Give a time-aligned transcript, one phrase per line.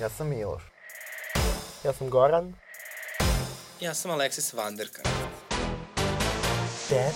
[0.00, 0.62] Ja sam Miloš.
[1.84, 2.54] Ja sam Goran.
[3.80, 5.02] Ja sam Alexis Vanderka.
[6.90, 7.12] Dad.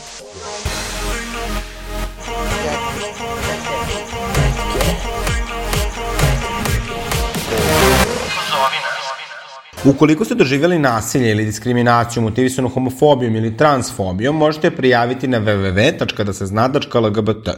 [9.84, 17.48] Ukoliko ste doživjeli nasilje ili diskriminaciju motivisanu homofobijom ili transfobijom, možete je prijaviti na www.dasezna.lgbt.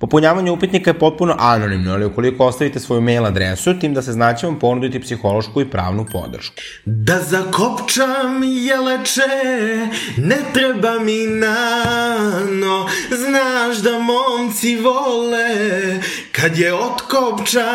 [0.00, 4.46] Popunjavanje upitnika je potpuno anonimno, ali ukoliko ostavite svoju mail adresu, tim da se znaće
[4.46, 6.56] vam ponuditi psihološku i pravnu podršku.
[6.84, 9.22] Da zakopčam jeleče,
[10.16, 15.48] ne treba mi nano, znaš da momci vole,
[16.32, 17.68] kad je otkopčano.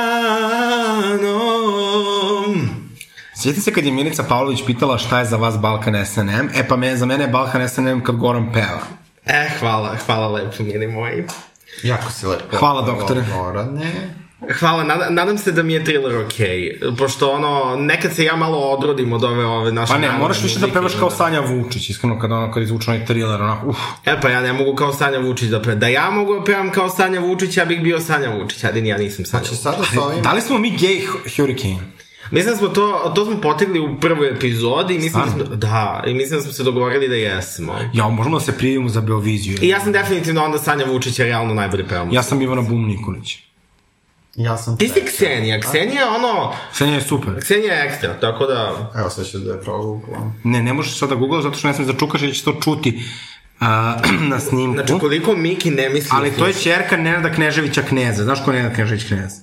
[3.36, 6.76] Sjetite se kad je Milica Pavlović pitala šta je za vas Balkan SNM, e pa
[6.76, 8.82] me, za mene je Balkan SNM kad Goran peva.
[9.26, 11.24] E, hvala, hvala lepo, mili moji.
[11.84, 12.58] Jako si lepo.
[12.58, 13.24] Hvala, doktore.
[13.34, 13.92] Gorane.
[14.60, 16.48] Hvala, nada, nadam se da mi je thriller okej,
[16.82, 19.94] okay, pošto ono, nekad se ja malo odrodim od ove, ove naše...
[19.94, 21.16] Pa ne, moraš više da pevaš kao da.
[21.16, 23.78] Sanja Vučić, iskreno kad ono, kad izvuče onaj thriller, onako, uf.
[24.06, 25.80] E pa ja ne mogu kao Sanja Vučić da pevam.
[25.80, 28.98] Da ja mogu da pevam kao Sanja Vučić, ja bih bio Sanja Vučić, ali ja
[28.98, 29.64] nisam Sanja Znači Vučić.
[29.64, 30.22] sada sa ovim...
[30.22, 31.80] Da li smo mi gay hu- hurricane?
[32.34, 36.04] Mislim da smo to, to smo potegli u prvoj epizodi i mislim da smo, da,
[36.08, 37.74] i mislim da smo se dogovorili da jesmo.
[37.94, 39.58] Ja, možemo da se prijavimo za Beoviziju.
[39.62, 42.14] I ja sam definitivno onda Sanja Vučić je realno najbolji pevam.
[42.14, 43.38] Ja sam Ivana Bum Nikolić.
[44.36, 47.40] Ja sam Ti si Ksenija, Ksenija je ono, Senja je super.
[47.40, 48.92] Ksenija je ekstra, tako da...
[48.96, 50.42] Evo sad ću da je proguglam.
[50.44, 52.60] Ne, ne možeš sad da googlaš zato što ne smiješ da čukaš jer će to
[52.64, 53.04] čuti
[53.62, 53.68] uh,
[54.32, 54.74] na snimku.
[54.74, 56.10] Znači, koliko Miki ne misli...
[56.12, 58.24] Ali to je čerka Nenada Kneževića Kneza.
[58.24, 59.34] Znaš ko je Nenad Knežević Knez?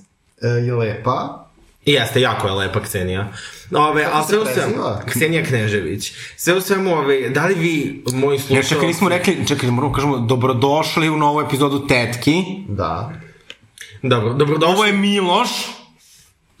[0.41, 1.40] E, je lepa.
[1.85, 3.27] I Jeste, jako je lepa Ksenija.
[3.75, 4.75] Ove, a sve u svemu?
[5.05, 6.13] Ksenija Knežević.
[6.37, 8.69] Sve u svemu, ove, da li vi, moji Ja slušalci...
[8.69, 12.43] čekaj, nismo rekli, čekaj, moramo kažemo, dobrodošli u novu epizodu Tetki.
[12.67, 13.11] Da.
[14.01, 14.73] Dobro, dobrodošli.
[14.73, 15.49] Ovo je Miloš.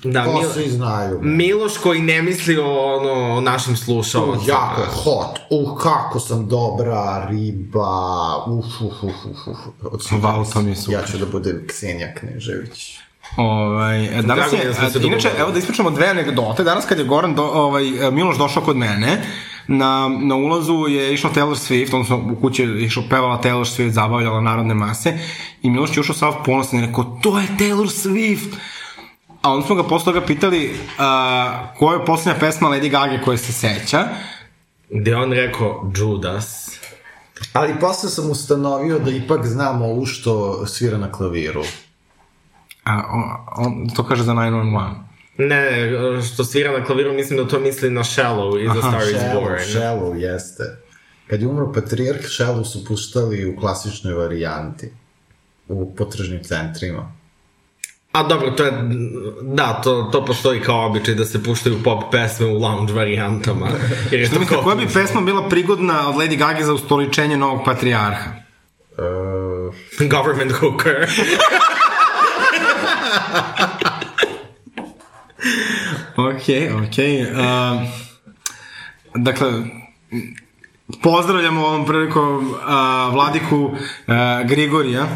[0.03, 0.49] Da, To Mil...
[0.49, 1.19] svi znaju.
[1.21, 4.53] Miloš koji ne misli o, ono, o našim slušalcima.
[4.53, 5.39] Jako je hot.
[5.49, 8.45] Uh, kako sam dobra riba.
[8.47, 9.47] Uf, uf, uf, uf,
[9.93, 10.11] uf.
[10.11, 10.99] Vau, to mi je super.
[10.99, 12.97] Ja ću da budem Ksenija Knežević.
[13.37, 16.63] Ovaj, e, danas je, da a, inače, evo da ispričamo dve anegdote.
[16.63, 19.21] Danas kad je Goran, do, ovaj, e, Miloš došao kod mene,
[19.67, 23.89] na, na ulazu je išla Taylor Swift, odnosno u kući je išla, pevala Taylor Swift,
[23.89, 25.17] zabavljala narodne mase
[25.61, 28.55] i Miloš je ušao sav ponosan i rekao, to je Taylor Swift!
[29.41, 33.37] A onda smo ga posle toga pitali uh, koja je posljednja pesma Lady Gaga koja
[33.37, 34.07] se seća.
[34.89, 36.71] Gde on rekao Judas.
[37.53, 41.63] Ali posle sam ustanovio da ipak znam ovu što svira na klaviru.
[42.83, 43.23] A, on,
[43.65, 45.11] on, to kaže za 911.
[45.37, 45.71] Ne,
[46.21, 49.41] što svira na klaviru, mislim da to misli na Shallow i The Star is Shallow,
[49.41, 49.59] Born.
[49.59, 50.63] Shallow, jeste.
[51.27, 54.91] Kad je umro Patrijarh, Shallow su puštali u klasičnoj varijanti.
[55.67, 57.13] U potržnim centrima.
[58.11, 58.71] A dobro, to je,
[59.41, 63.67] da, to, to postoji kao običaj da se puštaju pop pesme u lounge varijantama.
[64.11, 67.61] Jer je to Mislite, koja bi pesma bila prigodna od Lady Gaga za ustoličenje novog
[67.65, 68.31] patrijarha?
[68.97, 71.07] Uh, Government hooker.
[76.17, 76.43] Ok,
[76.75, 76.97] ok.
[77.31, 77.87] Uh,
[79.15, 79.51] dakle,
[81.03, 82.55] pozdravljamo ovom prilikom uh,
[83.13, 83.73] vladiku uh,
[84.47, 85.07] Grigorija.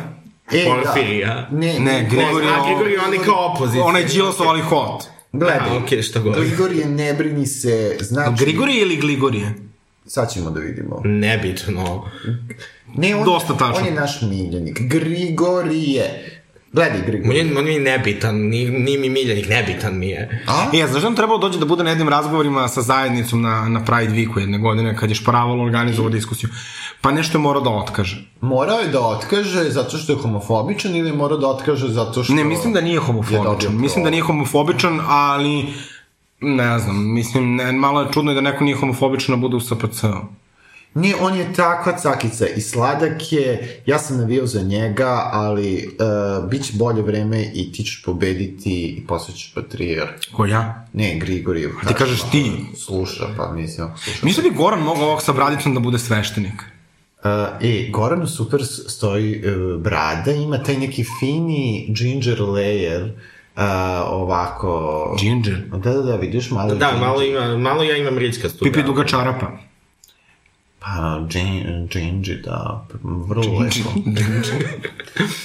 [0.51, 1.47] e, Porfirija.
[1.51, 1.57] Da.
[1.57, 3.85] Ne, Ne, Grigorij A Grigorij, on je kao opozicija.
[3.85, 5.03] Onaj Đilasov, ali hot.
[5.31, 6.35] Gledaj, A, okej, šta god.
[6.35, 8.45] Grigorije, ne brini se, znači...
[8.45, 9.53] Grigorije ili Gligorije?
[10.05, 11.01] Sad ćemo da vidimo.
[11.03, 12.09] Nebitno.
[12.95, 13.75] Ne, on, Dosta tačno.
[13.75, 14.81] On je naš miljenik.
[14.81, 16.34] Grigorije.
[16.75, 17.45] Gledaj, On Grigorije.
[17.45, 20.43] je, on mi je nebitan, ni, ni mi miljenik, nebitan mi je.
[20.47, 20.77] A?
[20.77, 23.83] E, znaš da nam trebalo dođe da bude na jednim razgovorima sa zajednicom na, na
[23.85, 26.49] Pride Weeku jedne godine, kad je šparavalo organizovao diskusiju.
[27.01, 28.17] Pa nešto je morao da otkaže.
[28.41, 32.33] Morao je da otkaže zato što je homofobičan ili je morao da otkaže zato što...
[32.33, 33.77] Ne, mislim da nije homofobičan.
[33.77, 35.65] Mislim da nije homofobičan, ali
[36.41, 39.59] ne znam, mislim, ne, malo je čudno i da neko nije homofobičan da bude u
[39.59, 40.44] SPC-u.
[40.95, 46.49] Ne, on je takva cakica i sladak je, ja sam navio za njega, ali uh,
[46.49, 50.07] bit će bolje vreme i ti ćeš pobediti i posle patrijar.
[50.31, 50.87] Ko ja?
[50.93, 51.69] Ne, Grigorije.
[51.87, 52.51] ti kažeš ti.
[52.77, 54.25] Sluša, pa mislim, sluša.
[54.25, 56.75] Mislim da bi Goran mogao ovog sa bradicom da bude sveštenik.
[57.25, 57.31] Uh,
[57.61, 63.61] e, Goranu super stoji uh, brada, ima taj neki fini ginger layer, uh,
[64.07, 65.15] ovako...
[65.19, 65.61] Ginger.
[65.71, 66.75] Da, da, da, vidiš malo...
[66.75, 67.07] Da, ginger.
[67.07, 68.63] malo, ima, malo ja imam ričkastu.
[68.63, 68.85] Pipi da.
[68.85, 69.64] duga čarapa.
[70.85, 71.19] Pa,
[71.89, 73.89] ginger, da, vrlo lepo.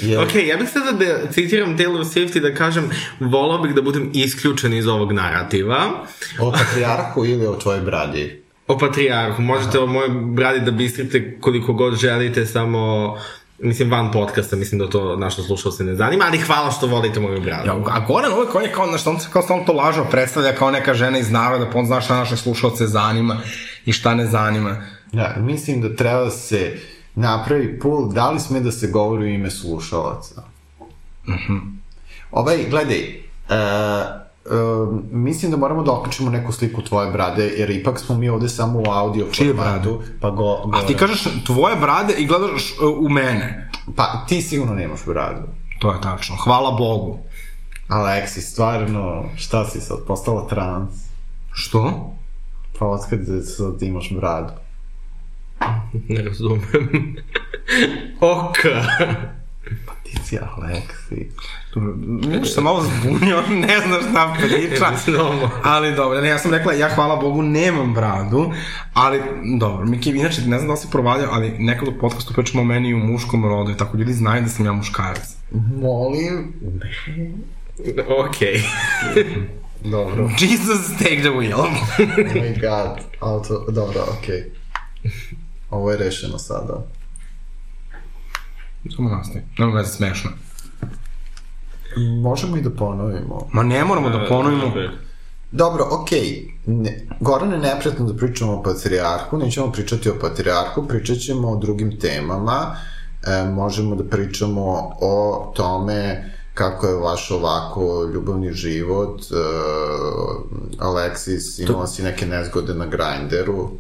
[0.01, 2.91] Je, Ok, ja bih sada da citiram Taylor Swift i da kažem
[3.21, 5.81] volao bih da budem isključen iz ovog narativa.
[6.41, 8.43] O patrijarhu ili o tvojoj bradi?
[8.67, 13.17] O patrijarhu, možete o mojoj bradi da bistrite koliko god želite, samo
[13.63, 17.41] Mislim, van podcasta, mislim da to naša slušalce ne zanima, ali hvala što volite moju
[17.41, 17.67] bradu.
[17.67, 20.53] Ja, a Goran uvek on je kao, znaš, on se kao stalno to lažno predstavlja
[20.53, 23.37] kao neka žena iz naroda, pa on zna šta naše slušalce zanima
[23.85, 24.77] i šta ne zanima.
[25.13, 26.79] Ja, mislim da treba da se
[27.15, 30.43] napravi pul, da li sme da se govori u ime slušalaca.
[31.29, 31.57] Mhm.
[32.31, 37.99] Ovaj, gledaj, uh, uh, mislim da moramo da okačimo neku sliku tvoje brade, jer ipak
[37.99, 40.03] smo mi ovde samo u audio Čije formatu.
[40.21, 43.71] Pa go, go, A ti kažeš tvoje brade i gledaš uh, u mene.
[43.97, 45.43] Pa ti sigurno nemaš bradu.
[45.79, 46.37] To je tačno.
[46.37, 47.19] Hvala Bogu.
[47.89, 50.91] Aleksi, stvarno, šta si sad, postala trans?
[51.53, 52.13] Što?
[52.79, 53.21] Pa otkad
[53.57, 54.53] sad imaš bradu?
[56.09, 57.17] Ne razumem.
[58.21, 58.83] Oka.
[60.03, 61.31] Ti si Aleksi.
[61.75, 61.95] Dobro,
[62.33, 64.87] vidiš sam malo zbunio, ne znaš šta priča.
[65.05, 65.51] Znamo.
[65.63, 68.53] ali dobro, ne, ja sam rekla, ja hvala Bogu nemam bradu,
[68.95, 69.21] ali
[69.59, 72.65] dobro, Miki, inače ne znam da li si provalio, ali nekad u podcastu pričamo o
[72.65, 75.37] meni i u muškom rodu i tako ljudi znaju da sam ja muškarac.
[75.81, 76.53] Molim,
[78.27, 78.63] Okej.
[79.95, 80.31] dobro.
[80.41, 81.61] Jesus take the wheel.
[81.61, 81.71] Oh
[82.35, 84.35] my god, auto, dobro, okej.
[84.35, 84.61] Okay.
[85.71, 86.85] Ovo je rešeno sada.
[88.97, 90.31] Samo nastavi, nema veze smešno.
[92.23, 93.49] Možemo i da ponovimo.
[93.53, 94.73] Ma ne moramo da ponovimo.
[95.53, 96.49] Dobro, okej.
[96.67, 97.01] Okay.
[97.21, 101.99] Goran je neprijatno da pričamo o patrijarhu, nećemo pričati o patrijarhu, pričat ćemo o drugim
[101.99, 102.77] temama.
[103.27, 109.21] E, možemo da pričamo o tome kako je vaš ovako ljubavni život.
[109.23, 109.35] E,
[110.79, 113.71] Alexis, imala si neke nezgode na Grinderu.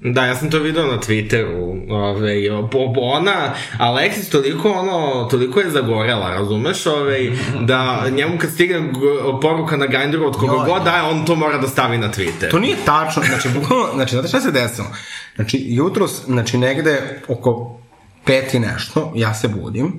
[0.00, 2.50] Da, ja sam to video na Twitteru, ove,
[3.00, 7.18] ona, Alexis toliko ono, toliko je zagorela, razumeš, ove,
[7.60, 8.92] da njemu kad stigne
[9.42, 10.66] poruka na Grindru od koga Joj.
[10.66, 12.50] god daje, on to mora da stavi na Twitter.
[12.50, 14.88] To nije tačno, znači, bukvalno, znači, znate šta se desilo?
[15.36, 17.80] Znači, jutros, znači, negde oko
[18.24, 19.92] pet i nešto, ja se budim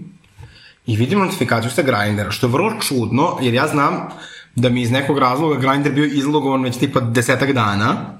[0.86, 4.10] i vidim notifikaciju sa Grindera, što je vrlo čudno, jer ja znam
[4.56, 8.20] da mi iz nekog razloga Grindr bio izlogovan već tipa desetak dana,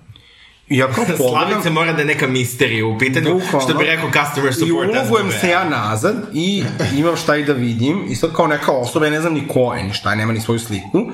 [0.70, 1.50] ja kao pogledam...
[1.50, 3.68] Slavice mora da je neka misterija u pitanju, Bukvalno.
[3.68, 4.90] što bi rekao customer I support.
[4.90, 5.40] ulogujem SBB.
[5.42, 6.64] se ja nazad i
[6.98, 9.74] imam šta i da vidim i sad kao neka osoba, ja ne znam ni ko
[9.74, 11.12] je, ni šta, nema ni svoju sliku.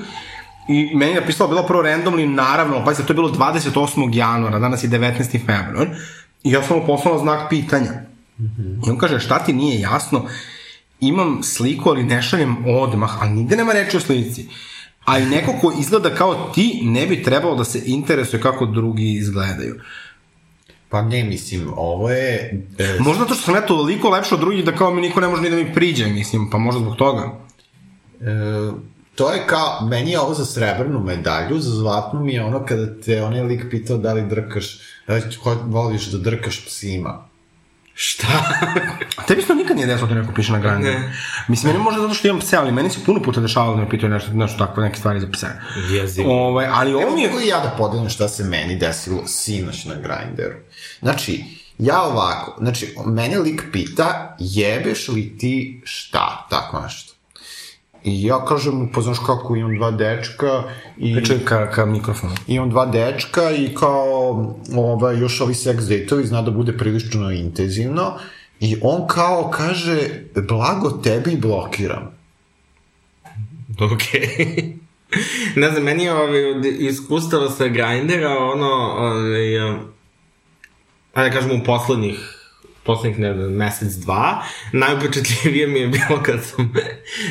[0.68, 4.14] I meni je napisalo, bilo prvo randomly, naravno, pa to je bilo 28.
[4.16, 5.30] januara, danas je 19.
[5.46, 5.88] februar,
[6.44, 7.90] i ja sam mu poslala znak pitanja.
[8.86, 10.26] I on kaže, šta ti nije jasno,
[11.00, 14.48] imam sliku, ali ne šaljem odmah, ali nigde nema reči o slici.
[15.04, 19.12] A i neko ko izgleda kao ti ne bi trebalo da se interesuje kako drugi
[19.12, 19.80] izgledaju.
[20.88, 22.62] Pa ne, mislim, ovo je...
[22.78, 25.28] E, Možda zato što sam ja toliko lepše od drugih da kao mi niko ne
[25.28, 27.32] može ni da mi priđe, mislim, pa možda zbog toga.
[28.20, 28.24] E,
[29.14, 33.00] to je kao, meni je ovo za srebrnu medalju, za zlatnu mi je ono kada
[33.00, 35.22] te onaj lik pitao da li drkaš, da li
[35.64, 37.28] voliš da drkaš psima.
[37.94, 38.26] Šta?
[39.16, 40.84] A tebi se to nikad nije desilo da neko piše na grani.
[40.84, 41.12] Ne.
[41.48, 43.90] Mislim, meni možda zato što imam pse, ali meni se puno puta dešavalo da me
[43.90, 45.46] pitaju nešto, nešto tako, neke stvari za pse.
[45.90, 46.46] Jezivo.
[46.48, 47.30] Ovaj, ali ovo mi je...
[47.44, 50.56] I ja da podelim šta se meni desilo sinoć na Grinderu.
[51.00, 51.44] Znači,
[51.78, 57.13] ja ovako, znači, mene lik pita, jebeš li ti šta, tako nešto.
[58.04, 60.62] I ja kažem mu, pa znaš kako imam dva dečka
[60.96, 61.14] i...
[61.14, 62.34] Pričaj ka, ka mikrofonu.
[62.46, 68.18] imam dva dečka i kao ovaj, još ovi seks dejtovi zna da bude prilično intenzivno
[68.60, 69.98] i on kao kaže
[70.48, 72.10] blago tebi blokiram.
[73.94, 74.28] Okej.
[75.62, 79.58] ne znam, meni je ovaj, od iskustava sa Grindera, ono, ovaj,
[81.14, 82.33] ajde da kažemo u poslednjih
[82.84, 86.72] poslednjih, ne mesec, dva, najupečetljivije mi je bilo kad sam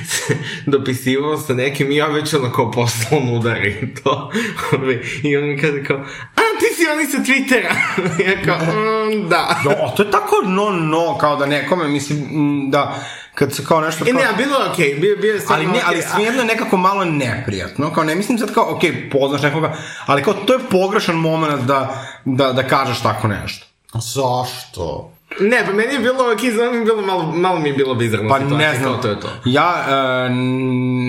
[0.06, 0.38] se
[0.72, 4.32] dopisivao sa nekim i ja već ono kao poslao udar i to.
[4.74, 5.98] Ovaj, I on mi kaže kao,
[6.36, 7.74] a ti si oni sa Twittera.
[8.30, 9.58] ja kao, mm, da.
[9.84, 12.96] A to je tako no, no, kao da nekome, mislim, mm, da,
[13.36, 14.06] kad se kao nešto...
[14.06, 14.22] E, Kao...
[14.22, 16.16] ne, a bilo je okej, okay, bio, bio je stvarno Ali ne, ali okej, a-
[16.16, 18.82] svejedno je nekako malo neprijatno, kao ne mislim sad kao, ok,
[19.12, 23.66] poznaš nekoga, ali kao to je pogrešan moment da, da, da kažeš tako nešto.
[23.94, 25.14] Zašto?
[25.40, 27.96] Ne, pa meni je bilo okej, okay, mi je bilo malo, malo mi je bilo
[27.96, 28.30] bizarno.
[28.30, 29.28] Pa situacija, ne znam, kao To je to.
[29.46, 30.30] ja e,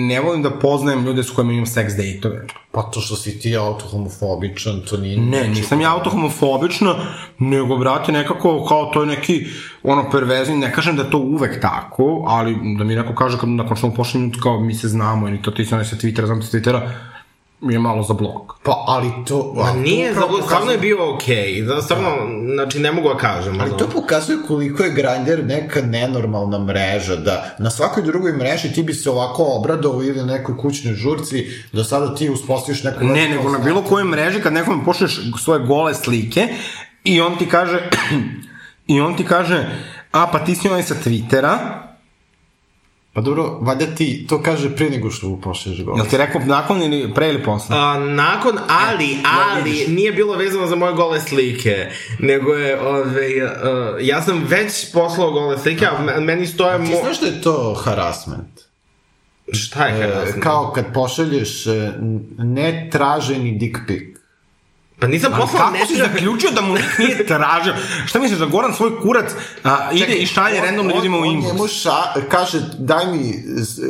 [0.07, 2.47] ne volim da poznajem ljude s kojima imam seks dejtove.
[2.71, 5.17] Pa to što si ti autohomofobičan, to nije...
[5.17, 6.95] Ne, nisam ja autohomofobična,
[7.39, 9.45] nego, brate, nekako, kao to je neki,
[9.83, 13.49] ono, pervezni, ne kažem da je to uvek tako, ali da mi neko kaže, kad,
[13.49, 16.25] nakon što mu pošli kao, mi se znamo, ili to ti se onaj sa Twittera,
[16.25, 16.89] znam sa Twittera,
[17.61, 18.53] je malo za blok.
[18.63, 19.53] Pa, ali to...
[19.55, 21.67] Ma a, to nije, upravo za, stvarno je pokazuje- bio okej, okay.
[21.67, 22.09] da, stvarno,
[22.53, 23.61] znači ne mogu da kažem.
[23.61, 28.83] Ali to pokazuje koliko je Grindr neka nenormalna mreža, da na svakoj drugoj mreži ti
[28.83, 33.03] bi se ovako obradovao ili na nekoj kućnoj žurci, da sada ti uspostaviš neku...
[33.03, 36.47] Ne, nego na bilo kojoj mreži kad nekome pošleš svoje gole slike
[37.03, 37.89] i on ti kaže
[38.93, 39.69] i on ti kaže
[40.15, 41.57] A, pa ti si onaj sa Twittera.
[43.15, 45.97] Pa dobro, valjda ti to kaže pre nego što pošlješ gol.
[45.97, 47.75] Jel ti rekao nakon ili pre ili posle?
[47.77, 49.17] A, nakon, ali,
[49.51, 51.87] ali, nije bilo vezano za moje gole slike,
[52.19, 53.49] nego je, ove, uh,
[54.01, 56.85] ja sam već poslao gole slike, a me- meni stoje...
[56.85, 56.97] Ti Mo...
[57.03, 58.61] znaš da je to harassment?
[59.53, 60.43] Šta je E, harassment?
[60.43, 61.91] kao kad pošalješ e,
[62.37, 64.14] netraženi dick pic.
[64.99, 67.73] Pa nisam Ali poslao kako si zaključio da mu nik nije tražio?
[68.05, 69.31] Šta misliš da Goran svoj kurac
[69.63, 71.45] a, ide i šalje randomno ljudima u on, on inbox?
[71.47, 73.43] njemu ša, kaže daj mi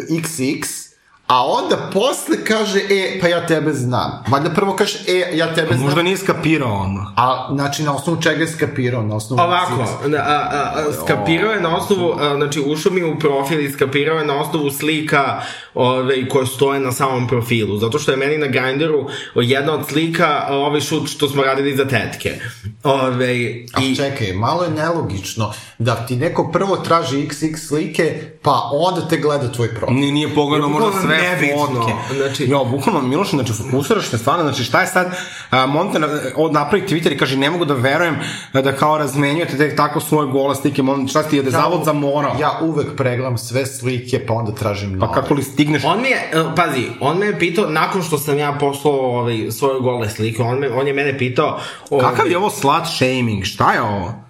[0.10, 0.85] xx,
[1.28, 4.24] a onda posle kaže e, pa ja tebe znam.
[4.28, 5.82] Valjda prvo kaže e, ja tebe znam.
[5.86, 7.14] Možda nije skapirao ono.
[7.18, 9.04] A, znači, na osnovu čega je skapirao?
[9.04, 13.04] Na osnovu Ovako, na- a, a, a, skapirao je na osnovu, a, znači ušao mi
[13.04, 15.42] u profil i skapirao je na osnovu slika
[15.74, 20.46] ove, koje stoje na samom profilu, zato što je meni na Grindru jedna od slika
[20.50, 22.40] ovaj šut što smo radili za tetke.
[22.84, 23.26] Ove,
[23.74, 29.02] A i, čekaj, malo je nelogično da ti neko prvo traži xx slike, pa onda
[29.02, 29.96] te gleda tvoj profil.
[29.96, 31.66] Nije, nije pogledao možda sve nebitno.
[31.66, 31.94] fotke.
[32.16, 35.08] Znači- Jo, bukvalno, Miloš, znači, fokusiraš te stvarno, znači, šta je sad,
[35.52, 38.16] a, Monte na- od napravi Twitter i kaže, ne mogu da verujem
[38.54, 41.86] da, da kao razmenjujete tek tako svoje gole slike, Monte, šta ti je, da zavod
[41.86, 42.32] za moral?
[42.40, 45.14] Ja uvek pregledam sve slike, pa onda tražim Pa nove.
[45.14, 45.84] kako li stigneš?
[45.86, 49.52] On mi je, e, pazi, on me je pitao, nakon što sam ja poslao ovaj,
[49.52, 51.60] svoje gole slike, on, me, on je mene pitao...
[51.90, 53.44] Ovaj, Kakav je ovo slut shaming?
[53.44, 54.25] Šta je ovo?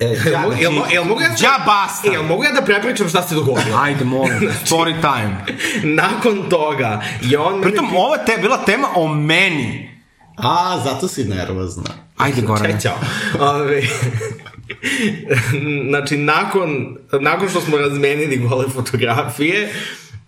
[0.00, 1.28] E, ja, mo- jel, jel mogu ja...
[1.28, 2.10] Đa basta!
[2.10, 3.78] Jel mogu ja da prepričam šta se dogodilo?
[3.84, 5.44] Ajde, molim, story time.
[6.02, 9.96] Nakon toga je on mene Pritom, ovo je te, bila tema o meni.
[10.36, 11.90] A, zato si nervozna.
[12.16, 12.80] Ajde, Gorane.
[12.80, 12.98] Čao.
[13.40, 13.82] Ove,
[15.90, 19.72] znači, nakon, nakon što smo razmenili gole fotografije,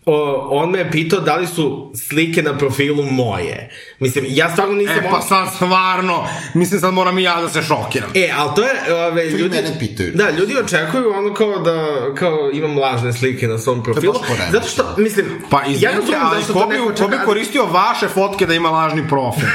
[0.09, 3.71] o, on me je pitao da li su slike na profilu moje.
[3.99, 4.97] Mislim, ja stvarno nisam...
[4.99, 6.25] E, pa sad stvarno,
[6.55, 8.11] mislim sad moram i ja da se šokiram.
[8.15, 9.57] E, ali to je, ove, ljudi...
[9.57, 10.13] mene pitaju.
[10.15, 14.13] Da, ljudi očekuju ono kao da, kao imam lažne slike na svom profilu.
[14.13, 14.53] poremećeno.
[14.53, 17.67] Zato što, mislim, Pa ja razumem ali zašto ko to bi, neko ko bi koristio
[17.67, 19.49] vaše fotke da ima lažni profil?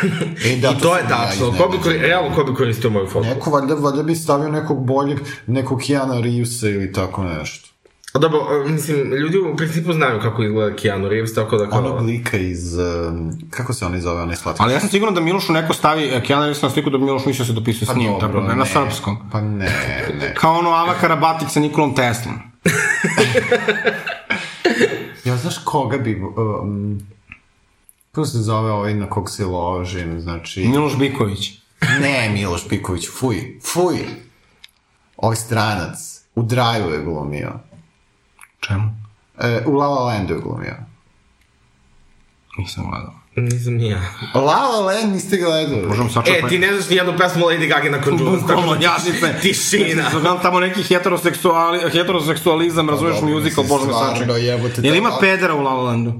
[0.45, 1.57] E, da, I to je sam ja tačno, iznenađen.
[1.57, 3.29] ko bi, kori- realno ko bi koristio moju fotku?
[3.29, 7.72] Neko, valjda, valjda bi stavio nekog boljeg, nekog Keanu Reevesa ili tako nešto.
[8.13, 11.79] A Dobro, mislim, ljudi u principu znaju kako izgleda Keanu Reeves, tako da kao...
[11.79, 14.63] Onog lika iz, um, kako se onaj zove, onaj slatki?
[14.63, 17.03] Ali ja sam siguran da Milošu neko stavi e, Keanu Reeves na sliku da bi
[17.03, 19.17] Miloš mislio se dopisuje s njim, dobro, tako da je na srpskom.
[19.31, 19.69] Pa ne,
[20.19, 20.33] ne.
[20.41, 22.35] Kao ono Ava Karabatic sa Nikolom Teslom.
[25.25, 26.21] Ja znaš koga bi...
[26.37, 26.99] Um,
[28.11, 30.67] kako se zove ovaj na kog se ložim, znači...
[30.67, 31.51] Miloš Biković.
[32.01, 33.97] Ne, Miloš Piković, fuj, fuj.
[35.17, 35.97] Ovaj stranac,
[36.35, 37.59] u Draju je glumio.
[38.63, 38.83] Čemu?
[39.39, 40.75] E, u La La Landu je glumio.
[42.57, 43.13] Nisam gledao.
[43.37, 44.01] Nisam ni ja.
[44.35, 45.85] La La Land niste gledali?
[45.87, 46.45] Možemo sačekati.
[46.45, 48.41] E, ti ne znaš ni jednu pesmu Lady Gaga nakon Judas.
[48.41, 49.35] Bukvalno, jadnice.
[49.41, 50.09] Tišina.
[50.11, 54.45] Znam tamo neki heteroseksuali, heteroseksualizam, razumeš dobro, musical, bože me sačekaj.
[54.45, 56.13] Jel da- ima pedera u La La Landu?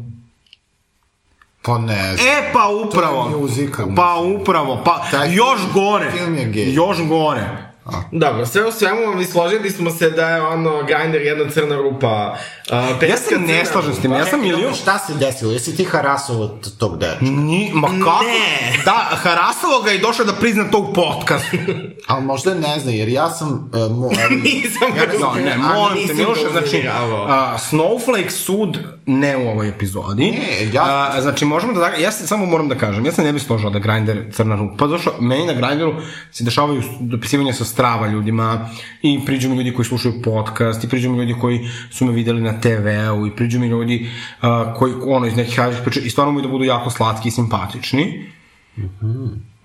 [1.61, 2.27] Pa ne znam.
[2.27, 3.23] E, pa upravo.
[3.23, 6.11] To je musical, Pa upravo, pa Taj još gore.
[6.11, 6.73] film je gej.
[6.73, 7.72] Još gore.
[8.11, 12.37] Dobro, sve u svemu mi složili smo se da je ono Grindr jedna crna rupa.
[12.71, 14.73] Uh, Ja se ne slažem s tim, ja sam milion...
[14.73, 15.51] Šta se desilo?
[15.51, 17.17] Jesi ti harasovao t- tog dečka?
[17.21, 18.23] Ni, ma kako?
[18.23, 18.83] Ne.
[18.85, 21.57] Da, harasalo ga i došao da prizna to u podcastu.
[22.07, 23.71] Ali možda ne zna, jer ja sam...
[23.73, 24.09] Uh, mo,
[24.43, 26.87] Nisam Ja ne, A, molim te, Miloše, znači,
[27.27, 30.31] a, Snowflake sud ne u ovoj epizodi.
[30.31, 33.33] Ne, ja- A, znači, možemo da, ja se samo moram da kažem, ja se ne
[33.33, 34.75] bih složila da Grindr crna rupa.
[34.77, 35.93] Pa zašto, meni na Grindru
[36.31, 38.69] se dešavaju dopisivanja sa strava ljudima
[39.01, 41.59] i priđu mi ljudi koji slušaju podcast i priđu mi ljudi koji
[41.91, 44.09] su me videli na TV-u i priđu mi ljudi
[44.41, 47.31] a, koji, ono, iz nekih različitih priča i stvarno mogu da budu jako slatki i
[47.31, 48.29] simpatični.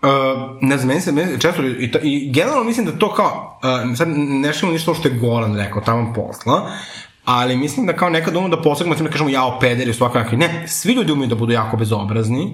[0.02, 0.08] Uh,
[0.60, 3.96] ne znam, meni se, meni često, i, ta, i generalno mislim da to kao, uh,
[3.96, 6.70] sad ne ništa što je Goran rekao tamo posla,
[7.30, 10.36] ali mislim da kao nekad umemo da posegnemo tim da kažemo jao pederi svakakvi.
[10.36, 12.52] Ne, svi ljudi umeju da budu jako bezobrazni.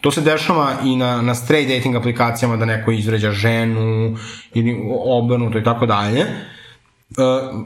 [0.00, 4.16] To se dešava i na, na straight dating aplikacijama da neko izvređa ženu
[4.54, 6.20] ili obrnuto i tako dalje.
[6.20, 7.60] Uh,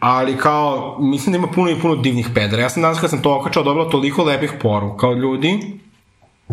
[0.00, 2.62] ali kao, mislim da ima puno i puno divnih pedera.
[2.62, 5.80] Ja sam danas kad sam to okačao dobila toliko lepih poruka od ljudi,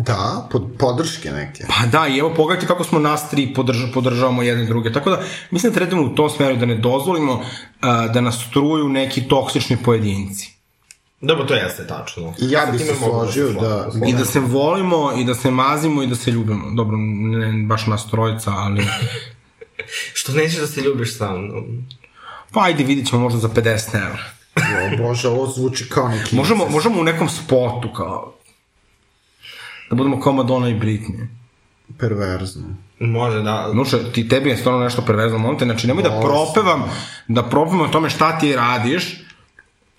[0.06, 1.64] Da, pod, podrške neke.
[1.68, 4.92] Pa da, i evo pogledajte kako smo nas tri podrža, podržavamo jedne druge.
[4.92, 7.42] Tako da, mislim da trebamo u tom smeru da ne dozvolimo uh,
[8.12, 10.60] da nas struju neki toksični pojedinci.
[11.20, 12.34] Dobro, to jeste tačno.
[12.38, 13.90] I ja bih time se složio da-.
[14.06, 16.70] I da se volimo, i da se mazimo, i da se ljubimo.
[16.70, 18.86] Dobro, ne baš nas trojica, ali...
[20.14, 21.64] Što nećeš da se ljubiš sa mnom?
[22.52, 24.24] Pa ajde, vidit ćemo možda za 50 evra.
[24.56, 26.36] O bože, ovo zvuči kao neki...
[26.36, 28.32] Možemo, možemo u nekom spotu, kao...
[29.90, 31.26] Da budemo kao Madonna i Britney.
[31.98, 32.62] perverzno.
[32.98, 33.72] Može da...
[33.74, 36.82] Nuša, ti tebi je stvarno nešto perverzno momte, znači nemoj da propevam,
[37.28, 39.20] da propevam o tome šta ti radiš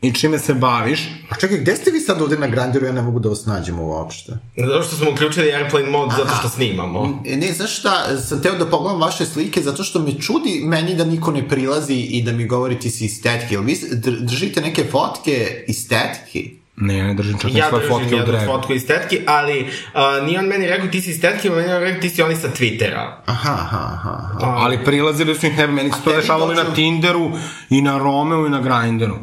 [0.01, 1.10] i čime se baviš.
[1.29, 3.79] A čekaj, gde ste vi sad ovde na Grandiru, ja ne mogu da vas nađem
[3.79, 4.38] uopšte.
[4.57, 7.21] Zato što smo uključili airplane mod, zato što snimamo.
[7.25, 10.95] E, Ne, znaš šta, sam teo da pogledam vaše slike zato što me čudi meni
[10.95, 13.53] da niko ne prilazi i da mi govori ti si iz tetke.
[13.53, 13.77] Jel vi
[14.21, 16.60] držite neke fotke iz tetke?
[16.81, 18.45] Ne, ne držim čak ni Ja svoje držim fotke u jednu drevu.
[18.45, 21.81] fotku iz tetke, ali uh, nije on meni rekao ti si iz tetke, meni on
[21.81, 23.11] rekao ti si oni sa Twittera.
[23.25, 24.29] Aha, aha, aha.
[24.41, 24.55] aha.
[24.59, 27.31] Ali prilazili su ih nebe, meni se to dešavalo i na Tinderu,
[27.69, 29.17] i na Romeo, i na Grindru.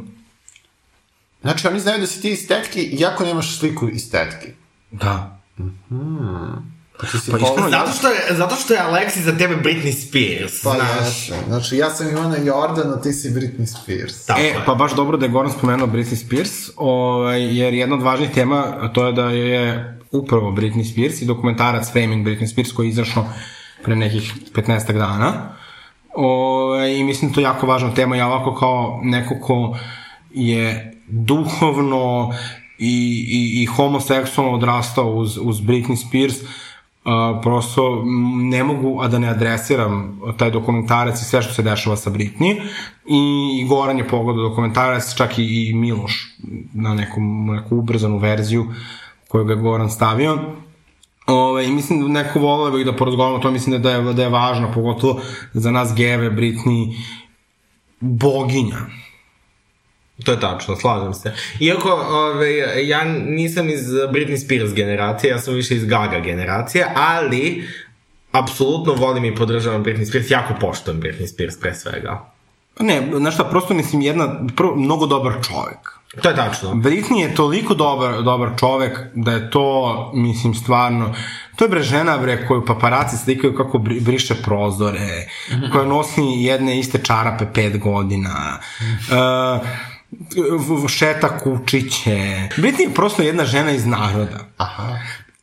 [1.41, 4.55] Znači, oni znaju da si ti iz tetke, iako nemaš sliku iz tetke.
[4.91, 5.39] Da.
[7.01, 7.39] Ti si Pa
[7.71, 11.07] Zato što je, zato što je Alexi za tebe Britney Spears, Pa znaš.
[11.07, 11.35] jeste.
[11.49, 14.27] Znači, ja sam Ivana Jordan, a ti si Britney Spears.
[14.27, 14.63] Tako e, je.
[14.67, 18.91] pa baš dobro da je Goran spomenuo Britney Spears, ovaj, jer jedna od važnijih tema,
[18.95, 23.29] to je da je upravo Britney Spears i dokumentarac Framing Britney Spears koji je izašao
[23.85, 25.55] pre nekih 15 dana.
[26.15, 28.17] Ovaj, I mislim da to je jako važna tema.
[28.17, 29.79] Ja ovako kao neko ko
[30.31, 32.35] je duhovno
[32.79, 36.49] i, i, i homoseksualno odrastao uz, uz Britney Spears, Uh,
[37.43, 38.03] prosto
[38.51, 42.61] ne mogu a da ne adresiram taj dokumentarac i sve što se dešava sa Britney
[43.07, 46.37] i, i Goran je pogledao dokumentarac čak i, i Miloš
[46.75, 48.67] na nekom, neku ubrzanu verziju
[49.29, 50.39] koju ga je Goran stavio
[51.29, 54.29] Ove, I mislim da neko volio bih da o to, mislim da je, da je
[54.29, 55.21] važno, pogotovo
[55.53, 56.97] za nas geve, Britney,
[58.01, 58.77] boginja.
[60.25, 61.33] To je tačno, slažem se.
[61.61, 62.57] Iako, ove,
[62.89, 67.69] ja nisam iz Britney Spears generacije, ja sam više iz Gaga generacije, ali
[68.33, 72.25] apsolutno volim i podržavam Britney Spears, jako poštujem Britney Spears pre svega.
[72.81, 75.99] Ne, znaš šta, prosto mislim jedna, prvo, mnogo dobar čovek.
[76.23, 76.71] To je tačno.
[76.71, 79.67] Britney je toliko dobar, dobar čovek da je to,
[80.15, 81.15] mislim, stvarno,
[81.57, 85.29] to je bre žena bre koju paparaci slikaju kako bri- briše prozore,
[85.73, 88.59] koja nosi jedne iste čarape pet godina,
[89.11, 89.98] uh, v- v-
[90.89, 92.49] šeta kučiće.
[92.57, 94.39] Britney je prosto jedna žena iz naroda.
[94.57, 94.99] Aha.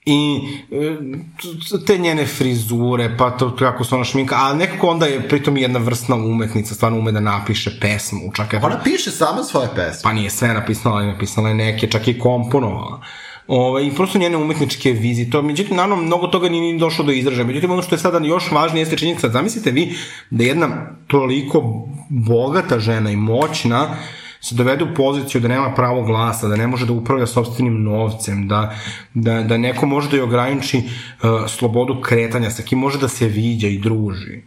[0.06, 0.40] I
[0.72, 5.58] e, te njene frizure, pa to kako se ona šminka, a nekako onda je pritom
[5.58, 10.00] jedna vrstna umetnica, stvarno ume da napiše pesmu, čak je Ona piše sama svoje pesme.
[10.04, 13.02] pa nije sve napisala, ali napisala je neke, čak i komponovala.
[13.48, 17.12] Ove, I prosto njene umetničke vizije, to, međutim, naravno, mnogo toga nije ni došlo do
[17.12, 17.46] izražaja.
[17.46, 19.96] Međutim, ono što je sada još važnije jeste činjenica, zamislite vi
[20.30, 20.68] da jedna
[21.08, 23.98] toliko bogata žena i moćna
[24.46, 28.48] se dovede u poziciju da nema pravo glasa, da ne može da upravlja sobstvenim novcem,
[28.48, 28.76] da,
[29.14, 33.28] da, da neko može da joj ograniči uh, slobodu kretanja, sa kim može da se
[33.28, 34.44] viđa i druži.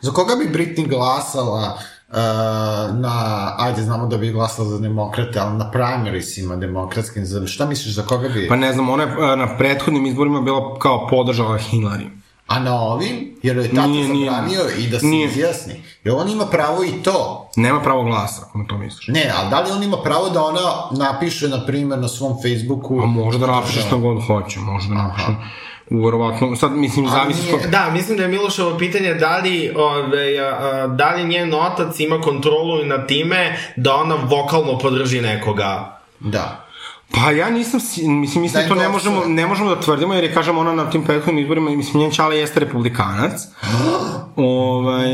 [0.00, 2.16] Za koga bi Britney glasala uh,
[3.00, 7.94] na, ajde, znamo da bi glasala za demokrate, ali na primariesima demokratskim, za, šta misliš,
[7.94, 8.48] za koga bi?
[8.48, 12.23] Pa ne znam, ona je uh, na prethodnim izborima bila kao podržala Hillary.
[12.46, 14.30] A na ovim, jer je tato Nije, nije.
[14.30, 15.26] zabranio i da se Nije.
[15.26, 15.72] izjasni.
[16.04, 17.50] Jer on ima pravo i to.
[17.56, 19.08] Nema pravo glasa, ako na to misliš.
[19.08, 20.60] Ne, ali da li on ima pravo da ona
[21.04, 23.00] napiše, na primjer, na svom Facebooku...
[23.02, 25.26] A može da napiše što god hoće, može da napiše.
[25.90, 27.68] Verovatno, sad mislim, zavisi nije- ko...
[27.68, 32.00] Da, mislim da je Miloševo pitanje da li, ove, a, a, da li njen otac
[32.00, 36.00] ima kontrolu i na time da ona vokalno podrži nekoga.
[36.20, 36.63] Da.
[37.14, 40.34] Pa ja nisam, mislim, mislim, Da to ne možemo, ne možemo da tvrdimo, jer je,
[40.34, 43.32] kažem, ona na tim prethodnim izborima, mislim, njen čale jeste republikanac.
[44.36, 45.06] ovaj,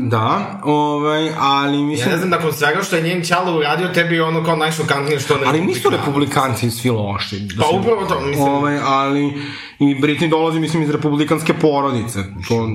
[0.00, 2.10] da, ovaj, ali Ja mislim...
[2.10, 5.34] ne znam, nakon svega što je njen čalo uradio, tebi je ono kao najšokantnije što
[5.34, 5.40] ne...
[5.46, 7.40] Ali nisu republikanci svi loši.
[7.40, 8.48] Da Pa upravo to, mislim...
[8.48, 9.32] Ovaj, ali
[9.78, 12.18] i Britney dolazi, mislim, iz republikanske porodice.
[12.48, 12.68] To,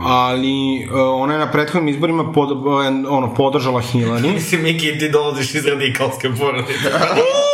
[0.00, 2.66] ali uh, ona je na prethodnim izborima pod, uh,
[3.08, 4.32] ono, podržala Hillary.
[4.34, 6.90] Mislim, Miki, ti dolaziš iz radikalske porodice.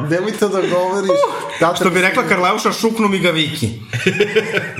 [0.00, 1.10] Nemoj to da govoriš.
[1.60, 3.68] Tata Što bi rekla Karleuša, šuknu mi ga Viki.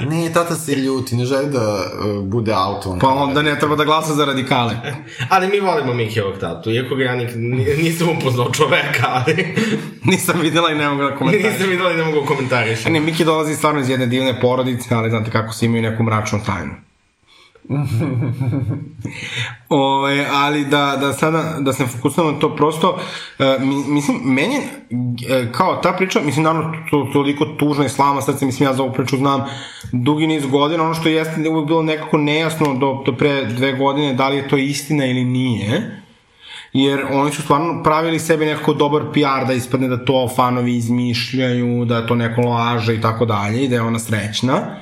[0.03, 2.98] Ne, tata se ljuti, ne želi da uh, bude auto.
[3.01, 4.75] Pa onda ne treba da glasa za radikale.
[5.31, 9.55] Ali mi volimo Mikijevog tatu, iako ga ja nik, ni- nisam upoznao čoveka, ali
[10.05, 11.53] Nisam videla i ne mogu da komentarišem.
[11.53, 12.92] nisam videla i ne mogu komentarišem.
[12.92, 16.40] Ne, Miki dolazi stvarno iz jedne divne porodice, ali znate kako se imaju neku mračnu
[16.46, 16.72] tajnu.
[19.69, 22.99] Ove, ali da, da sada, da se fokusujemo na to prosto,
[23.39, 28.23] e, mi, mislim, meni, e, kao ta priča, mislim, naravno, to, toliko tužna i slama
[28.23, 29.45] srce, mislim, ja za ovu priču znam
[29.93, 34.15] dugi niz godina, ono što jeste uvek bilo nekako nejasno do, do pre dve godine,
[34.15, 36.03] da li je to istina ili nije,
[36.73, 41.85] jer oni su stvarno pravili sebi nekako dobar PR da ispadne da to fanovi izmišljaju,
[41.85, 44.77] da to neko laže i tako dalje i da je ona srećna.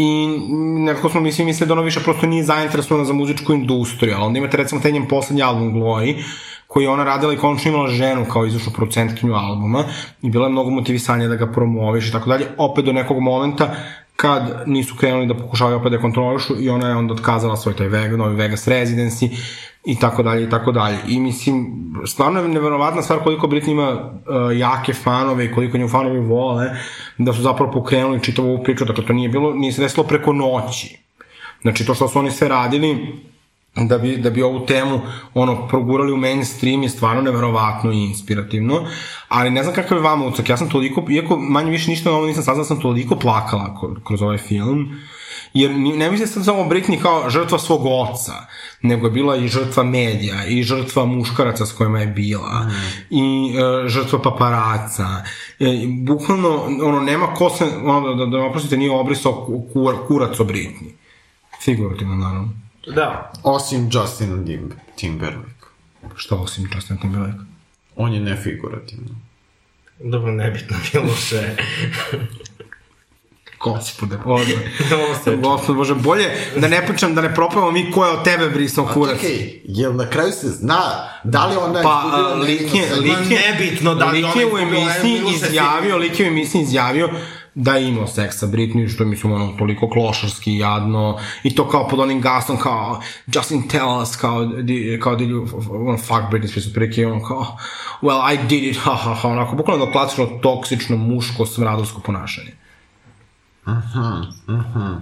[0.00, 0.28] I
[0.78, 4.24] nekako smo mi svi mislili da ona više prosto nije zainteresovana za muzičku industriju, ali
[4.24, 6.22] onda imate recimo taj njen poslednji album Glory,
[6.66, 9.84] koji je ona radila i konačno imala ženu kao izvršnu producentkinju albuma
[10.22, 13.74] i bila je mnogo motivisanja da ga promoviš i tako dalje, opet do nekog momenta
[14.16, 17.88] kad nisu krenuli da pokušavaju opet da kontrolišu i ona je onda otkazala svoj taj
[17.88, 19.36] Vega, novi Vegas Residency
[19.88, 20.98] i tako dalje i tako dalje.
[21.08, 21.66] I mislim,
[22.06, 26.70] stvarno je neverovatna stvar koliko Britney ima uh, jake fanove i koliko nju fanovi vole,
[27.18, 30.32] da su zapravo pokrenuli čitavu ovu priču, dakle to nije bilo, nije se desilo preko
[30.32, 30.98] noći.
[31.62, 33.14] Znači to što su oni sve radili,
[33.76, 35.00] da bi, da bi ovu temu
[35.34, 38.86] ono progurali u mainstream je stvarno neverovatno i inspirativno,
[39.28, 42.16] ali ne znam kakav je vama ucak, ja sam toliko, iako manje više ništa na
[42.16, 44.88] ovo nisam saznala, sam toliko plakala kroz ovaj film,
[45.54, 48.32] jer ne mislim sam samo Britney kao žrtva svog oca,
[48.82, 53.14] nego je bila i žrtva medija, i žrtva muškaraca s kojima je bila, mm.
[53.14, 55.24] i uh, žrtva paparaca.
[55.60, 60.40] E, bukvalno, ono, nema ko se, ono, da, da, da oprostite, nije obrisao kur, kurac
[60.40, 60.92] o Britney.
[61.64, 62.50] Figurativno, naravno.
[62.94, 63.32] Da.
[63.42, 64.44] Osim Justina
[64.96, 65.66] Timberlake.
[66.16, 67.38] Šta osim Justina Timberlake?
[67.96, 69.08] On je nefigurativno.
[70.00, 71.56] Dobro, nebitno bilo še.
[73.60, 74.56] Gospode, Bože.
[75.42, 78.86] Gospode, Bože, bolje da ne pričam, da ne propavamo mi ko je od tebe brisao
[78.94, 79.20] kurac.
[79.20, 80.80] Čekaj, jel na kraju se zna
[81.24, 82.02] da li ona pa,
[82.46, 86.28] lik je, lik je, nebitno da li lik je u emisiji izjavio, lik je u
[86.28, 87.08] emisiji izjavio
[87.54, 91.68] da je imao seks sa Britney, što je mislim ono toliko klošarski jadno, i to
[91.68, 95.48] kao pod onim gasom, kao Justin tell us, kao, di, kao did you,
[95.88, 97.56] ono, fuck Britney Spears, prilike, ono kao,
[98.02, 102.52] well, I did it, ha, ha, ha, onako, bukvalno da klasično toksično, muško, smradovsko ponašanje.
[103.68, 105.00] Aha, aha.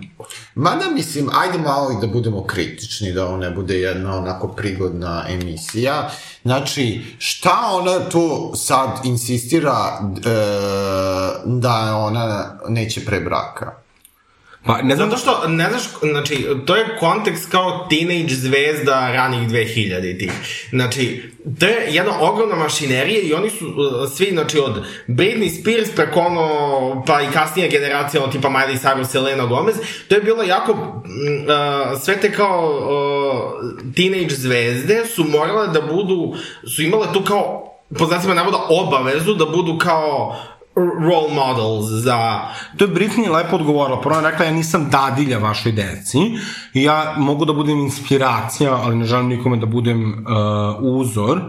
[0.55, 5.25] Mada mislim, ajde malo i da budemo kritični, da ovo ne bude jedna onako prigodna
[5.29, 6.11] emisija.
[6.43, 10.31] Znači, šta ona tu sad insistira e,
[11.45, 13.86] da ona neće pre braka?
[14.67, 15.11] Pa, ne znam...
[15.11, 20.33] Zato što, ne znaš, znači, to je kontekst kao teenage zvezda ranih 2000 tih.
[20.71, 25.91] Znači, to je jedna ogromna mašinerija i oni su uh, svi, znači, od Britney Spears
[25.97, 29.77] preko ono, pa i kasnije generacija, ono, tipa Miley Cyrus, Selena Gomez,
[30.09, 31.45] to je bilo jako, mm,
[31.93, 36.35] uh, sve te kao uh, teenage zvezde su morale da budu,
[36.77, 40.37] su imale tu kao, po znacima navoda, obavezu da budu kao
[40.77, 42.41] role models za...
[42.77, 44.01] To je Britney lepo odgovorila.
[44.01, 46.19] Prvo je rekla, ja nisam dadilja vašoj deci
[46.75, 51.41] ja mogu da budem inspiracija, ali ne želim nikome da budem uh, uzor.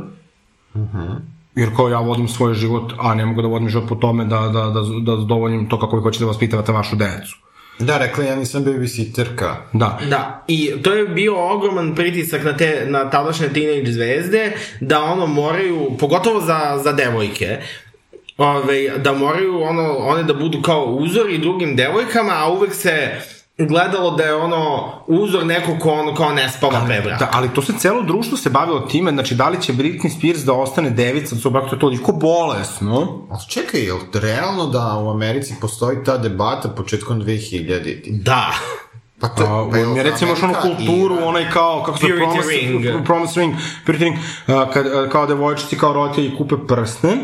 [0.74, 0.98] Uh mhm.
[0.98, 1.20] -huh.
[1.56, 4.40] Jer kao ja vodim svoj život, a ne mogu da vodim život po tome da,
[4.40, 7.38] da, da, da zadovoljim to kako vi hoćete da vaspitavate vašu decu.
[7.80, 9.56] Da, rekla ja nisam babysitterka.
[9.74, 10.00] Da.
[10.10, 15.28] Da, i to je bio ogroman pritisak na te, na tadašnje teenage zvezde, da ono
[15.28, 17.60] moraju, pogotovo za, za devojke,
[18.38, 23.22] ove, da moraju ono, one da budu kao uzori drugim devojkama, a uvek se
[23.58, 27.26] gledalo da je ono uzor neko ko ono kao ne spava pre braka.
[27.26, 30.40] Da, ali to se celo društvo se bavilo time, znači da li će Britney Spears
[30.40, 33.28] da ostane devica od svog braka, to je toliko bolesno.
[33.30, 38.24] Ali čekaj, je li realno da u Americi postoji ta debata početkom 2000?
[38.24, 38.54] Da.
[39.20, 43.06] Pa to, uh, pa je, recimo još onu kulturu, onaj kao, kako se promise ring.
[43.06, 43.54] promise ring,
[43.88, 47.20] purity ring, uh, kad, uh, kao devojčici, kao roditelji kupe prsten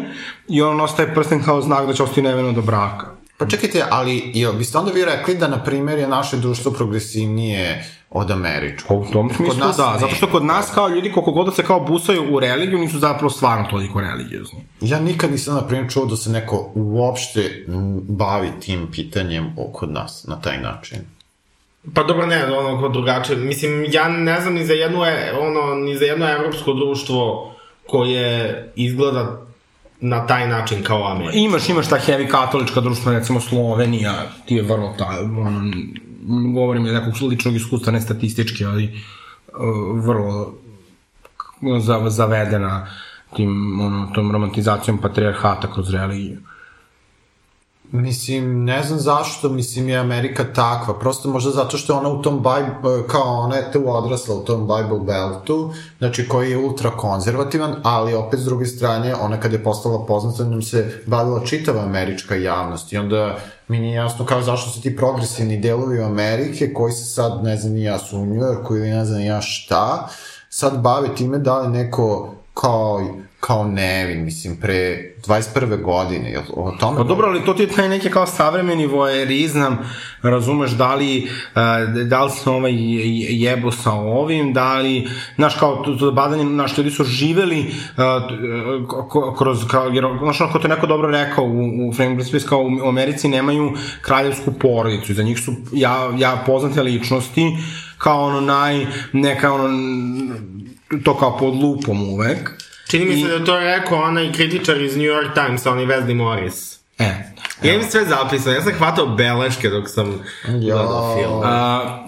[0.49, 3.07] i on nosi taj prsten kao znak da će ostati neveno do braka.
[3.37, 7.85] Pa čekajte, ali jel biste onda vi rekli da, na primjer, je naše društvo progresivnije
[8.09, 8.87] od američkog?
[8.87, 9.99] Pa u tom smislu da, ne.
[9.99, 12.99] zato što kod nas kao ljudi koliko god da se kao busaju u religiju, nisu
[12.99, 14.59] zapravo stvarno toliko religiozni.
[14.81, 17.65] Ja nikad nisam, na primjer, čuo da se neko uopšte
[18.01, 20.97] bavi tim pitanjem kod nas na taj način.
[21.93, 23.37] Pa dobro, ne, ono, kod drugačije.
[23.37, 25.05] Mislim, ja ne znam ni za jedno,
[25.39, 27.51] ono, ni za jedno evropsko društvo
[27.87, 29.41] koje izgleda
[30.03, 31.37] na taj način kao Amerika.
[31.37, 34.13] Imaš, imaš ta heavy katolička društva, recimo Slovenija,
[34.45, 35.71] ti je vrlo ta, ono,
[36.53, 39.01] govorim je nekog ličnog iskustva, ne statistički, ali
[39.53, 40.53] uh, vrlo
[42.09, 42.87] zavedena
[43.35, 46.39] tim, ono, tom romantizacijom patrijarhata kroz religiju.
[47.93, 50.99] Mislim, ne znam zašto, mislim, je Amerika takva.
[50.99, 54.43] Prosto možda zato što je ona u tom Bible, kao ona je tu odrasla u
[54.43, 59.53] tom Bible Beltu, znači koji je ultra konzervativan, ali opet s druge strane, ona kad
[59.53, 64.41] je postala poznata, nam se bavila čitava američka javnost i onda mi nije jasno kao
[64.41, 68.75] zašto su ti progresivni delovi Amerike, koji se sad, ne znam, ja su u Njujorku
[68.75, 70.07] ili ne znam ja šta,
[70.49, 75.81] sad bave time da li neko kao kao nevin, mislim, pre 21.
[75.81, 76.97] godine, jel o tome?
[76.97, 79.77] Pa dobro, ali to ti je taj neki kao savremeni vojerizam,
[80.21, 82.73] razumeš, da li, uh, da li se ovaj
[83.29, 89.37] jebo sa ovim, da li, znaš, kao, to, to badanje, znaš, ljudi su živeli uh,
[89.37, 92.87] kroz, kao, jer, znaš, kao to neko dobro rekao u, u Frank Space, kao u
[92.87, 97.57] Americi nemaju kraljevsku porodicu, za njih su ja, ja poznate ličnosti,
[97.97, 99.69] kao ono naj, neka ono,
[101.03, 102.49] to kao pod lupom uvek,
[102.87, 106.15] Čini mi se da je to rekao onaj kritičar iz New York Times, onaj Wesley
[106.15, 106.77] Morris.
[106.99, 107.11] E,
[107.63, 111.41] Ja imam sve zapisano, ja sam hvatao beleške dok sam gledao film.
[111.43, 111.99] a,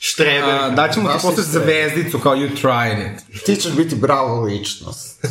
[0.00, 0.54] Štreber.
[0.54, 3.44] a, daćemo ti posle zvezdicu kao you tried it.
[3.44, 5.24] Ti ćeš biti bravo ličnost.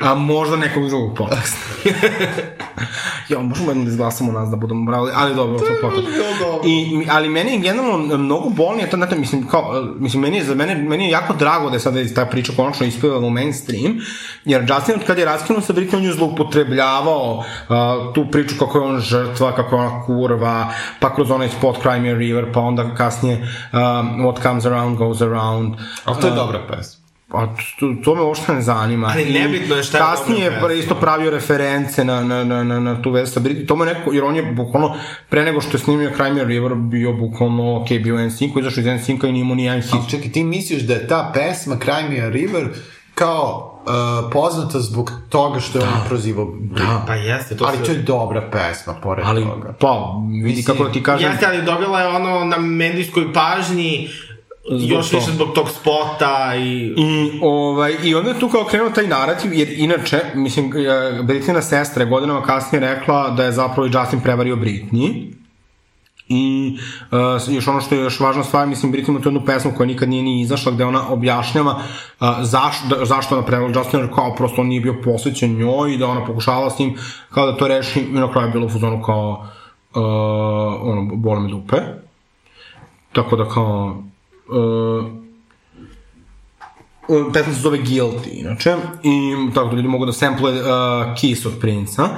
[0.00, 1.58] A možda nekog drugog podcasta.
[3.28, 6.08] jo, možemo jednom da izglasamo nas da budemo brali, ali dobro, to je podcast.
[6.66, 10.54] I, ali meni je generalno mnogo bolnije, to, znate, mislim, kao, mislim, meni je, za
[10.54, 13.98] mene, meni je jako drago da je sada ta priča konačno ispevala u mainstream,
[14.44, 18.78] jer Justin, od kad je raskinuo sa Britney, on je zloupotrebljavao uh, tu priču kako
[18.78, 22.52] je on žrtva, kako je ona kurva, pa kroz onaj spot Cry Me a River,
[22.52, 23.80] pa onda kasnije um,
[24.26, 25.74] What Comes Around Goes Around.
[26.04, 26.99] Ali to je dobra pesma.
[27.32, 27.46] A
[27.80, 29.10] to, to me uopšte ne zanima.
[29.12, 33.02] Ali nebitno je šta je Kasnije je isto pravio reference na, na, na, na, na
[33.02, 33.66] tu vezu sa Britney.
[33.66, 34.96] To me neko, jer on je bukvalno,
[35.28, 39.26] pre nego što je snimio Crime River, bio bukvalno, ok, bio NSYNC, izašao iz NSYNC-a
[39.26, 39.92] i nije imao ni jedan hit.
[39.92, 42.68] Ali čekaj, ti misliš da je ta pesma Cry Me a River
[43.14, 47.06] kao uh, poznata zbog toga što je on prozivao Britney.
[47.06, 49.74] Pa jeste, to Ali to je dobra pesma, pored Ali, toga.
[49.80, 54.08] pa, vidi Mislim, kako da ti kažem, Jeste, ali dobila je ono na medijskoj pažnji
[54.70, 56.94] Zbog još više zbog tog spota i...
[56.96, 60.72] I, ovaj, I onda je tu kao krenuo taj narativ, jer inače, mislim,
[61.22, 65.32] Britneyna sestra je godinama kasnije rekla da je zapravo i Justin prevario Britney.
[66.28, 66.76] I
[67.10, 69.86] uh, još ono što je još važna stvar, mislim, Britney ima tu jednu pesmu koja
[69.86, 71.74] nikad nije ni izašla, gde ona objašnjava
[72.20, 75.94] uh, zaš, da, zašto ona prevala Justina, jer kao prosto on nije bio posvećen njoj
[75.94, 76.98] i da ona pokušavala s njim
[77.30, 79.46] kao da to reši i na kraju je bilo u fuzonu kao
[79.94, 80.02] uh,
[80.82, 81.76] ono, bole me dupe.
[83.12, 84.02] Tako da kao
[84.50, 85.20] uh,
[87.08, 90.66] Uh, pesma se zove Guilty, inače, i tako da ljudi mogu da sample uh,
[91.20, 92.08] Kiss od Princa,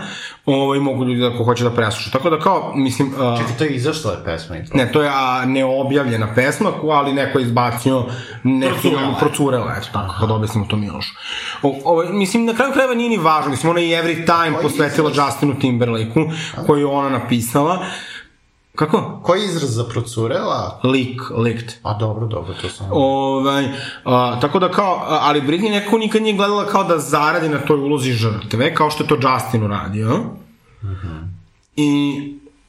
[0.46, 2.10] ovaj, mogu ljudi da ako hoće da presluša.
[2.10, 5.44] Tako da kao, mislim, uh, Čekaj, to je izašla je pesma ne, to je a,
[5.46, 8.04] neobjavljena pesma, ko- ali neko je izbacio
[8.42, 11.14] neki Procurela procurela, eto tako, da objasnimo to Miloš.
[11.62, 15.10] O, ovaj, mislim, na kraju krajeva nije ni važno, mislim, ona je Every Time posvetila
[15.10, 16.24] Justinu Timberlakeu,
[16.66, 17.84] koju je ona napisala.
[18.76, 19.20] Kako?
[19.22, 20.80] Koji izraz za procurela?
[20.84, 21.78] Lik, likt.
[21.82, 22.86] A dobro, dobro, to sam...
[22.90, 23.64] Ovaj,
[24.04, 27.76] a, tako da kao, ali Britney nekako nikad nije gledala kao da zaradi na toj
[27.76, 30.20] ulozi žrtve, kao što je to Justin uradio.
[31.76, 32.12] I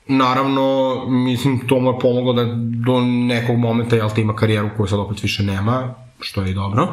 [0.07, 2.45] naravno, mislim, to mu je pomoglo da
[2.85, 6.53] do nekog momenta, jel, te ima karijeru koju sad opet više nema, što je i
[6.53, 6.87] dobro.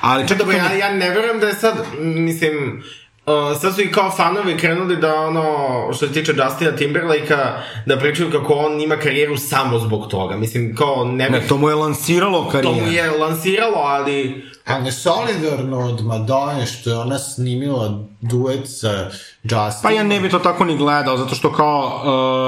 [0.00, 2.82] Ali čak Dobro, ja, ja ne verujem da je sad, mislim,
[3.26, 5.44] Uh, sad su i kao fanovi krenuli da ono,
[5.92, 10.36] što se tiče Justina Timberlake-a, da pričaju kako on ima karijeru samo zbog toga.
[10.36, 12.86] Mislim, kao ne Ne, to mu je lansiralo To karijeru.
[12.86, 14.44] mu je lansiralo, ali...
[14.64, 19.10] A ne solidarno od Madone što je ona snimila duet sa
[19.50, 19.82] Justinom.
[19.82, 22.02] Pa ja ne bi to tako ni gledao, zato što kao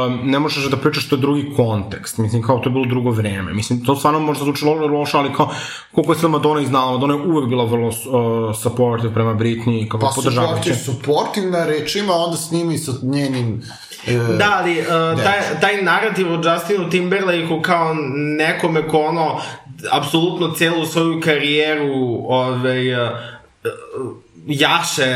[0.09, 2.19] uh, ne možeš da pričaš što je drugi kontekst.
[2.19, 3.53] Mislim, kao to je bilo drugo vreme.
[3.55, 5.49] Mislim, to stvarno možda zvuči lo- loše, ali kao
[5.95, 7.95] koliko je sad Madonna i znala, Madonna je uvek bila vrlo uh,
[8.63, 10.75] supportive prema Britney, kako Pa podržavajuće.
[10.75, 13.63] supportiv, supportiv na rečima, onda snimi sa njenim...
[14.07, 14.87] E, Da, ali uh,
[15.23, 17.95] taj, taj narativ o Justinu Timberlakeu kao
[18.39, 19.41] nekome ko ono,
[19.93, 21.93] apsolutno celu svoju karijeru
[22.29, 23.09] ovaj, uh,
[24.49, 25.07] jaše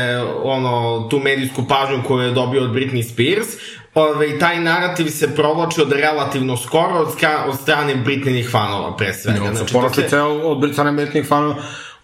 [0.43, 3.47] ono, tu medijsku pažnju koju je dobio od Britney Spears,
[3.93, 9.13] ovaj, taj narativ se provlači od relativno skoro od, ska, od strane Britneynih fanova pre
[9.13, 9.43] svega.
[9.43, 11.55] On se Znači, to porače se- od Britney fanova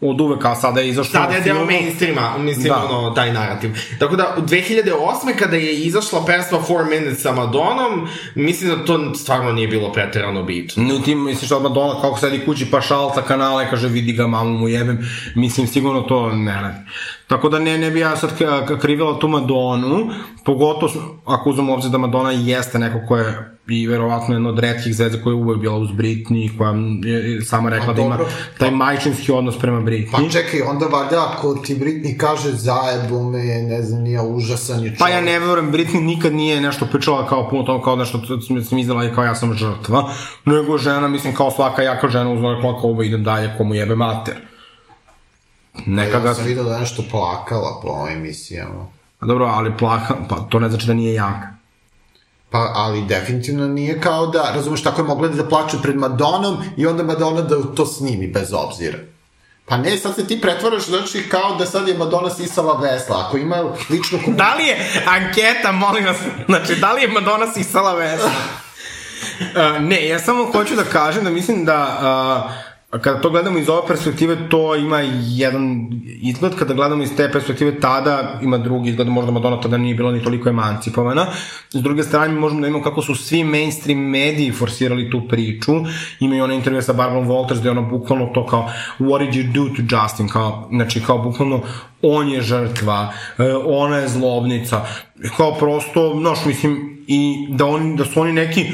[0.02, 2.86] od uvek, a sada je izašao Sada je deo mainstreama, mislim, Da.
[2.90, 3.72] ono, taj narativ.
[4.00, 5.36] Tako da, u 2008.
[5.40, 10.44] kada je izašla pesma 4 Minutes sa Madonom, mislim da to stvarno nije bilo preterano
[10.44, 10.84] bitno.
[10.84, 14.28] No ti misliš da Madonna kako sedi kući pa šalca kanala i kaže vidi ga
[14.28, 16.78] mamu mu jebem, mislim sigurno to ne radi.
[17.28, 18.30] Tako da ne, ne bi ja sad
[18.82, 20.10] krivila tu Madonu,
[20.46, 24.60] pogotovo ako uzmemo u obzir da Madonna jeste neko ko je i verovatno jedna od
[24.60, 26.72] redkih zvezda koja je uvek bila uz Britney, koja
[27.12, 28.20] je je sama rekla Pa da ima
[28.58, 30.12] taj majčinski odnos prema Britney.
[30.12, 34.84] Pa čekaj, onda valjda ako ti Britney kaže zajebo me, ne znam, nije užasan je
[34.84, 35.00] čovjek.
[35.00, 38.62] Pa ja ne verujem, Britney nikad nije nešto pričala kao puno toga, kao nešto što
[38.64, 40.12] sam izdala i kao ja sam žrtva,
[40.46, 43.96] nego žena, mislim, kao svaka jaka žena uzela rekla kao ovo idem dalje, komu jebe
[43.96, 44.36] mater.
[45.86, 46.28] Neka ga...
[46.28, 48.88] Ja sam vidio da je nešto plakala po ovim emisijama.
[49.20, 51.59] A Dobro, ali plaka, pa to ne znači da nije jaka.
[52.50, 56.88] Pa, ali definitivno nije kao da, razumeš, tako je mogla da plače pred Madonom i
[56.88, 58.98] onda Madonna da to snimi bez obzira.
[59.66, 63.26] Pa ne, sad se ti pretvaraš, znači, kao da sad je Madonna sisala vesla.
[63.28, 63.56] Ako ima
[63.90, 64.36] ličnu komunikaciju...
[64.36, 68.32] Da li je anketa, molim vas, znači, da li je Madonna sisala vesla?
[69.40, 72.00] Uh, ne, ja samo hoću da kažem da mislim da
[72.46, 72.52] uh,
[72.90, 75.90] kada to gledamo iz ove perspektive, to ima jedan
[76.22, 80.12] izgled, kada gledamo iz te perspektive, tada ima drugi izgled, možda Madonna tada nije bila
[80.12, 81.28] ni toliko emancipovana.
[81.70, 85.72] S druge strane, možemo da imamo kako su svi mainstream mediji forsirali tu priču.
[86.20, 89.54] Imaju ona intervju sa Barbarom Walters, gde je ona bukvalno to kao, what did you
[89.54, 90.28] do to Justin?
[90.28, 91.62] Kao, znači, kao bukvalno,
[92.02, 94.86] on je žrtva, e, ona je zlobnica,
[95.38, 98.66] kao prosto, znaš, mislim, i da, on, da su oni neki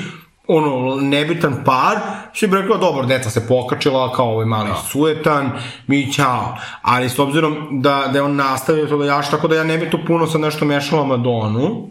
[0.48, 1.98] ono, nebitan par,
[2.34, 4.82] svi bi rekla, dobro, deca se pokačila, kao ovaj mali da.
[4.92, 5.52] sujetan,
[5.88, 6.58] mi ćao.
[6.82, 9.78] Ali s obzirom da, da je on nastavio to da jaš, tako da ja ne
[9.78, 11.90] bi tu puno sad nešto mešala Madonu.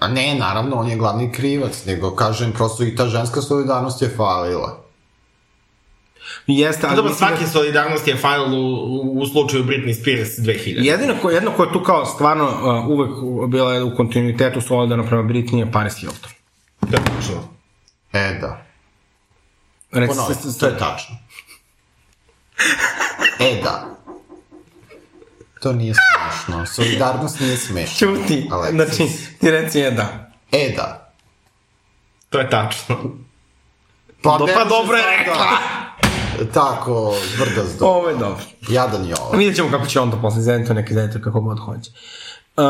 [0.00, 4.08] A ne, naravno, on je glavni krivac, nego kažem, prosto i ta ženska solidarnost je
[4.16, 4.86] falila.
[6.46, 6.96] Jeste, ali...
[6.96, 7.50] Dobro, svaki da...
[7.50, 10.84] solidarnost je fail u, u, u slučaju Britney Spears 2000.
[10.84, 13.10] Jedino ko, jedno ko je tu kao stvarno uh, uvek
[13.50, 16.30] bila u kontinuitetu solidarno prema Britney je Paris Hilton.
[16.80, 17.55] Da, tačno.
[18.16, 18.62] E, da.
[19.90, 21.16] Ponovi, to je tačno.
[23.40, 23.96] E, da.
[25.60, 26.66] To nije smešno.
[26.66, 27.98] Solidarnost nije smešna.
[27.98, 28.48] Čuti.
[28.50, 28.74] Alexis.
[28.74, 29.08] Znači,
[29.40, 30.30] ti reci je da.
[30.52, 31.12] E, da.
[32.28, 32.96] To je tačno.
[34.22, 35.58] Pa, Do, pa dobro je rekla.
[36.54, 37.86] Tako, zbrda zdo.
[37.86, 38.44] Ovo je dobro.
[38.68, 39.36] Jadan je ovo.
[39.36, 41.90] Vidjet ćemo kako će on to posle zediti, neki zediti kako god hoće.
[42.56, 42.64] Uh,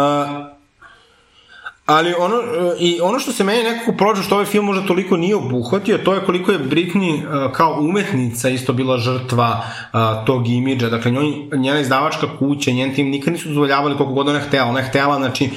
[1.87, 2.37] Ali ono,
[2.79, 6.15] i ono što se meni nekako prođe što ovaj film možda toliko nije obuhvatio, to
[6.15, 7.23] je koliko je Britney
[7.53, 9.65] kao umetnica isto bila žrtva
[10.27, 10.89] tog imidža.
[10.89, 14.67] Dakle, njoj, njena izdavačka kuća, njen tim nikad nisu dozvoljavali koliko god ona htela.
[14.67, 15.51] Ona je htela, znači,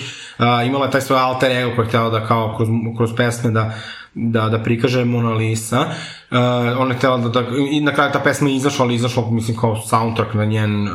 [0.68, 3.74] imala je taj svoj alter ego koji je htela da kao kroz, kroz pesme da,
[4.14, 5.80] da, da prikaže Mona Lisa.
[5.80, 6.19] Uh,
[6.80, 9.58] ona je htjela da, da, i na kraju ta pesma je izašla, ali izašla, mislim,
[9.58, 10.94] kao soundtrack na njen uh,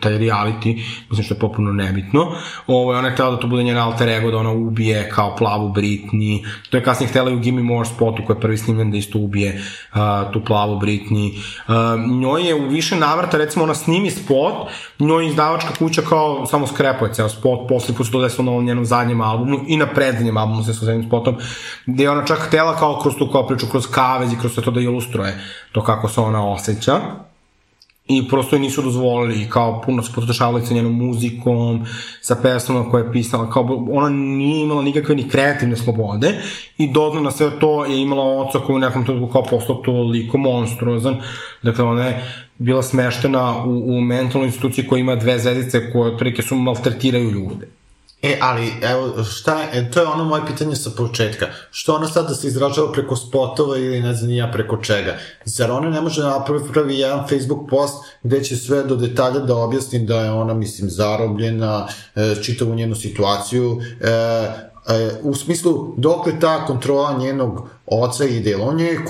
[0.00, 2.26] taj reality, mislim što je popuno nebitno.
[2.66, 5.68] Ovo, ona je htjela da to bude njen alter ego, da ona ubije kao plavu
[5.68, 6.46] Britney.
[6.70, 9.18] To je kasnije htjela i u Gimme More spotu koji je prvi snimljen da isto
[9.18, 9.62] ubije
[9.94, 11.38] uh, tu plavu Britney.
[11.68, 14.54] Uh, njoj je u više navrata, recimo, ona snimi spot,
[14.98, 18.64] njoj izdavačka kuća kao samo skrepuje ceo spot, posle put se to desilo na ovom
[18.64, 21.36] njenom zadnjem albumu i na predzadnjem albumu sa zadnjim spotom,
[21.86, 24.70] gde je ona čak htjela kao kroz tu kao priču, kroz savez i kroz to
[24.70, 25.40] da ilustruje
[25.72, 27.00] to kako se ona osjeća
[28.08, 31.86] i prosto je nisu dozvolili kao puno se potešavali sa njenom muzikom,
[32.20, 36.34] sa pesmama koje je pisala, kao ona nije imala nikakve ni kreativne slobode
[36.78, 40.38] i dodno na sve to je imala oca koji u nekom trenutku kao postao toliko
[40.38, 41.16] monstruozan,
[41.62, 42.24] dakle ona je
[42.58, 47.75] bila smeštena u, u mentalnoj instituciji koja ima dve zvezdice koje otprilike su maltretiraju ljude.
[48.26, 51.46] E, ali, evo, šta je, to je ono moje pitanje sa početka.
[51.70, 55.14] Što ona sada se izražava preko spotova ili ne znam ja preko čega?
[55.44, 59.56] Zar ona ne može da napravi jedan Facebook post gde će sve do detalja da
[59.56, 66.40] objasni da je ona, mislim, zarobljena, e, čitavu njenu situaciju, e, e, u smislu dokle
[66.40, 69.04] ta kontrola njenog oca ide, on je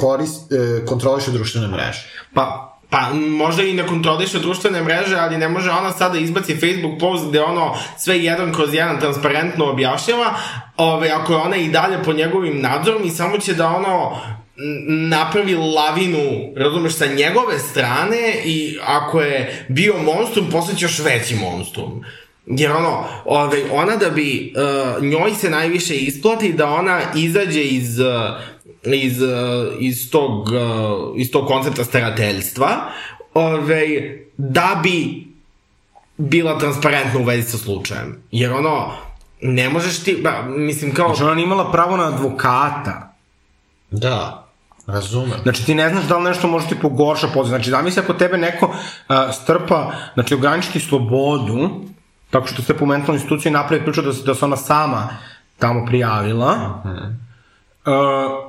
[0.88, 2.06] kontroliše društvene mreže.
[2.34, 7.00] Pa, Pa, možda i ne kontroliše društvene mreže, ali ne može ona sada izbaci Facebook
[7.00, 10.34] post gde ono sve jedan kroz jedan transparentno objašnjava,
[10.76, 14.16] ove, ako je ona i dalje po njegovim nadzorom i samo će da ono
[15.08, 22.04] napravi lavinu, razumeš, sa njegove strane i ako je bio monstrum, posle još veći monstrum.
[22.46, 27.98] Jer ono, ove, ona da bi, uh, njoj se najviše isplati da ona izađe iz
[27.98, 28.06] uh,
[28.94, 29.28] iz, uh,
[29.78, 30.52] iz, tog, uh,
[31.16, 32.68] iz tog koncepta starateljstva,
[33.34, 35.26] ovaj, da bi
[36.16, 38.22] bila transparentna u vezi sa slučajem.
[38.30, 38.92] Jer ono,
[39.40, 41.06] ne možeš ti, ba, mislim kao...
[41.06, 43.14] Znači ona imala pravo na advokata.
[43.90, 44.46] Da.
[44.86, 45.40] Razumem.
[45.42, 47.48] Znači ti ne znaš da li nešto može ti pogorša poziv.
[47.48, 51.70] Znači zamisli ako tebe neko uh, strpa, znači ograničiti slobodu,
[52.30, 55.08] tako što ste po mentalnoj instituciji napravi priču da, da se ona sama
[55.58, 57.14] tamo prijavila, uh -huh.
[57.86, 58.45] uh,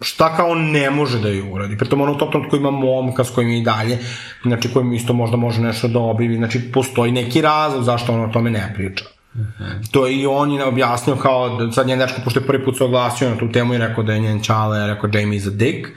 [0.00, 1.78] šta kao ne može da ju uradi.
[1.78, 3.98] Pritom ono u tom trenutku ima momka s kojim je i dalje,
[4.42, 8.32] znači kojim isto možda može nešto da obivi, znači postoji neki razlog zašto on o
[8.32, 9.04] tome ne priča.
[9.34, 9.42] Mhm.
[9.42, 9.90] -huh.
[9.90, 12.76] To je i on je objasnio kao, da sad njen dečko, pošto je prvi put
[12.76, 15.50] se oglasio na tu temu i rekao da je njen čale, rekao Jamie is a
[15.50, 15.88] dick,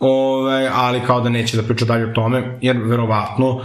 [0.00, 3.60] Ove, ali kao da neće da priča dalje o tome, jer verovatno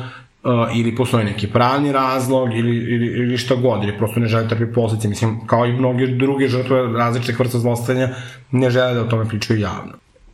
[0.76, 4.74] ili postoji neki pravni razlog ili, ili, ili šta god, ili prosto ne žele trpi
[4.74, 5.08] posljedice.
[5.08, 8.16] Mislim, kao i mnoge druge žrtve različite vrsta zlostavljanja,
[8.52, 9.94] ne žele da o tome pričaju javno.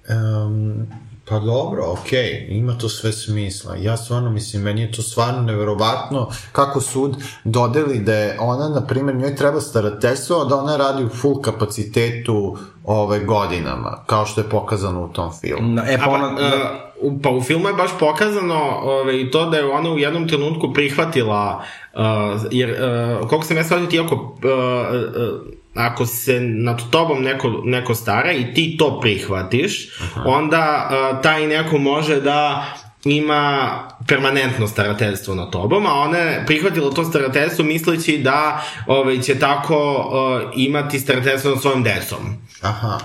[0.10, 0.88] Um,
[1.30, 3.76] pa dobro, okej, okay, ima to sve smisla.
[3.76, 8.88] Ja stvarno, mislim, meni je to stvarno neverovatno kako sud dodeli da je ona, na
[8.88, 14.50] primjer, njoj treba starateljstvo, da ona radi u full kapacitetu ove godinama, kao što je
[14.50, 15.67] pokazano u tom filmu.
[15.67, 16.91] Na, e, pa ona, da,
[17.24, 20.73] pa u filmu je baš pokazano ove, i to da je ona u jednom trenutku
[20.73, 21.63] prihvatila,
[21.94, 27.23] uh, jer uh, koliko sam ja shvatio ti ako uh, uh, ako se nad tobom
[27.23, 30.23] neko, neko stara i ti to prihvatiš, Aha.
[30.25, 32.65] onda uh, taj neko može da
[33.06, 33.69] ima
[34.12, 39.77] permanentno starateljstvo na tobom, a ona je prihvatila to starateljstvo misleći da ovaj, će tako
[39.95, 42.19] uh, imati starateljstvo nad svojim decom.
[42.62, 42.99] Aha.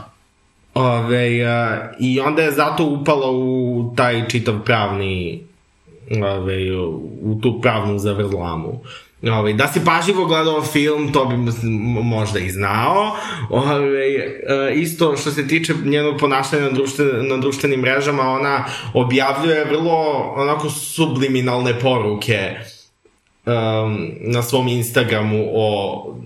[0.75, 5.43] Ove, uh, I onda je zato upala u taj čitav pravni
[6.23, 6.77] ove,
[7.23, 8.81] u tu pravnu zavrzlamu.
[9.23, 11.37] Ove, da si pažljivo gledao film, to bi
[12.03, 13.17] možda i znao.
[13.51, 14.07] Ove,
[14.75, 18.65] isto što se tiče njenog ponašanja na, društven, na društvenim mrežama, ona
[18.95, 22.55] objavljuje vrlo onako subliminalne poruke
[23.47, 26.17] um, na svom Instagramu o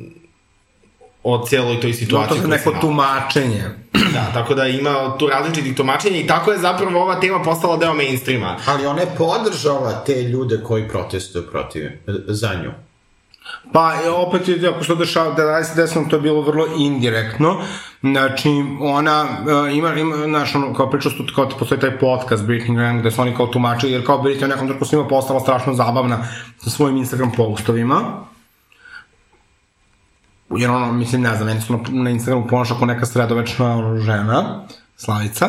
[1.22, 2.38] o cijeloj toj situaciji.
[2.38, 3.64] No, to je neko tumačenje.
[4.12, 7.94] Da, tako da ima tu različitih tumačenja i tako je zapravo ova tema postala deo
[7.94, 8.56] mainstreama.
[8.66, 11.90] Ali ona je podržala te ljude koji protestuju protiv,
[12.26, 12.70] za nju.
[13.72, 17.56] Pa, opet, ako se to dešava, da da se desilo, to je bilo vrlo indirektno.
[18.00, 18.48] Znači,
[18.80, 23.00] ona uh, ima, ima, znaš, ono, kao priča što kao postoji taj podcast Britney Graham,
[23.00, 26.24] gde su oni kao tumačili, jer kao Britney u nekom trenutku svima postala strašno zabavna
[26.58, 28.24] sa svojim Instagram postovima
[30.57, 34.64] jer ono, mislim, ne znam, meni su na, Instagramu ponaša kao neka sredovečna ono, žena,
[34.96, 35.48] Slavica,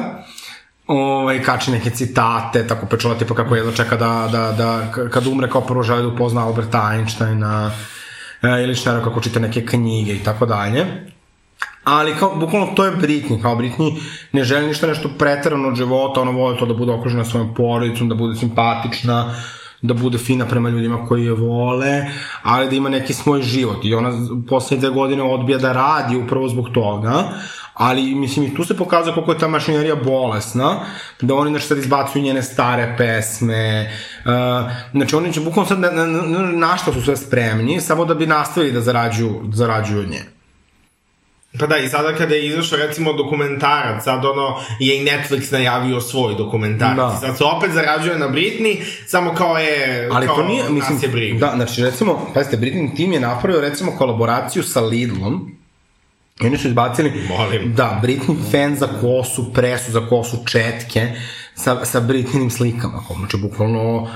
[0.88, 5.49] ovaj, kači neke citate, tako pečova tipa kako jedno čeka da, da, da kad umre
[5.49, 7.72] kao prvo želi da upozna Alberta Einsteina,
[8.41, 10.86] e, ili šta kako čita neke knjige i tako dalje.
[11.84, 16.22] Ali kao, bukvalno to je Britney, kao Britney ne želi ništa nešto pretarano od života,
[16.22, 19.36] ona voli to da bude okružena svojom porodicom, da bude simpatična,
[19.82, 22.05] da bude fina prema ljudima koji je vole,
[22.43, 23.77] ali da ima neki svoj život.
[23.84, 24.11] I ona
[24.49, 27.23] poslednje dve godine odbija da radi upravo zbog toga,
[27.73, 30.79] ali mislim i tu se pokazuje koliko je ta mašinerija bolesna,
[31.21, 33.91] da oni sad izbacuju njene stare pesme,
[34.25, 38.05] uh, znači oni će bukvalno sad na, na, na, na što su sve spremni, samo
[38.05, 40.41] da bi nastavili da zarađuju, zarađuju od nje.
[41.60, 46.02] Pa da, i sada kada je izašao recimo dokumentarac, sad ono je i Netflix najavio
[46.02, 46.95] svoj dokumentarac.
[46.95, 47.18] Da.
[47.22, 48.78] Sad se opet zarađuje na Britney,
[49.08, 51.39] samo kao je, Ali kao to nije, mislim, nas je briga.
[51.39, 55.52] Da, znači recimo, pazite, Britney Team je napravio recimo kolaboraciju sa Lidlom,
[56.41, 57.74] I oni su izbacili Molim.
[57.76, 61.12] da, Britney fan za kosu, presu za kosu, četke
[61.56, 63.04] sa, sa Britneynim slikama.
[63.20, 64.08] Znači, bukvalno,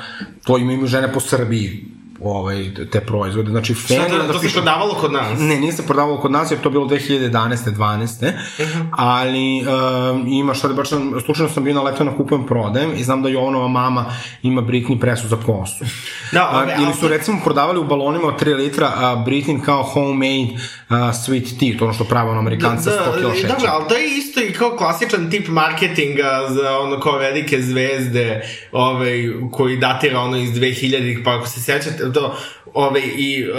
[0.44, 1.86] to imaju žene po Srbiji
[2.22, 3.52] ovaj, te proizvode.
[3.52, 5.40] Znači, fan Šta to, da to se prodavalo kod nas?
[5.40, 7.56] Ne, nije se prodavalo kod nas, jer to je bilo 2011.
[7.56, 8.28] 12.
[8.28, 8.86] Uh -huh.
[8.92, 10.90] Ali uh, ima šta da baš
[11.26, 14.06] slučajno sam bio na letu na kupujem prodajem i znam da Jovanova mama
[14.44, 15.86] ima Britney presu za kosu.
[16.32, 19.84] Da, okay, okay, ili su recimo prodavali u balonima od 3 litra uh, Britney kao
[19.84, 20.54] homemade
[20.90, 23.48] uh, sweet tea, to ono što prave ono Amerikanci da, sa 100 kg šeća.
[23.48, 28.42] Dobro, ali to je isto i kao klasičan tip marketinga za ono kao velike zvezde
[28.72, 32.36] ovaj, koji datira ono iz 2000-ih, pa ako se sećate, to,
[32.74, 33.58] ovaj, i uh,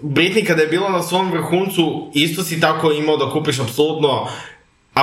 [0.00, 4.28] Britney kada je bila na svom vrhuncu, isto si tako imao da kupiš apsolutno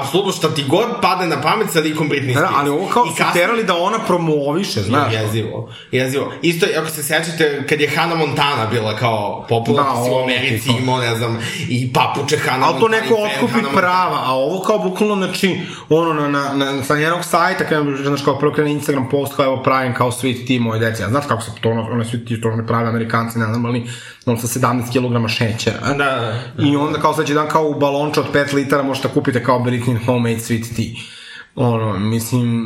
[0.01, 2.51] apsolutno šta ti god padne na pamet sa likom Britney Spears.
[2.51, 3.41] Da, ali ovo kao su kasni...
[3.41, 5.13] terali da ona promoviše, znaš.
[5.13, 6.31] Jezivo, jezivo.
[6.41, 10.99] Isto, ako se sećate, kad je Hannah Montana bila kao popularna da, u Americi, imao,
[10.99, 11.39] ne znam,
[11.69, 16.27] i papuče Hannah Ali to neko otkupi prava, a ovo kao bukvalno, znači, ono, na,
[16.27, 19.93] na, na, sa njenog sajta, kada, znaš, kao prvo krene Instagram post, kao evo pravim
[19.93, 22.55] kao sweet tea moje deci, a znaš kako se to, ono, ono sweet tea, to
[22.55, 23.45] ne pravi amerikanci, ne
[24.25, 25.79] znam, ali on sa 17 kg šećera.
[25.79, 26.63] Da, da, da.
[26.63, 30.05] I onda kao sledeći dan kao u balonču od 5 litara možete kupite kao Britney
[30.05, 31.01] homemade sweet tea.
[31.55, 32.65] Ono, mislim,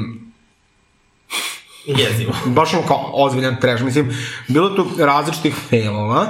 [1.85, 2.33] Jezivo.
[2.57, 3.83] Baš ono kao ozbiljan trash.
[3.83, 6.25] Mislim, bilo tu različitih failova.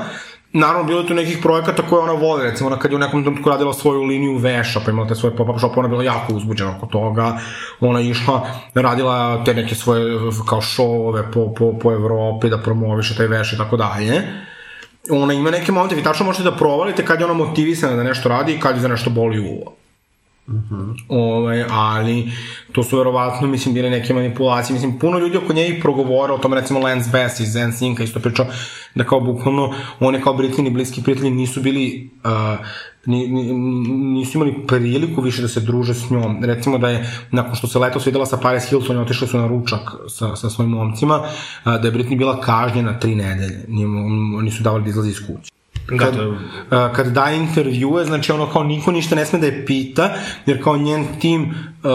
[0.53, 3.23] Naravno, bilo je tu nekih projekata koje ona voli, recimo ona kad je u nekom
[3.23, 6.77] trenutku radila svoju liniju veša, pa imala te svoje pop-up shop, ona bila jako uzbuđena
[6.77, 7.37] oko toga,
[7.79, 10.19] ona išla, radila te neke svoje
[10.49, 14.23] kao šovove po, po, po Evropi, da promoviše taj veš i tako dalje
[15.09, 18.29] ona ima neke momente, vi tačno možete da provalite kad je ona motivisana da nešto
[18.29, 19.75] radi i kad je za nešto boli uvo.
[20.49, 20.95] Uh -huh.
[21.07, 22.31] ovaj, ali
[22.71, 24.73] to su verovatno, mislim, bile neke manipulacije.
[24.73, 28.03] Mislim, puno ljudi oko nje i progovora o tome, recimo Lance Bass iz Zen Sinka
[28.03, 28.45] isto pričao
[28.95, 32.65] da kao bukvalno oni kao Britney bliski prijatelji nisu bili uh,
[33.05, 33.53] ni, ni,
[33.93, 36.43] nisu imali priliku više da se druže s njom.
[36.43, 39.47] Recimo da je, nakon što se leto svidela sa Paris Hilton i otišli su na
[39.47, 41.21] ručak sa, sa svojim momcima,
[41.65, 43.65] da je Britney bila kažnjena tri nedelje.
[44.37, 45.58] Oni su davali da izlazi iz kuće.
[45.91, 49.65] Da, kad, uh, kad daje intervjue, znači ono kao niko ništa ne sme da je
[49.65, 50.13] pita,
[50.45, 51.89] jer kao njen tim uh,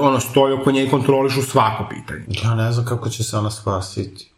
[0.00, 2.22] ono stoji oko nje i kontrolišu svako pitanje.
[2.44, 4.29] Ja ne znam kako će se ona spasiti.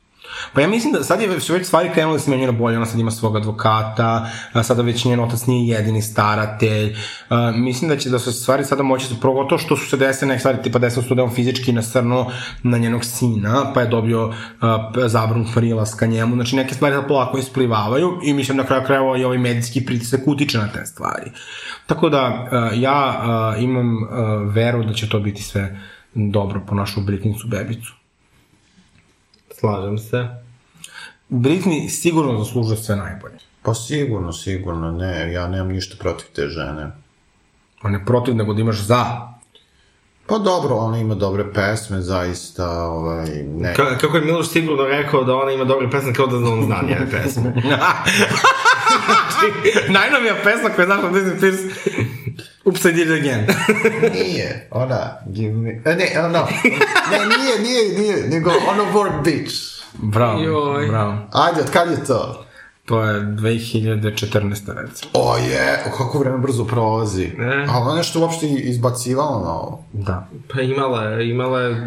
[0.53, 2.77] Pa ja mislim da sad je su već stvari krenule da se menjaju na bolje,
[2.77, 4.31] ona sad ima svog advokata,
[4.63, 6.97] sada već njen otac nije jedini staratelj.
[7.29, 10.29] A, mislim da će da su stvari sada moći se progotovo što su se desile
[10.29, 14.35] neke stvari, tipa desilo se da on fizički nasrnuo na njenog sina, pa je dobio
[14.61, 19.19] a, zabranu prilaska njemu, znači neke stvari sad polako isplivavaju i mislim na kraju krajeva
[19.19, 21.31] i ovaj medijski pritisak utiče na te stvari.
[21.87, 25.81] Tako da a, ja a, imam a, veru da će to biti sve
[26.15, 28.02] dobro po našu Britnicu bebicu.
[29.63, 30.29] Slažem se.
[31.29, 33.39] Britney sigurno zaslužuje sve najbolje.
[33.63, 36.91] Pa sigurno, sigurno, ne, ja nemam ništa protiv te žene.
[37.83, 39.05] A ne protiv, nego da imaš za.
[40.27, 43.75] Pa dobro, ona ima dobre pesme, zaista, ovaj, ne.
[43.75, 46.83] Ka kako je Miloš sigurno rekao da ona ima dobre pesme, kao da on zna
[46.89, 47.55] njene pesme.
[49.99, 51.63] Najnovija pesma koja je znaš od Disney Pierce,
[52.65, 53.47] Oops, I did it again.
[54.13, 56.39] Nije, ona, give me, e, ne, ono,
[57.11, 59.55] ne, nije, nije, nije, nego ono work bitch.
[59.95, 60.87] Bravo, Joj.
[60.89, 61.19] bravo.
[61.33, 62.47] Ajde, od kad je to?
[62.85, 64.43] To je 2014.
[64.83, 65.11] recimo.
[65.13, 67.31] O je, kako vreme brzo prolazi.
[67.39, 67.67] Ne.
[67.69, 69.85] A ona nešto uopšte izbacivalo na ovo.
[69.93, 70.29] Da.
[70.55, 71.87] Pa imala je, imala je...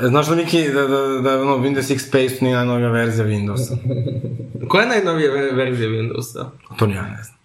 [0.00, 3.76] Znaš da Miki, da, da, da ono, Windows XP nije najnovija verzija Windowsa?
[4.68, 6.44] Koja je najnovija ve- verzija Windowsa?
[6.78, 7.36] To ni ja ne znam.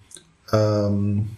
[0.94, 1.30] Um,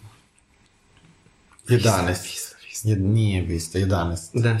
[1.68, 2.54] 11.
[2.84, 4.34] Jed, nije Vista, 11.
[4.34, 4.58] 10.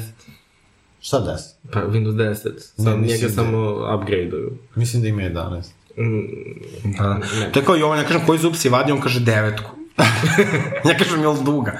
[1.00, 1.72] Šta 10?
[1.72, 2.50] Pa Windows 10.
[2.76, 3.58] Sam, Ne, njega da- samo
[3.96, 4.58] upgradeuju.
[4.74, 5.62] Mislim da ima 11.
[6.84, 7.20] Da.
[7.52, 9.70] To je kao Jovan, ja kažem koji zub si vadi, on kaže devetku.
[10.88, 11.78] ja kažem jel duga.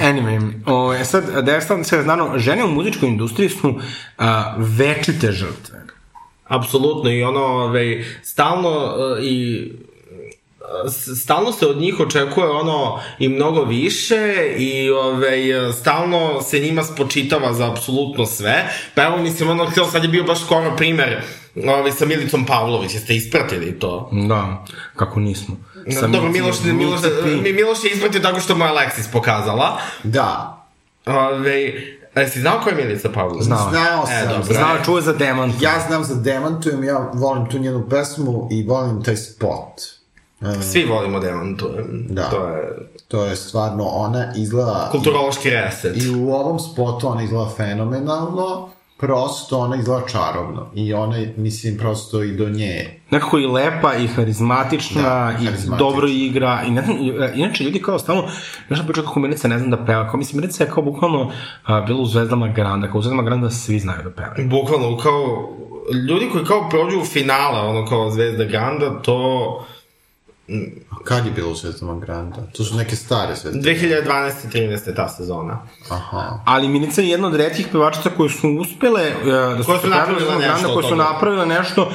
[0.00, 3.80] Anyway, o, e sad, da je sad sve znano, žene u muzičkoj industriji su
[4.18, 5.82] a, večite žrtve.
[6.44, 9.72] Apsolutno i ono, ovaj, stalno uh, i
[11.16, 14.16] stalno se od njih očekuje ono i mnogo više
[14.58, 15.38] i ovaj,
[15.72, 18.64] stalno se njima spočitava za apsolutno sve.
[18.94, 21.22] Pa evo, mislim, ono, htio, sad je bio baš skoro primer
[21.68, 24.10] ovaj, sa Milicom Pavlović, jeste ispratili to?
[24.28, 24.64] Da,
[24.96, 25.56] kako nismo.
[25.90, 27.00] Sa Dobro, Miloš, Miloš,
[27.42, 29.78] Mi- Miloš je ispratio tako što mu je Alexis pokazala.
[30.02, 30.52] Da,
[31.06, 31.72] Ove,
[32.14, 33.44] a si znao ko je Milica Pavlović?
[33.44, 33.70] Znao.
[33.70, 34.28] znao E, sam.
[34.28, 34.54] dobro.
[34.54, 35.62] Znao čuo za demant.
[35.62, 39.95] Ja znam za Demantujem, ja volim tu njenu pesmu i volim taj spot.
[40.62, 42.06] Svi volimo Demantujem.
[42.08, 42.22] Da.
[42.22, 44.88] To je To je stvarno, ona izgleda...
[44.92, 46.02] kulturološki reset.
[46.04, 48.68] I u ovom spotu ona izgleda fenomenalno,
[48.98, 50.70] prosto ona izgleda čarobno.
[50.74, 53.00] I ona, mislim, prosto i do nje.
[53.10, 55.76] Nekako i lepa i harizmatična Da, i harizmatična.
[55.76, 58.22] dobro igra i ne znam, e, inače ljudi kao stalno,
[58.68, 61.30] još sam pričao kako Milica ne znam da peva, kao mislim Milica je kao bukvalno
[61.64, 64.48] a, bila u Zvezdama Granda, kao u Zvezdama Granda svi znaju da pevaju.
[64.50, 65.48] Bukvalno, kao,
[66.08, 69.66] ljudi koji kao prođu u finale, ono kao Zvezda Granda, to
[71.04, 72.36] Kad je bilo u Svetlama Granda?
[72.56, 73.62] To su neke stare svetlama.
[73.62, 74.32] 2012.
[74.52, 74.96] 13.
[74.96, 75.62] ta sezona.
[75.90, 76.40] Aha.
[76.44, 79.14] Ali Milica je jedna od redkih pevačica koje su uspele e,
[79.56, 81.90] da su Koje su napravile nešto koje su napravile nešto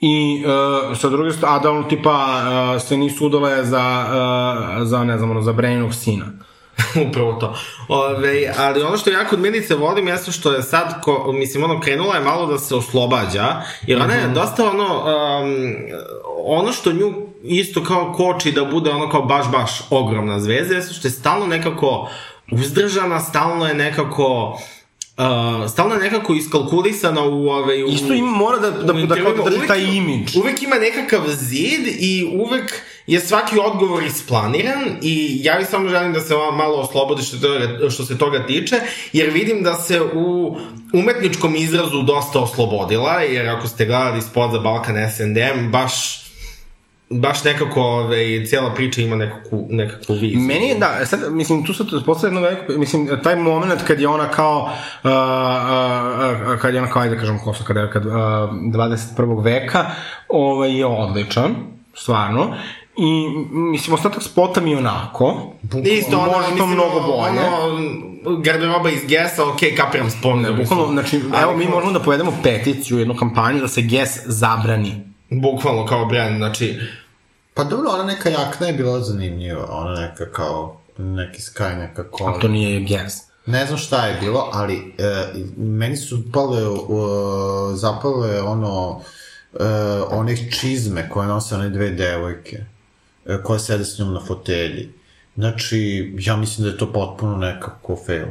[0.00, 4.86] i uh, sa druge strane, a da ono tipa uh, se nisu udale za, uh,
[4.86, 6.24] za ne znam, ono, za Breninog sina.
[7.08, 7.54] Upravo to.
[7.88, 11.80] Ove, ali ono što ja kod Milice volim jeste što je sad, ko, mislim, ono,
[11.80, 15.74] krenula je malo da se oslobađa, jer ona je dosta ono, um,
[16.44, 17.12] ono što nju
[17.44, 21.46] isto kao koči da bude ono kao baš, baš ogromna zvezda, jeste što je stalno
[21.46, 22.08] nekako
[22.52, 24.58] uzdržana, stalno je nekako
[25.16, 29.14] Uh, stalno je nekako iskalkulisana u ove u, Isto im mora da, da, da, da,
[29.14, 30.36] drži Uvek- taj imidž.
[30.36, 36.12] Uvek ima nekakav zid i uvek je svaki odgovor isplaniran i ja vi samo želim
[36.12, 38.76] da se malo oslobodi što, toga, što se toga tiče,
[39.12, 40.56] jer vidim da se u
[40.92, 46.23] umetničkom izrazu dosta oslobodila, jer ako ste gledali spot za Balkan SNDM, baš
[47.10, 50.40] baš nekako ove, cijela priča ima nekakvu, nekakvu viziju.
[50.40, 54.28] Meni da, sad, mislim, tu se postoje jedno veliko, mislim, taj moment kad je ona
[54.28, 54.62] kao,
[55.04, 59.44] uh, uh, uh, kad je ona kao, ajde da kažem, kada je, kad, uh, 21.
[59.44, 59.86] veka,
[60.28, 61.54] ovaj, je odličan,
[61.94, 62.54] stvarno,
[62.96, 65.52] i, mislim, ostatak spota mi onako,
[65.84, 67.40] Isto, ono, Može to mislim, mnogo bolje.
[67.40, 70.52] Ono, garderoba iz Gesa, ok, kapiram spomne.
[70.52, 75.13] Bukvalno, znači, evo, mi možemo da povedemo peticiju, jednu kampanju da se GES zabrani.
[75.30, 76.80] Bukvalno kao brand, znači,
[77.54, 79.66] Pa dobro, ona neka jakna je bila zanimljiva.
[79.70, 82.36] Ona neka kao, neki Sky, neka kola.
[82.36, 83.14] A to nije GES.
[83.46, 86.78] Ne znam šta je bilo, ali e, meni su pale, uh,
[87.74, 89.00] zapale ono,
[89.60, 89.64] e,
[90.10, 92.64] onih čizme koje nose one dve devojke,
[93.26, 94.92] e, koje sede s njom na fotelji.
[95.36, 98.26] Znači, ja mislim da je to potpuno nekako fail.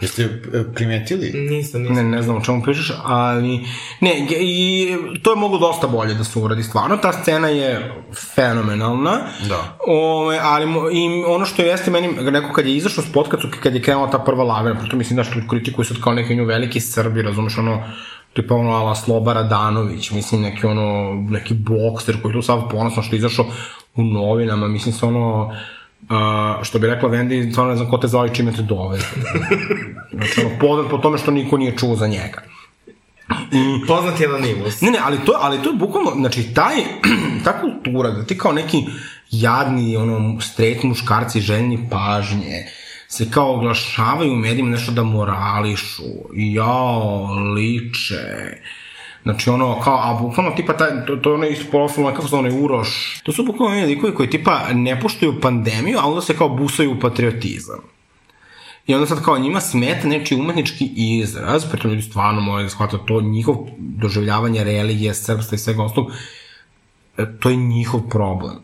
[0.00, 1.32] Jeste e, primetili?
[1.50, 1.96] nisam, nisam.
[1.96, 3.60] Ne, ne znam o čemu pričaš, ali...
[4.00, 6.62] Ne, i to je moglo dosta bolje da se uradi.
[6.62, 7.94] Stvarno, ta scena je
[8.34, 9.18] fenomenalna.
[9.48, 9.78] Da.
[9.86, 13.74] Ove, ali i ono što jeste meni, neko kad je izašao spot, kad, su, kad
[13.74, 16.80] je krenula ta prva lavina, proto mislim da što kritikuju sad kao neki nju veliki
[16.80, 17.82] Srbi, razumeš, ono,
[18.32, 23.02] tipa ono ala Slobara Danović, mislim neki ono, neki bokser koji je tu sav ponosno
[23.02, 23.46] što je izašao
[23.94, 25.52] u novinama, mislim se ono,
[26.10, 29.06] Uh, što bi rekla Vendi, stvarno ne znam ko te zove i čime te doveze.
[30.12, 32.42] Znači, ono, poznat po tome što niko nije čuo za njega.
[33.86, 34.80] Poznati anonimus.
[34.80, 36.74] Ne, ne, ali to, ali to je bukvalno, znači, taj,
[37.44, 38.84] ta kultura, da ti kao neki
[39.30, 42.66] jadni, ono, straight muškarci željni pažnje,
[43.08, 46.02] se kao oglašavaju u medijima nešto da morališu,
[46.34, 48.56] jao, liče,
[49.26, 52.60] Znači ono, kao, a bukvalno tipa taj, to, to ono isto profilno, kako se onaj
[52.60, 53.20] Uroš.
[53.22, 56.92] To su bukvalno oni likovi koji tipa ne poštuju pandemiju, a onda se kao busaju
[56.92, 57.78] u patriotizam.
[58.86, 63.02] I onda sad kao njima smeta nečiji umetnički izraz, pritom ljudi stvarno moraju da shvataju
[63.06, 66.10] to, njihov doživljavanje religije, srpstva i svega ostalog,
[67.18, 68.56] e, to je njihov problem.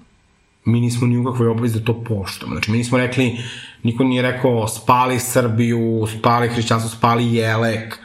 [0.65, 2.55] Mi nismo ni u kakvoj obavezi da to poštujemo.
[2.55, 3.39] Znači, mi nismo rekli,
[3.83, 7.99] niko nije rekao spali Srbiju, spali hrišćanstvo, spali Jelek,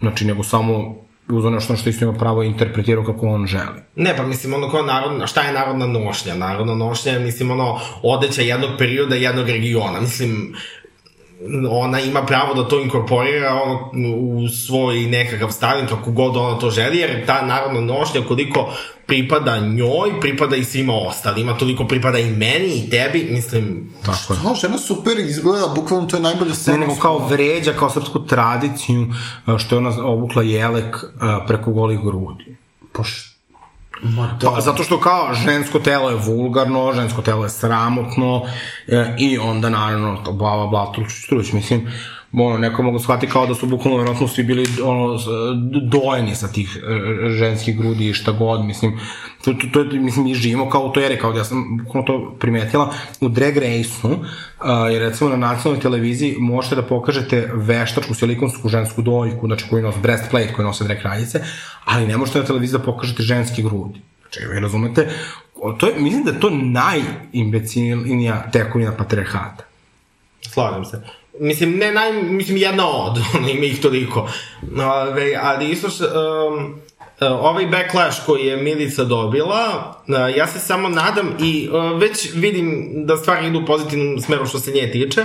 [0.00, 3.80] znači, nego samo uz ono što, što isto ima pravo interpretirao kako on želi.
[3.96, 6.34] Ne, pa mislim, ono kao narodna, šta je narodna nošnja?
[6.34, 10.00] Narodna nošnja je, mislim, ono, odeća jednog perioda, jednog regiona.
[10.00, 10.54] Mislim,
[11.70, 16.70] ona ima pravo da to inkorporira ono, u svoj nekakav stavim, kako god ona to
[16.70, 18.72] želi, jer ta narodna nošnja, koliko
[19.12, 23.92] pripada njoj, pripada i svima ostalima, toliko pripada i meni i tebi, mislim...
[24.06, 24.38] Tako je.
[24.44, 26.76] Da, žena super izgleda, bukvalno to je najbolja scena.
[26.76, 29.06] Ne, nego kao vređa, kao srpsku tradiciju,
[29.46, 32.56] a, što je ona obukla jelek a, preko golih grudi.
[32.92, 33.36] Poš...
[34.02, 34.50] Ma da.
[34.50, 38.42] Pa, zato što kao žensko telo je vulgarno, žensko telo je sramotno
[38.88, 41.88] e, i onda naravno to bla bla bla truć truć mislim
[42.32, 45.18] ono, neko mogu shvati kao da su bukvalno verovatno svi bili ono,
[45.82, 49.00] dojeni sa tih e, ženskih grudi i šta god, mislim,
[49.44, 51.78] to, to, to je, mislim, mi živimo kao u toj eri, kao da ja sam
[51.84, 54.18] bukvalno to primetila, u Drag Race-u, uh,
[54.92, 59.94] jer recimo na nacionalnoj televiziji možete da pokažete veštačku silikonsku žensku dojku, znači koju nos
[60.02, 61.44] breastplate, koju nose drag kraljice,
[61.84, 64.00] ali ne možete na televiziji da pokažete ženski grudi.
[64.20, 65.08] Znači, vi razumete,
[65.78, 69.64] to je, mislim da je to najimbecilnija tekovina patriarhata.
[70.40, 71.21] Slažem se.
[71.40, 74.28] Mislim, ne naj, mislim, jedna od, ono, ima ih toliko.
[74.76, 76.80] Ove, ali isto što, um,
[77.20, 82.92] ovaj backlash koji je Milica dobila, uh, ja se samo nadam i uh, već vidim
[83.06, 85.24] da stvari idu u pozitivnom smeru što se nje tiče,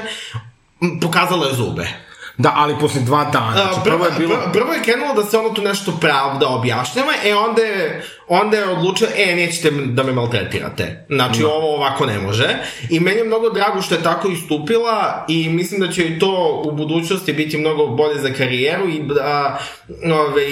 [1.01, 2.06] pokazala je zube.
[2.38, 3.51] Da, ali posle dva dana.
[3.51, 4.35] Znači, A, prvo je bilo...
[4.53, 8.69] prvo, je krenulo da se ono tu nešto pravda objašnjava, e onda je, onda je
[8.69, 11.05] odlučio, e, nećete da me maltretirate.
[11.09, 11.47] Znači, Da.
[11.47, 12.57] ovo ovako ne može.
[12.89, 16.61] I meni je mnogo drago što je tako istupila i mislim da će i to
[16.65, 19.59] u budućnosti biti mnogo bolje za karijeru i da,
[20.03, 20.47] ove,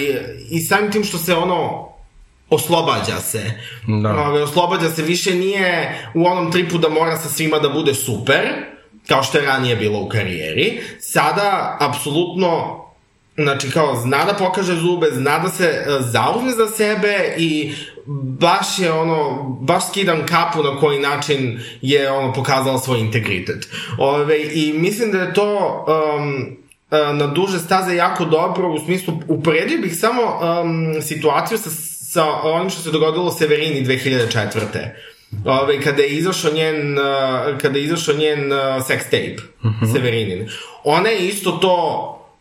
[0.52, 1.90] i samim tim što se ono
[2.50, 3.52] oslobađa se.
[4.04, 4.10] Da.
[4.10, 8.75] Ove, oslobađa se, više nije u onom tripu da mora sa svima da bude super,
[9.08, 10.82] kao što je ranije bilo u karijeri.
[11.00, 12.82] Sada, apsolutno,
[13.36, 17.74] znači kao zna da pokaže zube, zna da se e, zauzme za sebe i
[18.40, 23.68] baš je ono, baš skidam kapu na koji način je ono pokazala svoj integritet.
[23.98, 26.58] Ove, I mislim da je to um,
[26.92, 31.70] na duže staze jako dobro, u smislu, uporedio bih samo um, situaciju sa,
[32.12, 34.90] sa onim što se dogodilo Severini 2004.
[35.46, 37.04] Ove, kada je izašao njen, uh,
[37.58, 39.36] kada je izašao njen uh, sex tape,
[39.94, 40.50] Severinin.
[40.84, 41.78] Ona je isto to,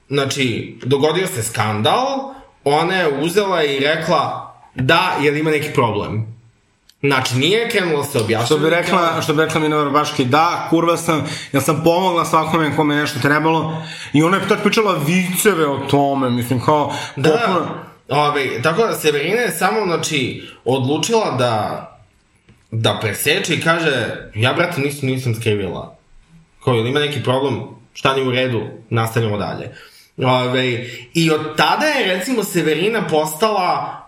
[0.09, 2.07] znači, dogodio se skandal,
[2.65, 6.35] ona je uzela i rekla, da, jel ima neki problem?
[7.03, 8.47] Znači, nije krenula se objašnjati.
[8.47, 12.77] Što bi rekla, što bi rekla Minova Robaški, da, kurva sam, ja sam pomogla svakome
[12.77, 13.83] kome je nešto trebalo
[14.13, 17.67] i ona je tad pričala viceve o tome, mislim, kao, Da, potpuno-
[18.11, 21.91] Ove, tako da Severina je samo, znači, odlučila da
[22.75, 23.93] da preseče i kaže,
[24.35, 25.97] ja, brate, nisam, nisam skrivila.
[26.65, 27.61] Kao, ili ima neki problem,
[27.93, 29.71] šta nije u redu, nastavljamo dalje.
[30.17, 34.01] Ove, I od tada je, recimo, Severina postala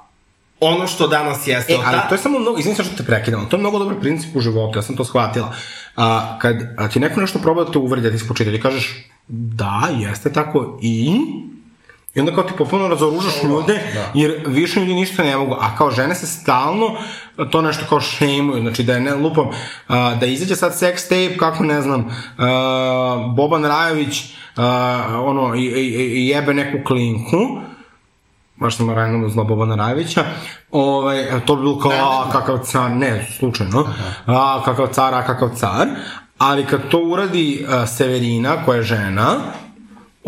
[0.60, 1.72] ono što danas jeste.
[1.72, 3.78] E, ali ta- to je samo mnogo, izvini sad što te prekidam, to je mnogo
[3.78, 5.54] dobar princip u životu, ja sam to shvatila.
[5.96, 9.88] A, kad a ti neko nešto proba da te uvredi, da ti ti kažeš, da,
[9.98, 11.16] jeste tako, i...
[12.16, 13.80] I onda kao ti popuno razoružaš ljude,
[14.14, 15.54] jer više ljudi ništa ne mogu.
[15.60, 16.96] A kao žene se stalno
[17.50, 19.46] to nešto kao šejmuju, znači da je ne lupam,
[19.88, 22.08] a, da izađe sad sex tape, kako ne znam,
[22.38, 24.24] a, Boban Rajović,
[24.56, 27.60] a, ono, i, i, jebe neku klinku,
[28.56, 30.24] baš sam ranilo zla Bobana Rajevića,
[30.70, 33.88] ovaj, to bi bilo kao, a, kakav car, ne, slučajno,
[34.26, 35.88] a, kakav car, a, kakav car,
[36.38, 39.36] ali kad to uradi a, Severina, koja je žena,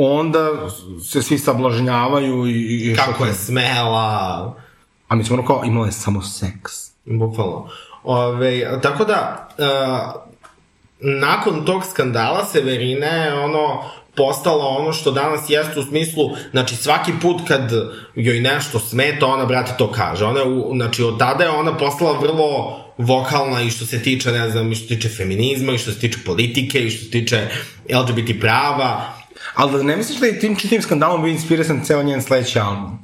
[0.04, 0.70] onda
[1.04, 4.54] se svi sablažnjavaju i, i, Kako je smela,
[5.08, 6.72] A mislim, ono kao, imala je samo seks.
[7.04, 7.68] Bukvalno.
[8.02, 10.22] Ove, tako da, uh,
[11.00, 13.84] nakon tog skandala Severina je ono
[14.16, 17.72] postala ono što danas jeste u smislu, znači svaki put kad
[18.14, 20.24] joj nešto smeta, ona, brate, to kaže.
[20.24, 24.32] Ona, je u, znači, od tada je ona postala vrlo vokalna i što se tiče,
[24.32, 27.10] ne znam, i što se tiče feminizma, i što se tiče politike, i što se
[27.10, 27.48] tiče
[27.90, 29.17] LGBT prava.
[29.54, 32.98] Ali da ne misliš da je tim čitim skandalom bio inspirisan ceo njen sledeći album?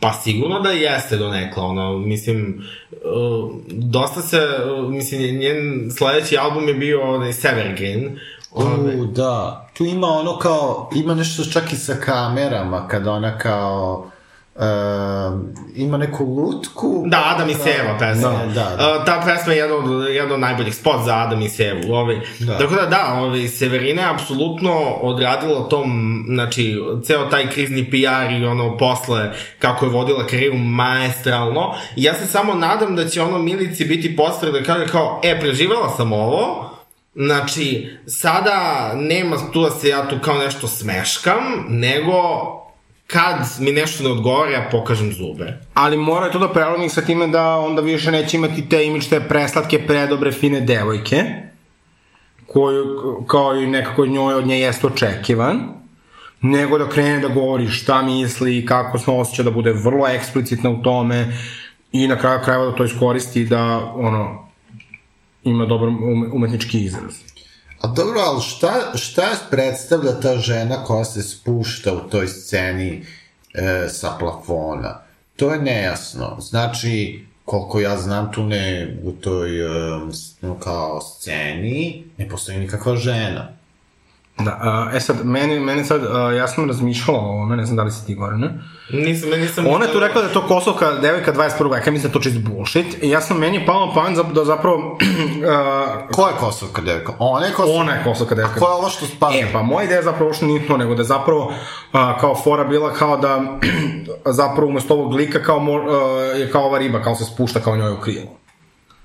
[0.00, 6.68] Pa sigurno da jeste donekla, ono, mislim, uh, dosta se, uh, mislim, njen sledeći album
[6.68, 8.18] je bio onaj Severgreen,
[8.54, 9.68] U, da.
[9.76, 14.10] Tu ima ono kao, ima nešto čak i sa kamerama, kada ona kao,
[14.56, 15.40] Uh,
[15.74, 17.04] ima neku lutku.
[17.06, 18.30] Da, Adam i Seva pesma.
[18.30, 18.96] Da, da, da.
[18.98, 21.94] Uh, ta pesma je jedna od, jedna od najboljih spot za Adam i Sevu.
[21.94, 22.20] Ovaj.
[22.38, 22.58] Da.
[22.58, 28.46] Tako da da, ovaj, Severina je apsolutno odradila tom, znači, ceo taj krizni PR i
[28.46, 31.74] ono posle kako je vodila karijeru maestralno.
[31.96, 35.40] I ja se samo nadam da će ono Milici biti postrek da kaže kao, e,
[35.40, 36.70] preživela sam ovo,
[37.16, 42.12] Znači, sada nema tu da se ja tu kao nešto smeškam, nego
[43.06, 45.60] kad mi nešto ne odgovara, ja pokažem zube.
[45.74, 49.08] Ali mora je to da prelomi sa time da onda više neće imati te imidž
[49.08, 51.24] te preslatke, predobre, fine devojke,
[52.46, 52.84] koju,
[53.26, 55.60] kao i nekako njoj od nje jeste očekivan,
[56.40, 60.82] nego da krene da govori šta misli, kako se osjeća, da bude vrlo eksplicitna u
[60.82, 61.38] tome
[61.92, 64.48] i na kraju krajeva da to iskoristi da, ono,
[65.44, 67.14] ima dobar ume- umetnički izraz.
[67.84, 73.06] A dobro, ali šta, šta predstavlja ta žena koja se spušta u toj sceni
[73.54, 75.00] e, sa plafona?
[75.36, 76.36] To je nejasno.
[76.40, 80.00] Znači, koliko ja znam, tu ne, u toj e,
[80.60, 83.48] kao sceni ne postoji nikakva žena.
[84.38, 87.76] Da, a, e sad, meni, meni sad, a, ja sam razmišljala o ovome, ne znam
[87.76, 88.60] da li si ti gore, ne?
[88.92, 89.66] Nisam, nisam...
[89.66, 91.70] Ona je tu rekla da je to kosovka devojka 21.
[91.72, 93.02] veka, mislim da je to čist bullshit.
[93.02, 94.98] I ja sam, meni je palo na pamet da zapravo,
[95.50, 97.12] a, Ko je Kosovka devojka?
[97.18, 97.80] Ona je Kosovka.
[97.80, 98.60] ona je kosovka A devojka.
[98.60, 99.34] ko je ovo što spada?
[99.36, 101.52] E, pa moja ideja zapravo uopšte nije to, nego da zapravo
[101.92, 103.40] a, kao fora bila kao da
[104.40, 105.96] zapravo umesto ovog lika kao mo, a,
[106.36, 108.26] je kao ova riba, kao se spušta kao njoj u krilo.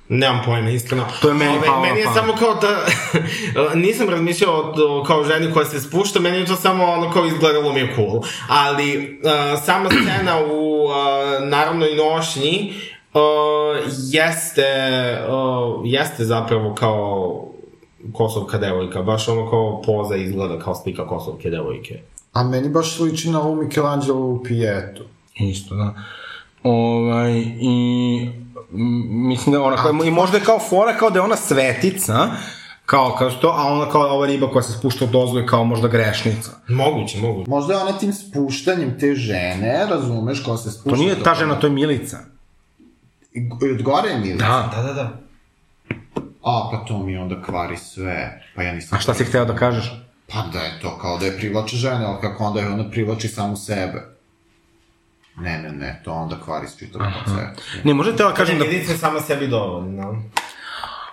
[0.09, 1.05] Nemam pojma, iskreno.
[1.21, 2.19] To je meni Ove, palo Meni je pamet.
[2.19, 2.85] samo kao da...
[3.85, 7.25] nisam razmišljao o, o, kao ženi koja se spušta, meni je to samo ono kao
[7.25, 8.21] izgledalo mi je cool.
[8.49, 10.91] Ali uh, sama scena u uh,
[11.47, 12.73] Narodnoj nošnji
[13.13, 13.21] uh,
[14.11, 14.67] jeste,
[15.29, 17.45] uh, jeste zapravo kao
[18.13, 21.99] kosovka devojka, baš ono kao poza izgleda kao slika kosovke devojke.
[22.33, 25.03] A meni baš liči na ovu Michelangelo u pijetu.
[25.39, 25.93] Isto, da.
[26.63, 28.29] Ovaj, i
[28.71, 32.27] mislim da ona, kao, i možda je kao fora kao da je ona svetica,
[32.85, 35.63] kao, kao to, a ona kao ova riba koja se spušta od ozgo je kao
[35.63, 36.51] možda grešnica.
[36.67, 37.49] Moguće, moguće.
[37.49, 40.89] Možda je ona tim spuštanjem te žene, razumeš, ko se spušta...
[40.89, 42.17] To nije ta žena, to je Milica.
[43.33, 44.45] I i od gore je Milica?
[44.45, 44.71] Da.
[44.75, 45.19] Da, da, da.
[46.43, 48.43] A, pa to mi onda kvari sve.
[48.55, 48.97] Pa ja nisam...
[48.97, 50.03] A šta si hteo da kažeš?
[50.27, 53.27] Pa da je to kao da je privlači žene, ali kako onda je ona privlači
[53.27, 54.18] samu sebe.
[55.41, 57.61] Ne, ne, ne, to onda kvari s čitav koncept.
[57.83, 58.65] Ne, možda teo da kažem da...
[58.65, 60.13] Jedinica je sama sebi dovoljna.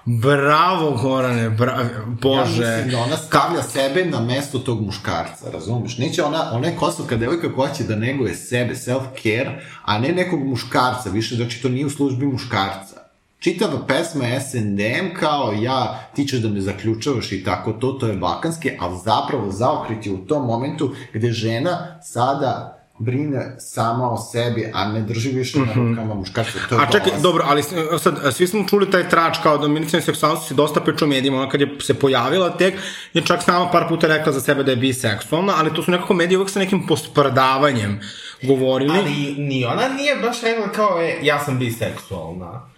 [0.05, 1.89] Bravo, Gorane, bravo, Ja
[2.23, 2.67] bože.
[2.67, 5.99] mislim da ona stavlja sebe na mesto tog muškarca, razumeš?
[5.99, 10.41] Neće ona, ona je kosovka devojka koja će da neguje sebe, self-care, a ne nekog
[10.49, 12.97] muškarca, više, znači to nije u službi muškarca.
[13.39, 18.07] Čitava pesma je S&M kao ja, ti ćeš da me zaključavaš i tako to, to
[18.07, 24.17] je balkanske, ali zapravo zaokrit je u tom momentu gde žena sada brine sama o
[24.19, 26.53] sebi, a ne drži više na rukama muškarca.
[26.61, 26.81] To je Mhm.
[26.81, 27.23] A čekaj, bolest.
[27.23, 30.81] dobro, ali s- sad, svi smo čuli taj trač kao da milicina seksualnosti se dosta
[30.81, 32.75] priča u medijima, ona kad je se pojavila tek,
[33.15, 35.91] je čak s nama par puta rekla za sebe da je biseksualna, ali to su
[35.91, 38.01] nekako mediji uvek sa nekim posprdavanjem
[38.43, 38.99] govorili.
[38.99, 42.69] Ali ni ona nije baš rekla kao, e, ja sam biseksualna.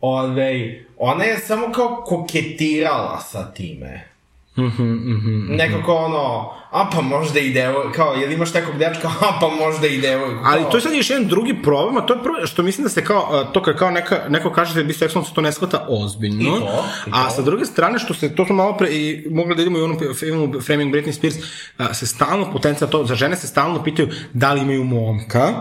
[0.00, 0.52] Ove,
[0.98, 4.13] ona je samo kao koketirala sa time.
[4.58, 5.54] Mhm, mhm.
[5.56, 9.86] Nekako ono, a pa možda i devoj, kao, jel imaš nekog dečka, a pa možda
[9.86, 10.40] i devojku.
[10.44, 12.88] Ali to je sad još jedan drugi problem, a to je prvo što mislim da
[12.88, 15.86] se kao, a, to kao neka, neko kaže da je biseksualno, se to ne shvata
[15.88, 16.42] ozbiljno.
[16.42, 17.30] I to, i A to.
[17.30, 19.84] sa druge strane, što se, to smo malo pre, i mogli da idemo i u
[19.84, 21.36] onom filmu Framing Britney Spears,
[21.78, 25.52] a, se stalno potencija to, za žene se stalno pitaju da li imaju momka.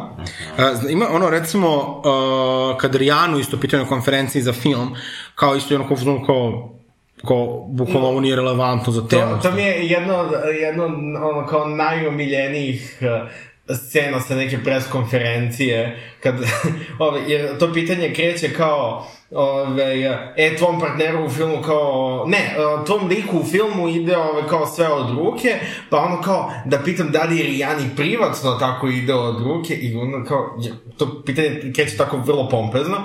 [0.58, 1.68] A, zna- ima ono, recimo,
[2.06, 4.96] a, kad Rijanu isto pitaju na konferenciji za film,
[5.36, 6.70] kao isto je ono kao, kao
[7.28, 9.36] kao, bukvalno ovo nije relevantno za temu.
[9.36, 10.30] To, to mi je jedno,
[10.62, 10.86] jedno
[11.28, 13.30] ono, kao najomiljenijih uh,
[13.76, 16.36] scena sa neke pres konferencije, kad,
[17.00, 19.84] ove, jer to pitanje kreće kao, ove,
[20.38, 24.66] e, tvom partneru u filmu kao, ne, uh, tvom liku u filmu ide ove, kao
[24.66, 25.60] sve od ruke,
[25.90, 29.96] pa ono kao, da pitam da li je Rijani privatno tako ide od ruke, i
[29.96, 30.58] ono kao,
[30.98, 32.98] to pitanje kreće tako vrlo pompezno,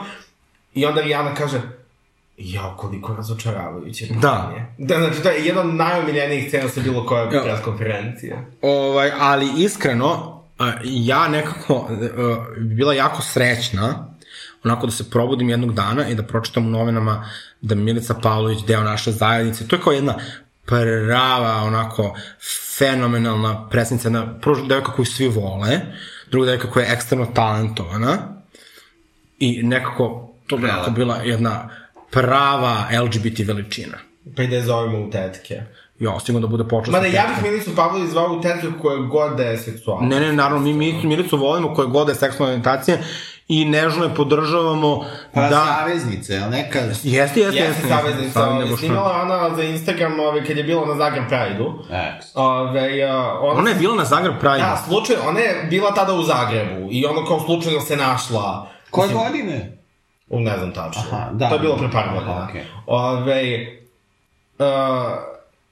[0.74, 1.60] i onda Rijana kaže,
[2.38, 4.66] Ja, koliko razočaravajuće Da.
[4.78, 7.62] Da, znači, to je jedna od najomiljenijih scena sa bilo koje Ja.
[7.64, 8.46] konferencije.
[8.62, 10.42] Ovaj, ali iskreno,
[10.84, 14.08] ja nekako a, bi bila jako srećna
[14.64, 17.30] onako da se probudim jednog dana i da pročitam u novinama
[17.60, 19.68] da je Milica Pavlović deo naše zajednice.
[19.68, 20.14] To je kao jedna
[20.66, 22.14] prava, onako,
[22.78, 25.80] fenomenalna predstavnica, jedna prvo devojka koju svi vole,
[26.30, 28.18] druga devojka koja je ekstremno talentovana
[29.38, 31.68] i nekako to bi onako bila jedna
[32.10, 33.98] prava LGBT veličina.
[34.36, 35.62] Pa i da je zovemo u tetke.
[35.98, 36.92] Ja, stigno da bude počasno.
[36.92, 40.08] Mada ja bih Milicu Pavlović zvao u tetke koje god da je seksualna.
[40.08, 42.96] Ne, ne, naravno, mi Milicu, Milicu volimo koje god je seksualna orijentacija
[43.48, 45.04] i nežno je podržavamo
[45.34, 45.64] Pa da...
[45.78, 46.78] saveznica, jel neka...
[46.78, 47.58] Jeste, jeste, jeste.
[47.58, 48.76] Jeste saveznica, ovaj, šta.
[48.76, 51.72] snimala ona za Instagram ovaj, kad je bila na Zagreb Pride-u.
[51.94, 52.26] Eks.
[52.34, 54.58] Ove, ona, Ona je bila na Zagreb Pride.
[54.58, 58.68] Da, slučajno, ona je bila tada u Zagrebu i ono kao slučajno se našla.
[58.90, 59.77] Koje godine?
[60.30, 61.02] U, ne znam tačno.
[61.12, 61.48] Aha, da.
[61.48, 62.46] To je bilo pre par godina.
[62.50, 62.64] okej.
[62.86, 63.66] Ove,
[64.58, 64.66] uh,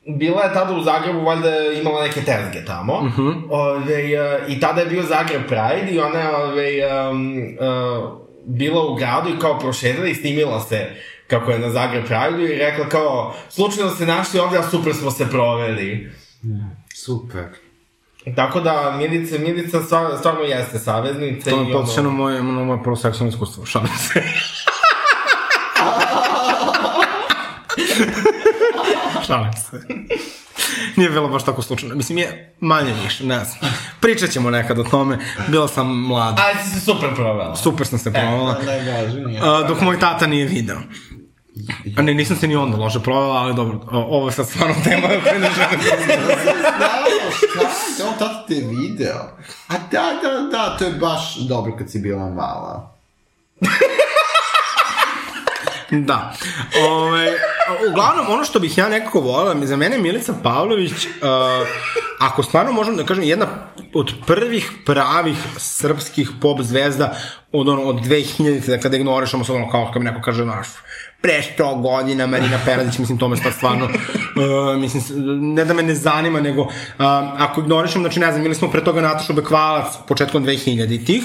[0.07, 2.95] bila je tada u Zagrebu, valjda je imala neke tezge tamo.
[2.95, 3.43] Uh -huh.
[3.51, 8.13] ove, uh, I tada je bio Zagreb Pride i ona je ove, um, uh,
[8.45, 10.91] bila u gradu i kao prošedala i snimila se
[11.27, 15.11] kako je na Zagreb Pride i rekla kao, slučajno se našli ovde, a super smo
[15.11, 16.13] se proveli.
[16.95, 17.47] Super.
[18.35, 21.51] Tako da, Milica, Milica stvar- stvarno jeste saveznica.
[21.51, 24.23] To me podsjeća na moje, na moje prvo seksualno iskustvo, šalim se.
[29.27, 29.81] šalim se.
[30.97, 31.95] Nije bilo baš tako slučajno.
[31.95, 33.73] Mislim, je manje više, ne znam.
[34.01, 35.19] Pričat ćemo nekad o tome.
[35.49, 36.43] Bila sam mlada.
[36.43, 37.57] A, si se super provela.
[37.57, 38.59] Super sam se provala.
[38.67, 39.41] Najvažnije.
[39.43, 40.79] A, dok moj tata nije video.
[41.99, 45.07] A ne, nisam se ni onda loše provela, ali dobro, ovo je sad stvarno tema
[45.07, 45.81] o kojoj ne želim
[47.37, 49.21] šta, on tata te video.
[49.69, 52.95] A da, da, da, to je baš dobro kad si bila mala.
[55.91, 56.35] Da.
[56.89, 57.33] Ove,
[57.91, 61.01] uglavnom, ono što bih ja nekako volila, za mene Milica Pavlović, uh,
[62.21, 63.47] ako stvarno možem da kažem, jedna
[63.95, 67.17] od prvih pravih srpskih pop zvezda
[67.53, 70.67] od, ono, od 2000-te, kada ignorišemo sad ono kao mi neko kaže, naš,
[71.23, 75.05] pre 100 godina Marina Peradić, mislim, to me sad stvarno, uh, mislim,
[75.55, 76.71] ne da me ne zanima, nego, uh,
[77.39, 81.23] ako ignorišemo, znači, ne znam, imali smo pre toga Natašu Bekvalac početkom 2000-tih,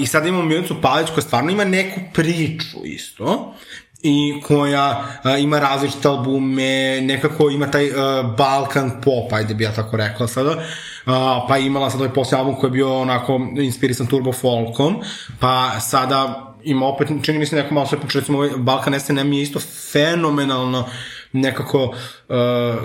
[0.00, 3.54] I sad imamo Milicu Palić koja stvarno ima neku priču isto
[4.02, 7.96] i koja uh, ima različite albume, nekako ima taj uh,
[8.36, 11.12] Balkan pop, ajde bi ja tako rekla sada, uh,
[11.48, 14.96] pa imala sad ovaj posljednji album koji je bio onako inspirisan turbo folkom,
[15.40, 19.32] pa sada ima opet, čini mi se neko malo sve počeo, recimo ovaj Balkan SNM
[19.32, 19.60] je isto
[19.92, 20.88] fenomenalno
[21.32, 21.94] nekako uh,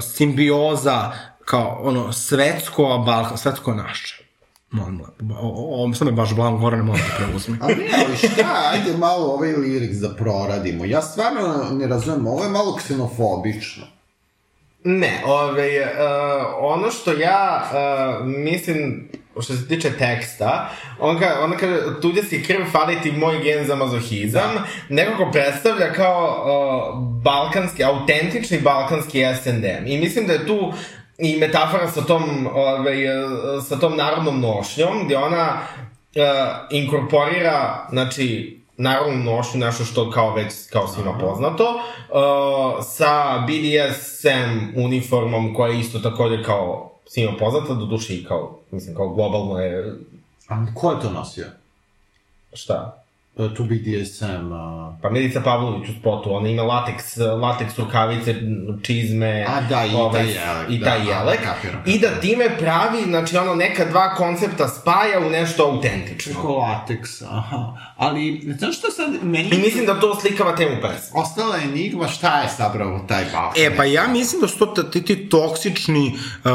[0.02, 1.12] simbioza
[1.46, 4.23] kao ono svetsko, a Balkan, svetsko naše.
[4.74, 5.34] Molim, lepo.
[5.40, 7.58] o, o, o, sad me baš blam, Gorane, molim te preuzmi.
[7.62, 10.86] Ali ne, ali šta, ajde malo ovaj lirik da proradimo.
[10.86, 13.84] Ja stvarno ne razumem, ovo je malo ksenofobično.
[14.84, 19.10] Ne, ove, uh, ono što ja uh, mislim,
[19.42, 20.70] što se tiče teksta,
[21.00, 24.64] on, ka, on kaže, tuđe si krv, fali ti moj gen za mazohizam, da.
[24.90, 29.88] nekako predstavlja kao uh, balkanski, autentični balkanski SNDM.
[29.88, 30.74] I mislim da je tu
[31.24, 32.96] i metafora sa tom, ove,
[33.68, 35.60] sa tom narodnom nošnjom, gde ona
[36.16, 36.24] uh,
[36.72, 45.54] inkorporira, znači, narodnu nošnju, nešto što kao već kao svima poznato, uh, sa BDSM uniformom
[45.54, 49.96] koja je isto takođe kao svima poznata, do duše i kao, mislim, kao globalno je,
[50.48, 51.46] A ko je to nosio?
[52.54, 53.03] šta?
[53.38, 54.52] E, Tu BDSM...
[54.52, 54.84] Uh...
[55.02, 58.36] Pa Milica Pavlović u spotu, ona ima lateks, lateks rukavice,
[58.82, 61.40] čizme, A, da, i ovaj, taj jelek, i da, taj a, jelek.
[61.44, 66.34] kapiram, I da time pravi, znači ono, neka dva koncepta spaja u nešto autentično.
[66.34, 67.74] Preko lateksa, aha.
[67.98, 69.50] Ali, znaš što sad, meni...
[69.52, 71.22] I mislim da to oslikava temu pesme.
[71.22, 73.64] Ostala enigma šta je zapravo taj Balkan.
[73.64, 76.52] E, pa ja mislim da su to ti, ti toksični uh,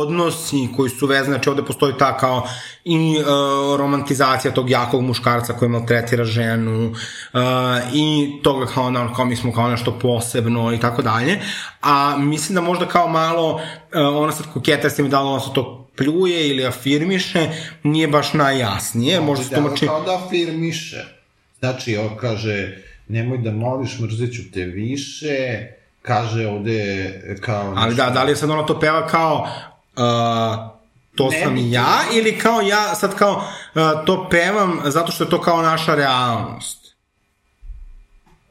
[0.00, 2.48] odnosi koji su vezani, znači ovde postoji ta kao
[2.84, 7.40] i uh, romantizacija tog jakog muškarca koji maltretira ženu uh,
[7.94, 11.40] i toga kao, na, kao mi smo kao nešto posebno i tako dalje,
[11.82, 13.60] a mislim da možda kao malo uh,
[13.92, 17.48] ona sad koketa s tim da li ona se to pljuje ili afirmiše,
[17.82, 19.86] nije baš najjasnije, možda se Delo tumači...
[19.86, 21.04] Kao da afirmiše.
[21.58, 22.76] Znači, on kaže,
[23.08, 25.66] nemoj da moliš, mrzit ću te više,
[26.02, 27.10] kaže ovde
[27.40, 27.74] kao...
[27.76, 29.48] Ali da, da li je sad ona to peva kao
[29.96, 30.73] uh,
[31.14, 33.44] to Ne sam bi- ja ili kao ja sad kao uh,
[34.06, 36.84] to pevam zato što je to kao naša realnost.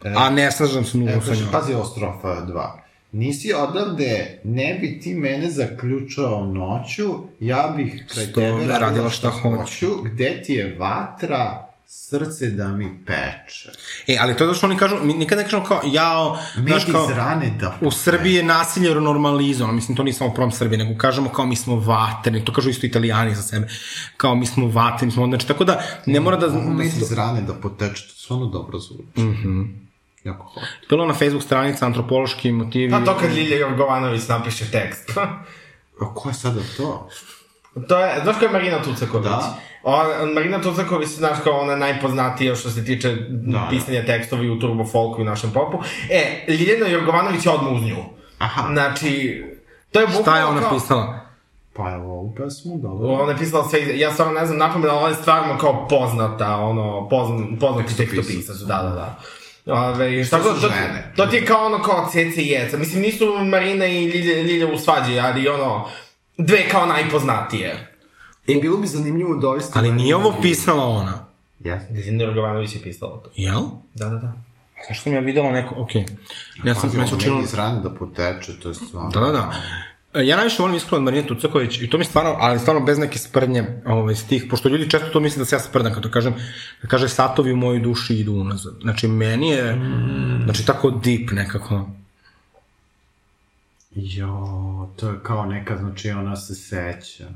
[0.07, 1.51] A ne slažem se E, nužno sa njom.
[1.51, 2.72] pazi ovo strofa 2.
[3.11, 7.03] Nisi odavde, ne bi ti mene zaključao noću,
[7.39, 12.68] ja bih kraj tebe radila radila šta šta hoću, gde ti je vatra, Srce da
[12.68, 13.70] mi peče.
[14.08, 16.68] E, ali to je zato što oni kažu, mi nikad ne kažemo kao, jao, Med
[16.68, 20.52] znaš kao, iz rane da u Srbiji je nasilje normalizovano, mislim, to nije samo prom
[20.52, 23.68] Srbije, nego kažemo kao mi smo vatreni, to kažu isto italijani za sebe,
[24.18, 26.46] kao mi smo vatreni, smo, znači, tako da ne mora da...
[26.46, 29.20] Ovo da med se- iz rane da poteče, to stvarno dobro zvuči.
[29.20, 29.62] Mhm.
[30.24, 30.68] Jako hvala.
[30.89, 32.91] Bilo na Facebook stranica antropološki motivi.
[32.91, 35.18] Pa to kad Ljilja Jorgovanović napiše tekst.
[36.02, 37.10] A ko je sada to?
[37.88, 39.26] to je, znaš ko je Marina Tucaković?
[39.26, 39.58] Da.
[39.84, 43.68] On, Marina Tucaković, znaš kao ona je najpoznatija što se tiče da.
[43.70, 45.78] pisanja tekstovi u turbo folku i našem popu.
[46.10, 47.96] E, Ljiljana Jorgovanović je odmah uz nju.
[48.38, 48.68] Aha.
[48.72, 49.44] Znači,
[49.92, 51.20] to je bukvalno Šta je ona kao- pisala?
[51.76, 53.08] Pa evo ovu pesmu, dobro.
[53.10, 56.56] Ona je pisala sve, ja stvarno ne znam napamet, ali ona je stvarno kao poznata,
[56.58, 58.58] ono, pozna, poznati Tekstopisac.
[58.58, 59.20] da, da, da.
[59.76, 61.12] Ove, Što tako, su to, žene?
[61.16, 62.78] to ti je kao ono kao cece i jeca.
[62.78, 65.88] Mislim, nisu Marina i Ljilja, Ljilja u svađi, ali ono,
[66.38, 67.93] dve kao najpoznatije.
[68.48, 69.72] E, bilo bi zanimljivo dovesti...
[69.76, 71.26] Ali nije ovo pisala ona.
[71.60, 71.94] Jeste.
[71.94, 73.30] Ljiljana Jorgovanović je pisala to.
[73.36, 73.62] Jel?
[73.94, 74.34] Da, da, da.
[74.88, 76.06] Zašto sam ja videla neko, okej.
[76.64, 77.36] Ja sam, Pazi, se učinilo...
[77.36, 79.10] med iz rane da poteče, to je stvarno...
[79.10, 79.54] Da, da, da.
[80.14, 82.98] E, Ja najviše volim iskreno od Marine Tucaković i to mi stvarno, ali stvarno bez
[82.98, 86.34] neke sprdnje ovaj, stih, pošto ljudi često to misle da se ja sprdam kada kažem,
[86.82, 88.74] da kaže satovi u mojoj duši idu unazad.
[88.82, 89.80] Znači, meni je,
[90.44, 91.89] znači, tako deep nekako.
[93.96, 97.30] Jo, to je kao neka, znači ona se seća.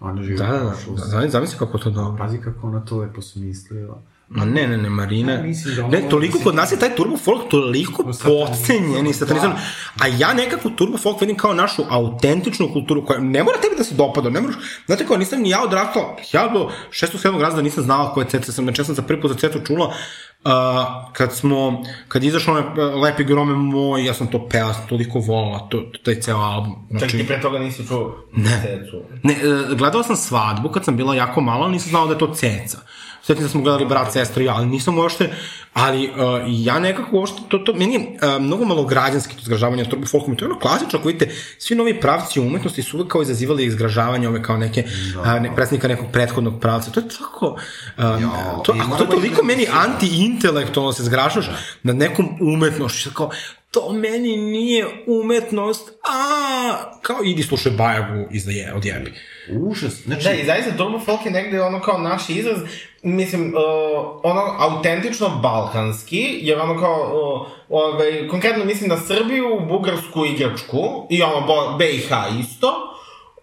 [0.00, 2.18] Ona živi Da, da, da, da, zamisli kako to dobro.
[2.18, 4.02] Pazi kako ona to lepo smislila.
[4.32, 5.32] Ma ne, ne, ne, Marina.
[5.32, 9.56] Ja mislim da ne, toliko kod nas je taj turbo folk toliko podcenjen i satanizovan.
[9.56, 10.04] Da.
[10.04, 13.84] A ja nekako turbo folk vidim kao našu autentičnu kulturu koja ne mora tebi da
[13.84, 14.56] se dopada, ne moraš,
[14.86, 18.26] znate kao nisam ni ja odrastao, ja do šestog, sedmog razda nisam znala ko je
[18.28, 19.86] Ceca, sam, znači sam za prvi put za Cecu čula
[20.44, 20.52] uh,
[21.12, 24.86] kad smo, kad je izašao onaj uh, Lepi grome moj, ja sam to pela, sam
[24.88, 26.74] toliko volala, to, to, taj ceo album.
[27.00, 28.62] Čak ti pre toga nisi čuo Ne.
[28.62, 29.02] cecu.
[29.22, 32.34] Ne, e, gledala sam svadbu kad sam bila jako mala, nisam znala da je to
[32.34, 32.78] ceca.
[33.22, 35.30] Sjetim da smo gledali brat, sestra i ja, ali nisam uopšte,
[35.72, 36.14] ali uh,
[36.46, 40.36] ja nekako uopšte, to, to, meni je uh, mnogo malo građanski to zgražavanje s folkom,
[40.36, 44.28] to je ono klasično, ako vidite, svi novi pravci umetnosti su uvek kao izazivali izgražavanje
[44.28, 45.20] ove kao neke, da.
[45.20, 47.56] uh, ne, predstavnika nekog prethodnog pravca, to je tako,
[48.20, 48.30] Jo,
[48.64, 51.56] to, ako to toliko meni anti-intelektualno se zgražaš da.
[51.82, 53.30] nad nekom umetnošću, kao,
[53.70, 59.12] to meni nije umetnost, a kao idi slušaj Bajagu iz da je, odjebi.
[59.52, 60.24] Užas, znači...
[60.24, 62.58] Da, i zaista turbo folk je negde ono kao naš izraz,
[63.02, 70.24] mislim, uh, ono autentično balkanski, jer ono kao, uh, ovaj, konkretno mislim na Srbiju, Bugarsku
[70.24, 72.86] i Grčku, i ono BiH isto,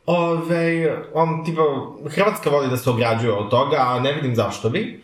[0.07, 1.61] Ove, on, tipa,
[2.09, 5.03] Hrvatska voli da se ograđuje od toga, a ne vidim zašto bi.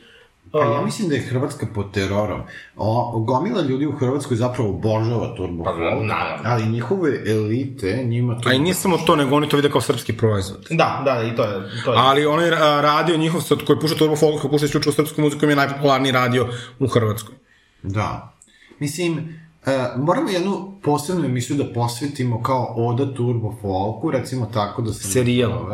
[0.54, 2.42] Pa ja mislim da je Hrvatska pod terorom.
[2.76, 6.14] O, gomila ljudi u Hrvatskoj zapravo obožava turbo Pa, naravno.
[6.44, 8.50] ali njihove elite, njima to...
[8.50, 10.68] A i nije samo to, nego oni to vide kao srpski proizvod.
[10.70, 12.00] Da, da, i to je, to je.
[12.00, 12.50] Ali onaj
[12.82, 16.12] radio njihov sad, koji puša turbo folk, koji puša isključivo srpsku muziku, im je najpopularniji
[16.12, 16.48] radio
[16.80, 17.36] u Hrvatskoj.
[17.84, 18.34] Da.
[18.80, 24.94] Mislim, e, moramo jednu posebnu emisiju da posvetimo kao Oda Turbo Folku, recimo tako da
[24.94, 25.08] se...
[25.08, 25.66] Serijal.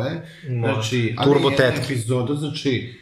[0.48, 1.80] Znači, ali Turbo tetke.
[1.84, 2.99] epizoda, znači...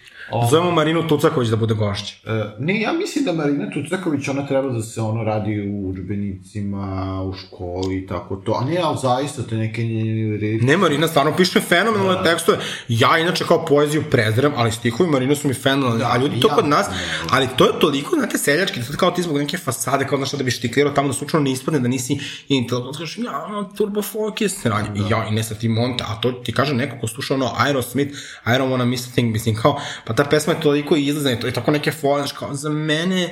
[0.50, 2.14] Zovemo Marinu Tucaković da bude gošća.
[2.26, 7.22] E, ne, ja mislim da Marina Tucaković, ona treba da se ono radi u učbenicima,
[7.22, 8.58] u školi i tako to.
[8.60, 10.64] A ne, ali zaista te neke njene reči.
[10.64, 12.22] Ne, Marina stvarno piše fenomenalne da.
[12.22, 12.58] tekstove.
[12.88, 15.98] Ja inače kao poeziju prezirem, ali stihovi Marina su mi fenomenalni.
[15.98, 16.96] Da, a ljudi to ja kod nas, ne.
[17.30, 20.44] ali to je toliko, znate, seljački, sad kao ti zbog neke fasade, kao znaš da
[20.44, 22.18] bi štiklirao tamo da slučajno ne ispadne da nisi
[22.48, 22.98] intelektualno.
[22.98, 24.88] Kažeš, ja, turbo folk je sranje.
[24.94, 27.50] I ja, i ne sad ti monte, a to ti kaže neko ko sluša ono
[27.58, 28.12] Aerosmith,
[28.46, 31.40] I don't wanna miss a thing, mislim, kao, pa ta pesma je toliko izlazna i
[31.40, 33.24] to je tako neke fore, znaš, kao, za mene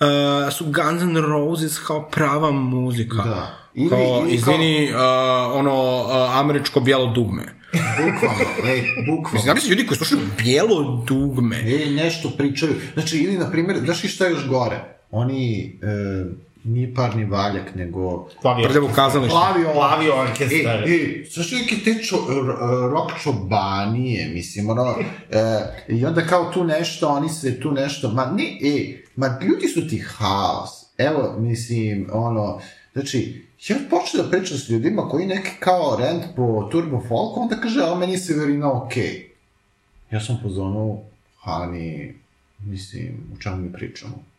[0.00, 3.16] uh, su Guns N' Roses kao prava muzika.
[3.16, 3.58] Da.
[3.74, 4.98] Ili- kao, ili kao- izvini, uh,
[5.54, 7.42] ono, uh, američko bijelo dugme.
[7.72, 9.40] Bukvalno, ej, bukvalno.
[9.46, 11.56] Zamisli ljudi koji slušaju bijelo dugme.
[11.56, 12.74] E, nešto pričaju.
[12.94, 14.80] Znači, ili, na primjer, znaš i šta je još gore?
[15.10, 16.24] Oni, e,
[16.64, 18.28] nije parni valjak, nego...
[18.42, 19.34] Plavi Prljavo kazalište.
[19.34, 20.82] Plavi, o- Plavi orkestar.
[20.88, 22.16] E, e, znaš neke te čo,
[22.90, 24.94] rock čobanije, mislim, ono,
[25.30, 29.68] e, i onda kao tu nešto, oni se tu nešto, ma ne, e, ma ljudi
[29.68, 30.70] su ti haos.
[30.98, 32.60] Evo, mislim, ono,
[32.92, 37.56] znači, ja počnem da pričam s ljudima koji neki kao rent po turbo folku, onda
[37.56, 39.02] kaže, a meni je Severina okej.
[39.02, 40.14] Okay.
[40.14, 40.98] Ja sam pozvano,
[41.40, 42.14] Hani,
[42.58, 44.31] mislim, o čemu mi pričamo?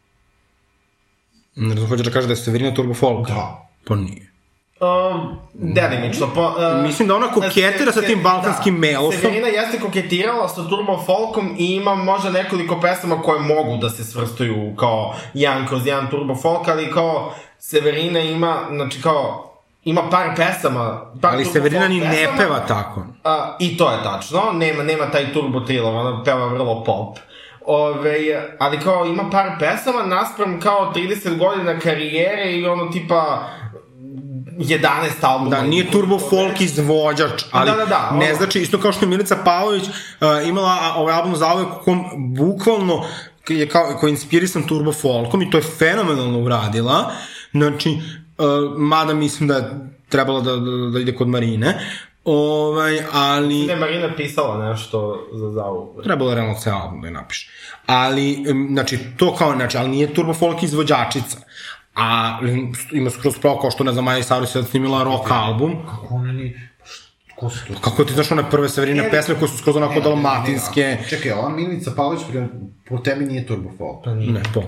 [1.56, 3.28] Ne znam, hoće da kaže da je Severina Turbo Folk.
[3.28, 3.70] Da.
[3.88, 4.34] Pa nije.
[4.80, 6.30] Um, delimično.
[6.36, 9.22] Po, uh, Mislim da ona koketira sa tim balkanskim melosom.
[9.22, 14.04] Severina jeste koketirala sa Turbo Folkom i ima možda nekoliko pesama koje mogu da se
[14.04, 20.36] svrstaju kao jedan kroz jedan Turbo Folk, ali kao Severina ima, znači kao, ima par
[20.36, 22.38] pesama, par Ali Severina ni ne pesama.
[22.38, 23.06] peva tako.
[23.24, 27.18] A, I to je tačno, nema, nema taj turbo thriller, ona peva vrlo pop.
[27.66, 28.18] Ove,
[28.60, 33.50] ali kao ima par pesama naspram kao 30 godina karijere i ono tipa
[34.58, 35.56] 11 albuma.
[35.56, 38.36] Da, nije turbo folk izvođač, ali Da, da, da, ne ono.
[38.36, 42.04] znači, isto kao što je Milica Pavlović uh, imala ovaj album za u kom
[42.36, 43.04] bukvalno
[43.50, 47.12] je kao, koji je inspirisan turbo folkom i to je fenomenalno uradila.
[47.52, 49.64] Znači, uh, mada mislim da je
[50.10, 51.80] trebala da, da, da ide kod Marine,
[52.26, 53.66] ovaj, ali...
[53.66, 56.02] Da je Marina pisala nešto za zavu.
[56.04, 57.52] Trebalo je realno ceo album da je napiše.
[57.86, 61.38] Ali, znači, to kao, znači, ali nije turbo folk izvođačica.
[61.96, 62.40] A
[62.92, 65.76] ima skroz pravo kao što, ne znam, Maja Saru sad snimila rock album.
[65.90, 66.60] Kako ona ni...
[67.36, 67.74] Ko su to?
[67.82, 70.98] Kako ti znaš one prve severine pesme koje su skroz onako dalmatinske?
[71.10, 72.22] Čekaj, ova Milica Pavlović
[72.90, 74.06] po tebi nije turbo folk.
[74.06, 74.64] Ne, pop.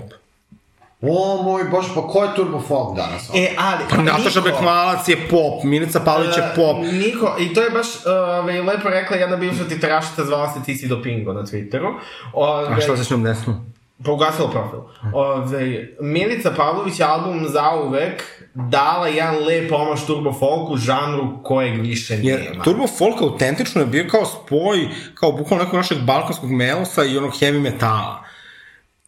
[1.02, 3.28] O moj bože, pa ko je turbo folk danas?
[3.34, 3.84] E, ali...
[3.90, 6.76] Pa Nataša Bekmalac je pop, Milica Pavlović je pop.
[6.76, 10.74] Uh, Niko, i to je baš uh, lepo rekla jedna bivša titerašica, zvala se Ti
[10.74, 11.94] si do Pingo na Twitteru.
[12.32, 13.56] Ove, A šta se s njom desilo?
[14.04, 14.78] Pa ugasila profil.
[15.12, 18.22] Ove, Milica Pavlović je album zauvek
[18.54, 22.64] dala jedan lep omaš turbo folku, žanru kojeg više Jer nema.
[22.64, 27.30] turbo folk autentično je bio kao spoj, kao bukvalno nekog našeg balkanskog melosa i onog
[27.30, 28.25] heavy metala.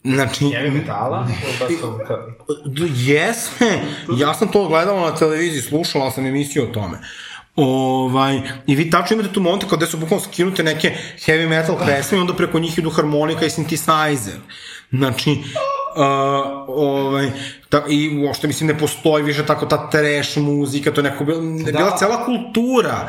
[0.04, 1.26] Znači, Heavy metala?
[2.66, 3.80] D- Jeste,
[4.18, 6.98] ja sam to gledala na televiziji, slušala sam emisiju o tome.
[7.56, 10.96] Ovaj, I vi tačno imate tu momente kada su bukvalno skinute neke
[11.26, 14.38] heavy metal pesme i onda preko njih idu harmonika i synthesizer.
[14.90, 16.06] Znači, uh,
[16.68, 17.30] ovaj,
[17.68, 21.40] ta, i uopšte mislim ne postoji više tako ta trash muzika, to je neko bila,
[21.40, 21.72] da.
[21.72, 23.08] bila cela kultura.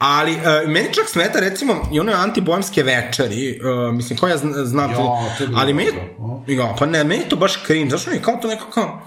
[0.00, 4.90] Ali, uh, meni čak smeta, recimo, i one antibojemske večeri, uh, mislim, koja zna, znam,
[4.90, 4.98] Ja,
[5.56, 5.90] ali meni,
[6.46, 9.06] ja, pa ne, meni to baš cringe, zašto mi je kao to neko kao,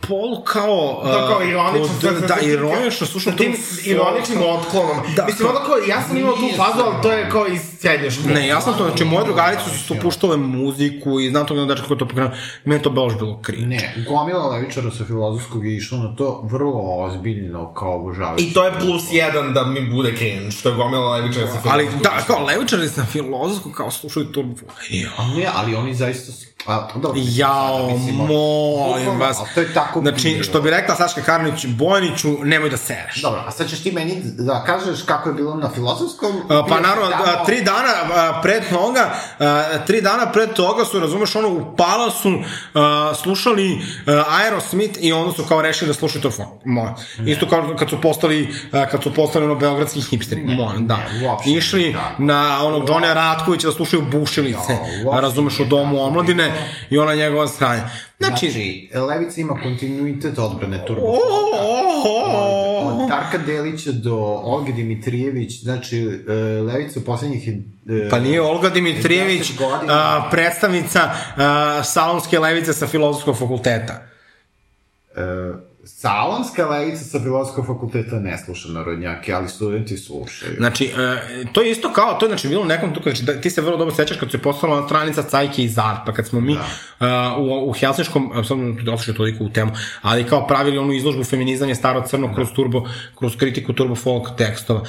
[0.00, 1.00] pol kao...
[1.04, 1.88] To kao uh, ironično.
[2.00, 4.96] sve- Da, sve- ironično, slušam Sa tim ironičnim otklonom.
[5.16, 7.60] Da, Mislim, kao- ono kao, ja sam imao tu fazu, ali to je kao iz
[7.80, 8.34] srednje škole.
[8.34, 11.64] Ne, ja sam to, znači, moje drugarice su tu puštale muziku i znam to da
[11.64, 12.32] dečka ko je to pokrenuo,
[12.64, 13.66] meni to baš bilo cringe.
[13.66, 18.44] Ne, gomila levičara sa filozofskog je išla na to vrlo ozbiljno kao obožavajući.
[18.44, 21.84] I to je plus jedan da mi bude cringe, što je gomila levičara sa Ali,
[21.84, 22.02] filmom.
[22.02, 24.54] da, kao levičari na filozofsku, kao slušaju turbo.
[24.90, 25.08] Ja.
[25.18, 26.32] A ne, ali oni zaista
[26.66, 29.38] A, dobro, mislim, Jao, mislim, molim vas.
[29.54, 30.44] to je tako Znači, bilo.
[30.44, 33.22] što bi rekla Saška Karnić, Bojaniću, nemoj da sereš.
[33.22, 36.32] Dobro, a sad ćeš ti meni da kažeš kako je bilo na filozofskom?
[36.40, 39.10] A, Pa Bio si naravno, tamo- a, tri dana a, pred toga,
[39.40, 42.32] a, tri dana pred toga su, razumeš, ono, u Palasu
[42.74, 46.46] a, slušali a, Aerosmith i onda su kao rešili da slušaju to fon.
[46.64, 46.94] Moje.
[47.26, 50.44] Isto kao kad su postali, a, kad su postali ono beogradski hipsteri.
[50.46, 50.96] Moje, da.
[50.96, 52.14] ne, uopšte Išli da.
[52.18, 56.52] na onog Johnny Ratkovića da slušaju bušilice, Ja, uopšte razumeš, u domu tako omladine
[56.90, 57.82] i ona njegova stranja.
[58.18, 61.02] Znači, Znači, Levica ima kontinuitet odbrane turbo.
[61.06, 61.18] o, o,
[62.04, 65.98] o, Od Darka Delića do Olge Dimitrijević, znači,
[66.28, 67.48] e, Levica u poslednjih...
[67.88, 69.92] e, Pa nije Olga Dimitrijević, 10 godina.
[69.92, 74.02] a, predstavnica a, salonske levice sa filozofskog fakulteta.
[75.16, 75.20] E,
[75.86, 80.56] salonska levica sa filozofskog fakulteta ne sluša narodnjake, ali studenti slušaju.
[80.56, 83.40] Znači, e, to je isto kao, to je znači bilo u nekom tu, znači, da,
[83.40, 86.40] ti se vrlo dobro sećaš kad se postala ona stranica Cajke i Zarpa, kad smo
[86.40, 86.54] mi
[87.00, 87.36] da.
[87.36, 89.72] uh, u, u Helsinškom, a, sad da otišli toliko u temu,
[90.02, 94.36] ali kao pravili onu izložbu feminizam je staro crno kroz turbo, kroz kritiku turbo folk
[94.38, 94.80] tekstova.
[94.80, 94.88] Uh,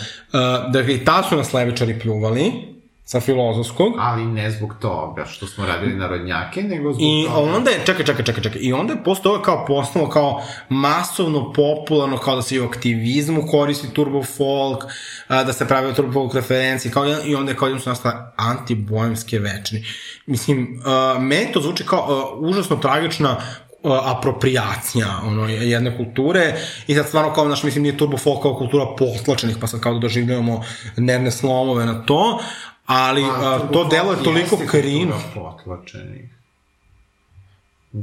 [0.72, 2.77] dakle, i ta su nas levičari pljuvali,
[3.10, 7.56] sa filozofskog, Ali ne zbog toga što smo radili narodnjake, nego zbog I toga...
[7.56, 11.54] onda je, čekaj, čekaj, čekaj, čekaj, i onda je posle toga kao postalo kao masovno
[11.54, 14.84] popularno, kao da se i u aktivizmu koristi turbo folk,
[15.30, 19.40] da se pravi turbo folk referenci, kao, i onda je kao jednom su nastale antibojemske
[19.40, 19.86] večni.
[20.26, 20.82] Mislim,
[21.20, 23.36] meni to zvuči kao užasno tragična
[23.84, 26.56] apropriacija ono, jedne kulture.
[26.88, 29.94] I sad stvarno kao, znaš, mislim, nije turbo folk kao kultura potlačenih, pa sad kao
[29.94, 30.64] da doživljavamo
[30.98, 32.40] nervne slomove na to,
[32.88, 35.14] ali a, to delo je toliko cringe.
[35.34, 36.38] potlačenih.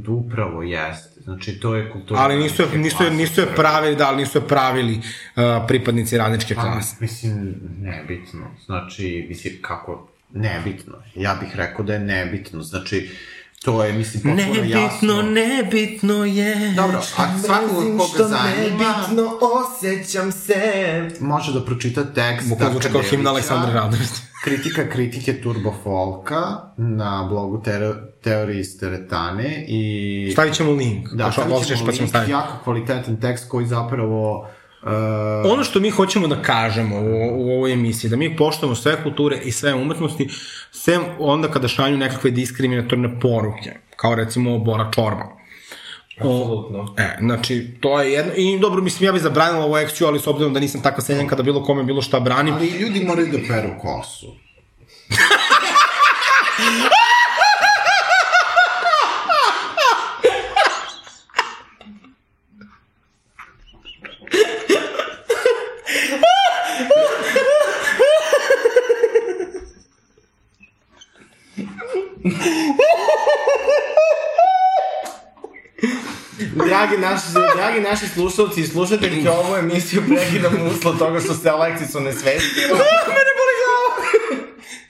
[0.08, 1.20] Upravo jeste.
[1.20, 2.20] Znači, to je kultura...
[2.20, 6.18] Ali nisu je, nisu je, nisu je pravili, da, ali nisu je pravili uh, pripadnici
[6.18, 6.96] radničke Pa, klase.
[7.00, 8.46] mislim, nebitno.
[8.64, 10.08] Znači, mislim, kako...
[10.30, 10.94] Nebitno.
[11.14, 12.62] Ja bih rekao da je nebitno.
[12.62, 13.10] Znači,
[13.64, 15.22] to je, mislim, potpuno jasno.
[15.22, 16.72] nebitno je.
[16.76, 18.94] Dobro, a svakog koga zanima,
[19.40, 20.60] osjećam se.
[21.20, 22.48] može da pročita tekst.
[22.48, 23.30] Bukvalno zvuči kao himna.
[23.30, 24.08] Aleksandra Radović.
[24.44, 26.42] Kritika kritike Turbo Folka
[26.76, 30.30] na blogu Tero, Teorije iz Teretane i...
[30.32, 31.08] Stavit ćemo link.
[31.08, 32.32] Da, Da, stavit ćemo pa ćemo link, staviti.
[32.32, 34.48] jako kvalitetan tekst koji zapravo...
[34.84, 34.90] Uh,
[35.52, 39.40] Ono što mi hoćemo da kažemo u, u ovoj emisiji, da mi poštujemo sve kulture
[39.44, 40.28] i sve umetnosti,
[40.72, 45.24] sem onda kada šalju nekakve diskriminatorne poruke, kao recimo Bora Čorba.
[46.16, 46.94] Apsolutno.
[46.98, 50.26] E, znači, to je jedno, i dobro, mislim, ja bih zabranila ovu ekciju, ali s
[50.26, 53.38] obzirom da nisam tako senjan kada bilo kome bilo šta branim, ali ljudi moraju da
[53.48, 54.26] peru kosu.
[76.86, 81.94] dragi naši, dragi naši slušalci i slušateljke, ovu emisiju prekidamo uslov toga što se Aleksis
[81.94, 82.68] onesvestio.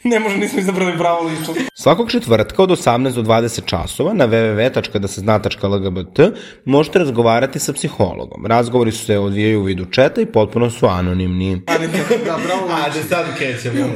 [0.05, 1.61] Ne može, nismo izabrali pravo ličnost.
[1.75, 6.21] Svakog četvrtka od 18 do 20 časova na www.dasezna.lgbt
[6.65, 8.47] možete razgovarati sa psihologom.
[8.47, 11.63] Razgovori su se odvijaju u vidu četa i potpuno su anonimni.
[11.67, 12.69] Da, bravo.
[12.85, 13.87] Ajde, sad krećemo.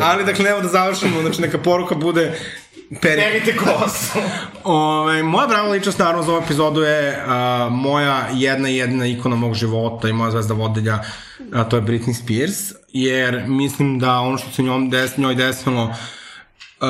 [0.00, 2.38] Ali, dakle, evo da završimo, znači neka poruka bude
[3.02, 3.22] peri...
[3.22, 4.18] Perite kosu.
[4.64, 9.54] Ove, moja brava ličnost naravno za ovu epizodu je a, moja jedna jedna ikona mog
[9.54, 10.98] života i moja zvezda vodilja,
[11.52, 12.58] a to je Britney Spears,
[12.88, 15.84] jer mislim da ono što se njom des, njoj desilo
[16.80, 16.88] uh,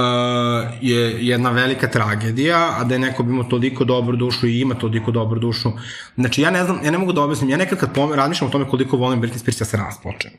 [0.81, 5.11] je jedna velika tragedija, a da je neko imao toliko dobru dušu i ima toliko
[5.11, 5.73] dobru dušu.
[6.17, 8.53] Znači, ja ne znam, ja ne mogu da objasnim, ja nekad kad pome, razmišljam o
[8.53, 10.31] tome koliko volim Britney Spears, ja se raspočem.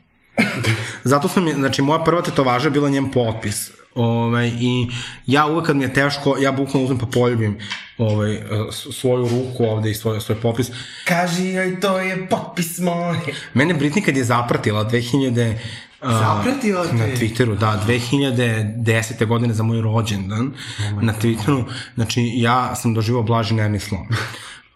[1.04, 3.70] Zato sam, znači, moja prva tetovaža je bila njen potpis.
[3.94, 4.88] Ovaj, I
[5.26, 7.58] ja uvek kad mi je teško, ja bukvalno uzmem pa poljubim
[7.98, 8.40] ovaj,
[8.70, 10.70] s- svoju ruku ovde i svoj, svoj popis.
[11.04, 13.18] Kaži joj, to je potpis moj.
[13.54, 15.54] Mene Britney kad je zapratila 2000...
[16.02, 16.94] Uh, Zapratila te?
[16.94, 19.26] Na Twitteru, da, 2010.
[19.26, 20.52] godine za moj rođendan
[20.88, 21.64] oh na Twitteru,
[21.94, 24.08] znači ja sam doživao blaži nervni slom.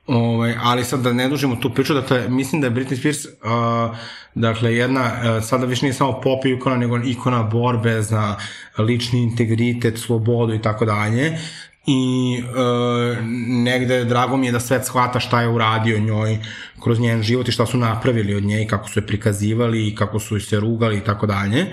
[0.06, 3.96] Ovaj, ali sad da ne dužimo tu priču, dakle, mislim da je Britney Spears, uh,
[4.34, 8.36] dakle, jedna, uh, sada više nije samo pop ikona, nego ikona borbe za
[8.78, 11.38] lični integritet, slobodu i tako dalje.
[11.86, 13.18] I uh,
[13.48, 16.38] negde drago mi je da svet shvata šta je uradio njoj
[16.82, 20.20] kroz njen život i šta su napravili od nje kako su je prikazivali i kako
[20.20, 21.66] su se rugali i tako dalje.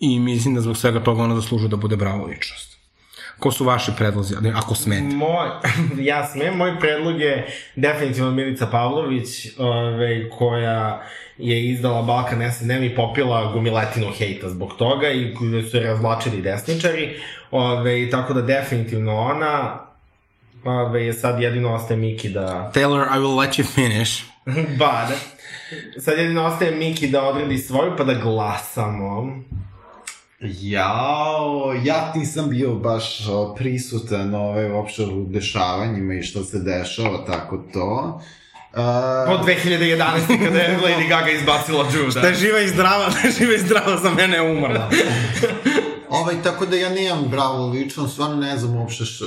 [0.00, 2.73] I mislim da zbog svega toga ona zaslužuje da bude bravo ličnost.
[3.44, 5.02] Ko su vaši predlozi, ako smete?
[5.02, 5.48] Moj,
[5.98, 7.46] ja smem, moj predlog je
[7.76, 11.02] definitivno Milica Pavlović, ove, koja
[11.38, 16.42] je izdala Balkan SNM i popila gumiletinu hejta zbog toga i koju su je razvlačili
[16.42, 17.16] desničari.
[17.50, 19.78] Ove, tako da definitivno ona,
[20.64, 22.72] ove, sad jedino ostaje Miki da...
[22.74, 24.22] Taylor, I will let you finish.
[24.78, 25.08] Bad.
[25.98, 29.42] Sad jedino ostaje Miki da odredi svoju pa da glasamo.
[30.44, 33.20] Jao, ja nisam bio baš
[33.56, 38.20] prisutan ove, uopšte u dešavanjima i što se dešava, tako to.
[38.72, 38.80] Uh,
[39.32, 40.44] Od 2011.
[40.44, 42.20] kada je Lady Gaga izbacila Juda.
[42.20, 44.90] Da je živa i zdrava, da je živa i zdrava, za mene je umrla.
[46.20, 49.24] Ovaj, tako da ja nemam bravo ličnost, stvarno ne znam uopšte š,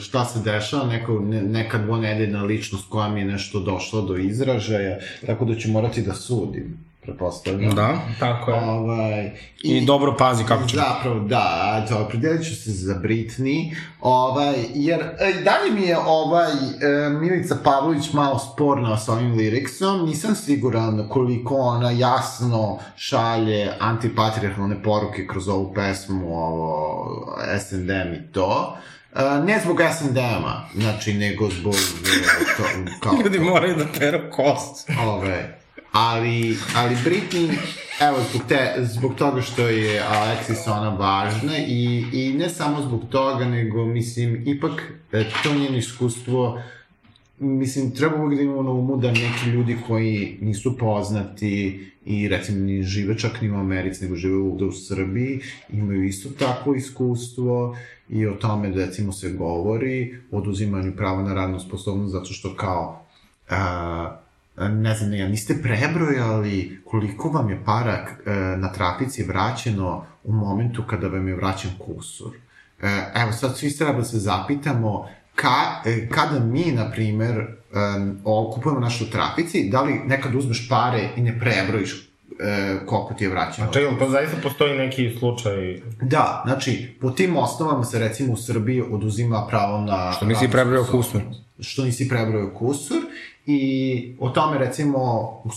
[0.00, 4.98] šta se dešava, neko, ne, neka dvonedeljna ličnost koja mi je nešto došla do izražaja,
[5.26, 7.74] tako da ću morati da sudim, pretpostavljam.
[7.74, 7.98] Da.
[8.20, 8.60] Tako je.
[8.60, 9.30] Ovaj,
[9.62, 10.76] I dobro pazi kako će.
[10.76, 16.52] Zapravo, da, to, opredelit ću se za Britney, ovaj, jer e, dalje mi je ovaj
[16.52, 24.82] e, Milica Pavlović malo sporna sa ovim liriksom, nisam siguran koliko ona jasno šalje antipatriarhalne
[24.82, 28.76] poruke kroz ovu pesmu, ovo, S&M i to.
[29.14, 32.62] E, ne zbog S&M-a, znači, nego zbog e, to,
[33.00, 34.90] kao, Ljudi moraju da peru kost.
[35.06, 35.55] Ove,
[35.96, 37.56] ali, ali Britney,
[38.00, 43.00] evo, zbog, te, zbog toga što je Alexis ona važna i, i ne samo zbog
[43.10, 46.58] toga, nego, mislim, ipak e, to njeno iskustvo
[47.38, 52.58] mislim, treba uvijek da imamo na umu da neki ljudi koji nisu poznati i recimo
[52.58, 57.76] ni žive čak ni u Americi, nego žive ovde u Srbiji, imaju isto takvo iskustvo
[58.08, 62.54] i o tome da recimo se govori o oduzimanju prava na radnu sposobnost zato što
[62.54, 63.06] kao
[63.48, 64.20] a,
[64.56, 70.82] ne znam, ne, niste prebrojali koliko vam je para e, na trafici vraćeno u momentu
[70.90, 72.32] kada vam je vraćen kusur.
[72.82, 77.46] E, evo, sad svi treba da se zapitamo ka, e, kada mi, na primer,
[78.54, 82.10] kupujemo našu u trafici, da li nekad uzmeš pare i ne prebrojiš
[82.40, 83.72] e, koliko ti je vraćeno?
[83.72, 85.80] Čekaj, to zaista postoji neki slučaj...
[86.02, 90.12] Da, znači, po tim osnovama se recimo u Srbiji oduzima pravo na...
[90.12, 91.20] Što nisi prebrojao kusur.
[91.60, 93.05] Što nisi prebrojao kusur
[93.46, 94.98] i o tome recimo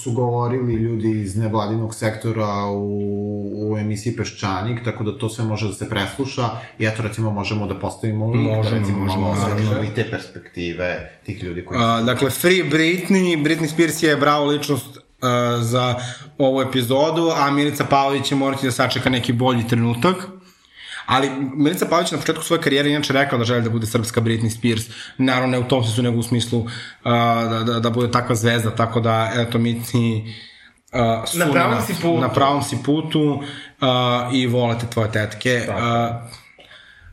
[0.04, 5.68] su govorili ljudi iz nevladinog sektora u, u emisiji Peščanik, tako da to sve može
[5.68, 6.50] da se presluša
[6.80, 10.10] i eto recimo možemo da postavimo link, Možemo, da recimo možemo, malo osvetimo i te
[10.12, 11.80] perspektive tih ljudi koji...
[11.84, 15.02] A, dakle, Free Britney, Britney Spears je bravo ličnost uh,
[15.62, 15.96] za
[16.38, 20.39] ovu epizodu, a Milica Pavlović će morati da sačeka neki bolji trenutak.
[21.10, 24.50] Ali Milica Pavlović na početku svoje karijere inače rekla da želi da bude srpska Britney
[24.50, 24.84] Spears.
[25.18, 26.70] Naravno, ne u tom smislu, nego u smislu uh,
[27.50, 30.24] da, da, da bude takva zvezda, tako da, eto, mi ti
[30.94, 32.22] uh, su Na pravom si putu.
[32.22, 33.40] Na pravom si putu uh,
[34.34, 35.68] i volete tvoje tetke.
[35.70, 35.76] Uh,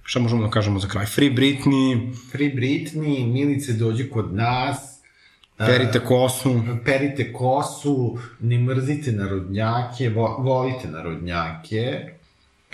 [0.02, 1.06] šta možemo da kažemo za kraj?
[1.06, 4.76] Free Britney, Free Britney, Milice dođi kod nas,
[5.58, 6.62] perite kosu.
[6.84, 12.16] perite kosu, ne mrzite narodnjake, vo, volite narodnjake.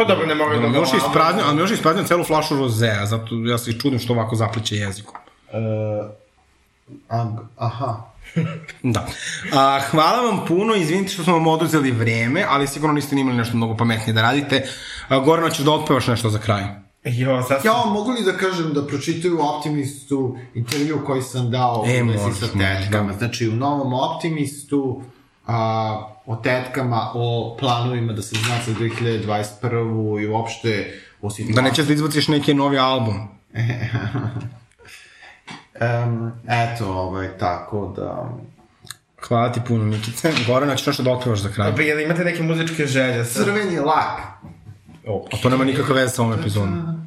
[0.03, 0.66] Pa dobro, ne moraju da...
[0.66, 3.79] Da, ga još ispraznio, ali još je ispraznio celu flašu rozea, zato ja se i
[3.81, 5.15] čudim što ovako zapliče jezikom.
[5.53, 6.23] Uh,
[7.09, 7.27] A,
[7.57, 8.03] aha.
[8.83, 9.07] Da.
[9.53, 13.37] A, hvala vam puno, izvinite što smo vam oduzeli vreme, ali sigurno niste ni imali
[13.37, 14.66] nešto mnogo pametnije da radite.
[15.09, 16.62] A, Gorano, ćeš da otpevaš nešto za kraj?
[17.05, 17.70] Jo, sad sam...
[17.70, 22.29] Ja, mogu li da kažem da pročitaju Optimistu intervju koji sam dao E, u sa
[22.29, 23.12] možeš, tetkama.
[23.12, 25.03] Znači, u novom Optimistu
[25.47, 30.23] a, o tetkama, o planovima da se zna za 2021.
[30.23, 31.55] i uopšte o situaciji.
[31.55, 33.28] Da nećeš da izbaciš neki novi album.
[35.81, 38.28] Um, eto, ovaj, tako da...
[39.28, 40.32] Hvala ti puno, Mikice.
[40.47, 41.77] Gorano, ćeš nešto da otpevaš za kraj?
[41.77, 43.24] Pa jel imate neke muzičke želje?
[43.24, 44.20] Crveni lak.
[45.32, 47.03] A to nema nikakve veze sa ovom epizodom.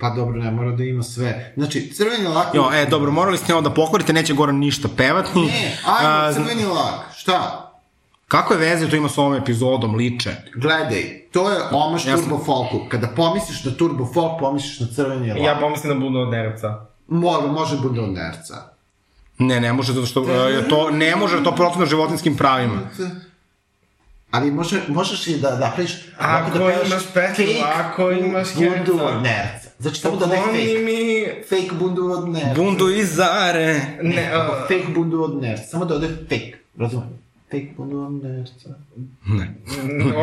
[0.00, 1.52] Pa dobro, ne mora da ima sve.
[1.56, 2.54] Znači, crveni lak...
[2.54, 5.38] Jo, e, dobro, morali ste ovo da pokvarite, neće Goran ništa pevati.
[5.38, 7.14] Ne, ajmo, crveni lak.
[7.16, 7.65] Šta?
[8.28, 10.30] Kakve veze to ima sa ovom epizodom, liče?
[10.54, 12.80] Gledaj, to je omaš Ja sam- Turbo Folku.
[12.88, 15.38] Kada pomisliš na Turbo Folk, pomisliš na crveni lak.
[15.40, 16.86] Ja pomislim da budu od nerca.
[17.08, 18.54] Može, može bude od nerca.
[19.38, 20.28] Ne, ne može, zato što uh,
[20.70, 22.80] to ne može, to protivno životinskim pravima.
[24.30, 25.92] Ali može, možeš i da napraviš...
[26.18, 29.04] Ako da imaš petlu, fake ako imaš bundu herca.
[29.06, 29.68] od nerca.
[29.78, 30.78] Znači, samo da ne Pokloni fake.
[30.78, 31.26] mi...
[31.42, 32.54] Fake bundu od nerca.
[32.56, 33.80] Bundu iz zare.
[34.02, 35.62] Ne, uh, fake bundu od nerca.
[35.64, 36.52] Samo da ode fake.
[36.78, 37.25] Razumem?
[37.50, 38.68] Fake bundu od nerca.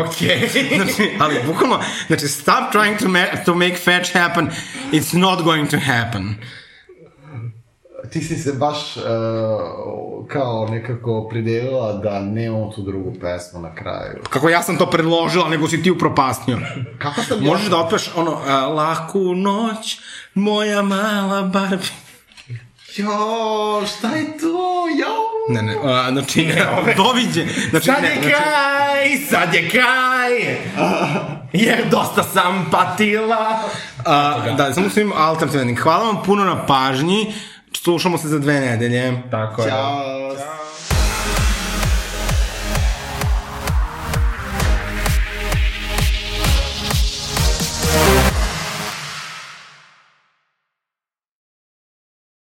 [0.05, 0.49] okej.
[0.75, 4.49] Znači, ali bukvalno, znači, stop trying to, ma to make fetch happen,
[4.91, 6.35] it's not going to happen.
[8.09, 9.03] Ti si se baš uh,
[10.27, 14.23] kao nekako opredelila da nemamo tu drugu pesmu na kraju.
[14.29, 16.59] Kako ja sam to predložila, nego si ti upropastio.
[16.99, 19.99] Kako sam Možeš da otpeš ono, uh, laku noć,
[20.33, 22.02] moja mala Barbie.
[22.95, 24.85] Jo, šta je to?
[24.99, 25.13] Jo!
[25.49, 27.45] Ne, ne, uh, znači, ne, doviđe.
[27.69, 30.57] Znači, Sad ne, je znači, kraj, sad je kraj,
[31.53, 33.59] jer dosta sam patila.
[34.05, 35.77] a, da, samo svim alternativnim.
[35.77, 37.33] Hvala vam puno na pažnji.
[37.73, 39.21] Slušamo se za dve nedelje.
[39.31, 39.69] Tako je.
[39.69, 40.35] Ćao!